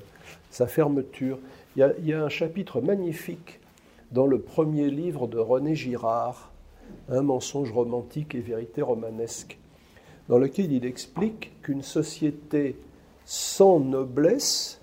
[0.50, 1.38] sa fermeture.
[1.76, 3.60] Il y, a, un chapitre magnifique
[4.10, 6.52] dans le premier livre de René Girard,
[7.08, 9.58] Un mensonge romantique et vérité romanesque,
[10.28, 12.76] dans lequel il explique qu'une société
[13.24, 14.80] sans noblesse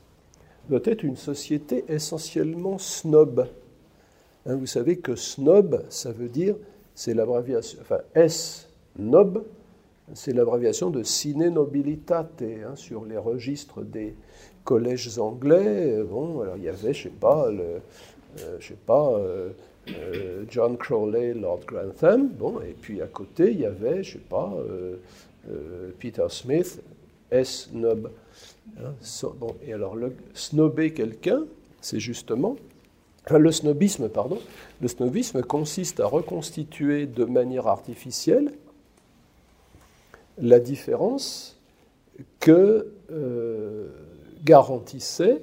[0.69, 3.49] doit être une société essentiellement snob.
[4.45, 6.55] Hein, vous savez que snob, ça veut dire,
[6.93, 9.43] c'est l'abréviation, enfin S, nob,
[10.13, 14.15] c'est l'abréviation de sine nobilitate hein, sur les registres des
[14.63, 16.03] collèges anglais.
[16.03, 17.79] Bon, alors il y avait, je sais pas, euh,
[18.59, 19.49] sais pas, euh,
[19.89, 22.27] euh, John Crowley, Lord Grantham.
[22.27, 24.53] Bon, et puis à côté, il y avait, je sais pas,
[25.99, 26.81] Peter Smith,
[27.31, 27.69] S.
[27.71, 28.11] Snob.
[28.79, 28.93] Hein,
[29.39, 31.45] bon, et alors, le, snobber quelqu'un,
[31.81, 32.57] c'est justement
[33.31, 34.37] le snobisme, pardon,
[34.81, 38.51] le snobisme consiste à reconstituer de manière artificielle
[40.37, 41.57] la différence
[42.39, 43.87] que euh,
[44.43, 45.41] garantissait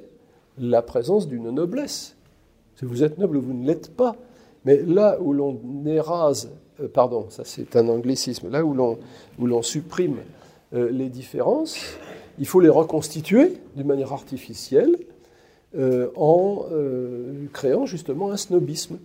[0.59, 2.17] la présence d'une noblesse.
[2.77, 4.17] Si vous êtes noble, vous ne l'êtes pas.
[4.65, 6.51] Mais là où l'on érase,
[6.81, 10.19] euh, pardon, ça c'est un anglicisme, là où l'on, supprime
[10.75, 11.79] euh, les différences,
[12.39, 14.97] il faut les reconstituer d'une manière artificielle
[16.17, 16.67] en
[17.55, 18.99] créant justement un snobisme.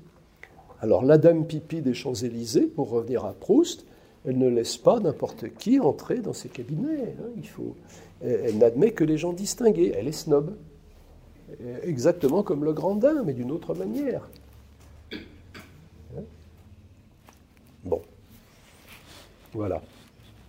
[0.81, 3.85] Alors la dame pipi des Champs-Élysées, pour revenir à Proust,
[4.28, 7.16] elle ne laisse pas n'importe qui entrer dans ses cabinets.
[7.20, 7.30] Hein.
[7.38, 7.76] Il faut,
[8.22, 9.94] elle, n'admet que les gens distingués.
[9.95, 10.56] Elle est snob.
[11.82, 14.28] Exactement comme le grandin, mais d'une autre manière.
[15.14, 16.24] Hein.
[17.86, 18.02] Bon.
[19.54, 19.82] Voilà.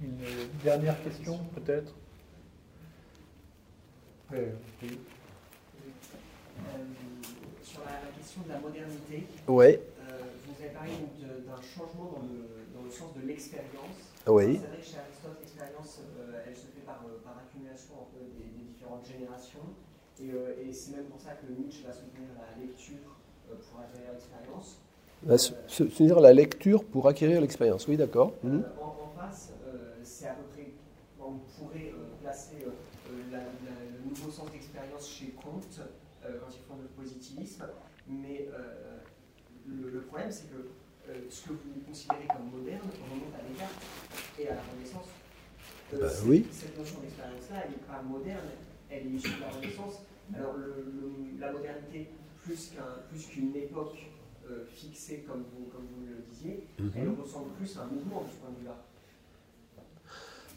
[0.02, 0.16] Une
[0.64, 1.94] dernière question, peut-être?
[4.34, 4.50] Euh,
[7.62, 9.80] Sur la, question de la modernité, ouais.
[10.00, 10.90] Euh, vous avez parlé
[11.20, 12.57] d'un changement dans le,
[12.92, 13.96] sens de l'expérience.
[14.26, 14.60] Oui.
[14.60, 16.00] C'est vrai que chez Aristote, l'expérience,
[16.46, 17.00] elle se fait par,
[17.38, 19.68] accumulation entre des, différentes générations.
[20.20, 20.28] Et,
[20.68, 23.16] et c'est même pour ça que Nietzsche va soutenir la lecture
[23.70, 24.78] pour acquérir l'expérience.
[25.66, 28.34] C'est-à-dire la lecture pour acquérir l'expérience, oui, d'accord.
[28.42, 28.64] Mhm.
[28.80, 29.52] En, face,
[30.02, 30.72] c'est à peu près,
[31.20, 32.66] on pourrait placer
[33.10, 35.80] le nouveau sens d'expérience chez Comte
[36.22, 37.64] quand ils font le positivisme,
[38.08, 38.48] mais
[39.66, 40.70] le, problème, c'est que euh,
[41.30, 43.82] ce que vous considérez comme moderne remonte à Descartes
[44.38, 45.08] et à la Renaissance.
[45.94, 46.46] Euh, bah oui.
[46.52, 48.48] Cette notion d'expérience-là, elle n'est pas moderne,
[48.90, 50.02] elle est issue de la Renaissance.
[50.34, 50.54] Alors
[51.40, 52.08] la modernité,
[52.44, 53.96] plus qu'une époque
[54.50, 56.90] euh, fixée comme vous, comme vous le disiez, mhm.
[56.96, 58.84] elle ressemble plus à un mouvement de ce point de vue-là.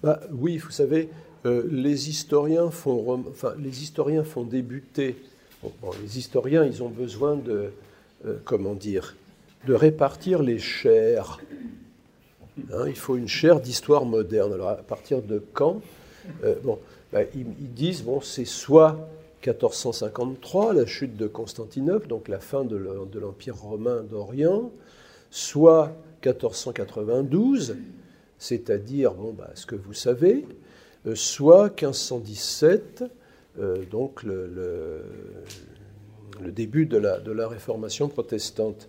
[0.04, 1.10] Bah, oui, vous savez,
[1.46, 5.16] les, historiens font, enfin, les historiens font débuter.
[5.62, 7.72] bon, les historiens, ils ont besoin de,
[8.26, 9.16] euh, comment dire,
[9.66, 11.40] de répartir les chaires.
[12.74, 14.54] Hein, il faut une chaire d'histoire moderne.
[14.54, 15.82] Alors à partir de quand
[16.44, 16.80] euh, Bon,
[17.12, 19.10] ben, ils, disent bon, c'est soit
[19.46, 22.78] 1453, la chute de Constantinople, donc la fin de
[23.20, 24.72] l'Empire romain d'Orient,
[25.30, 27.76] soit 1492,
[28.38, 30.46] c'est-à-dire bon, ben, ce que vous savez,
[31.08, 33.04] euh, soit 1517,
[33.92, 35.04] donc le,
[36.40, 38.88] début de la, réformation protestante.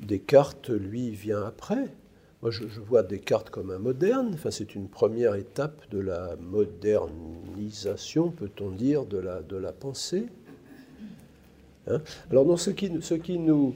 [0.00, 1.88] Descartes, lui, vient après.
[2.42, 4.30] Moi, je, vois Descartes comme un moderne.
[4.34, 10.26] Enfin, c'est une première étape de la modernisation, peut-on dire, de la, pensée.
[11.88, 12.02] Hein?
[12.30, 12.90] Alors, non, ce qui,
[13.38, 13.74] nous,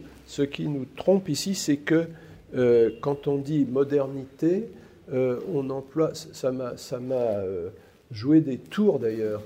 [0.96, 2.06] trompe ici, c'est que
[2.54, 4.68] euh, quand on dit modernité,
[5.12, 6.74] euh, on emploie, ça m'a
[7.14, 7.70] euh,
[8.10, 9.42] joué des tours d'ailleurs.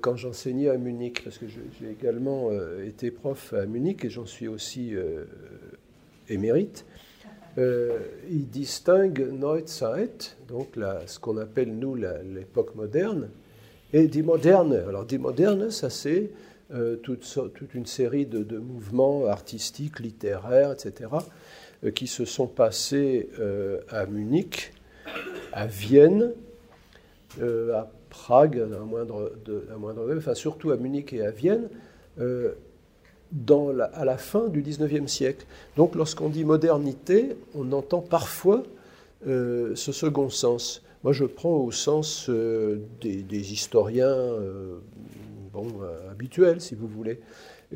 [0.00, 2.50] Quand j'enseignais à Munich, parce que j'ai également
[2.84, 4.94] été prof à Munich et j'en suis aussi
[6.30, 6.84] euh, émérite.
[7.56, 13.28] il distingue Neuzeit, donc ce qu'on appelle nous l'époque moderne,
[13.92, 14.74] et die Moderne.
[14.88, 16.30] Alors die Moderne, ça c'est
[17.02, 21.10] toute, toute, une série de, mouvements artistiques, littéraires, etc.,
[21.94, 23.30] qui se sont passés
[23.88, 24.72] à Munich,
[25.52, 26.32] à Vienne,
[27.40, 31.68] à Prague, à moindre, de, moindre enfin surtout à Munich et à Vienne,
[33.50, 35.46] euh, à la fin du XIXe siècle.
[35.76, 38.62] Donc lorsqu'on dit modernité, on entend parfois
[39.26, 40.82] euh, ce second sens.
[41.02, 44.16] Moi je prends au sens euh, des, historiens
[45.52, 45.66] bon,
[46.10, 47.20] habituels, si vous voulez,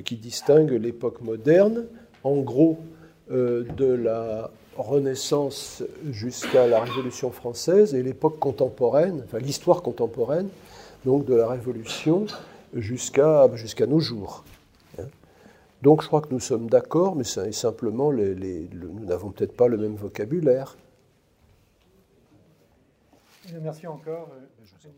[0.05, 1.87] qui distinguent l'époque moderne,
[2.25, 2.79] en gros,
[3.31, 10.49] de la Renaissance jusqu'à la Révolution française et l'époque contemporaine, enfin l'histoire contemporaine,
[11.05, 12.27] donc de la Révolution
[12.75, 13.49] jusqu'à
[13.87, 14.45] nos jours.
[15.83, 19.95] Donc je crois que nous sommes d'accord, mais simplement nous n'avons peut-être pas le même
[19.95, 20.77] vocabulaire.
[23.63, 24.29] Merci encore.
[24.33, 24.91] Euh,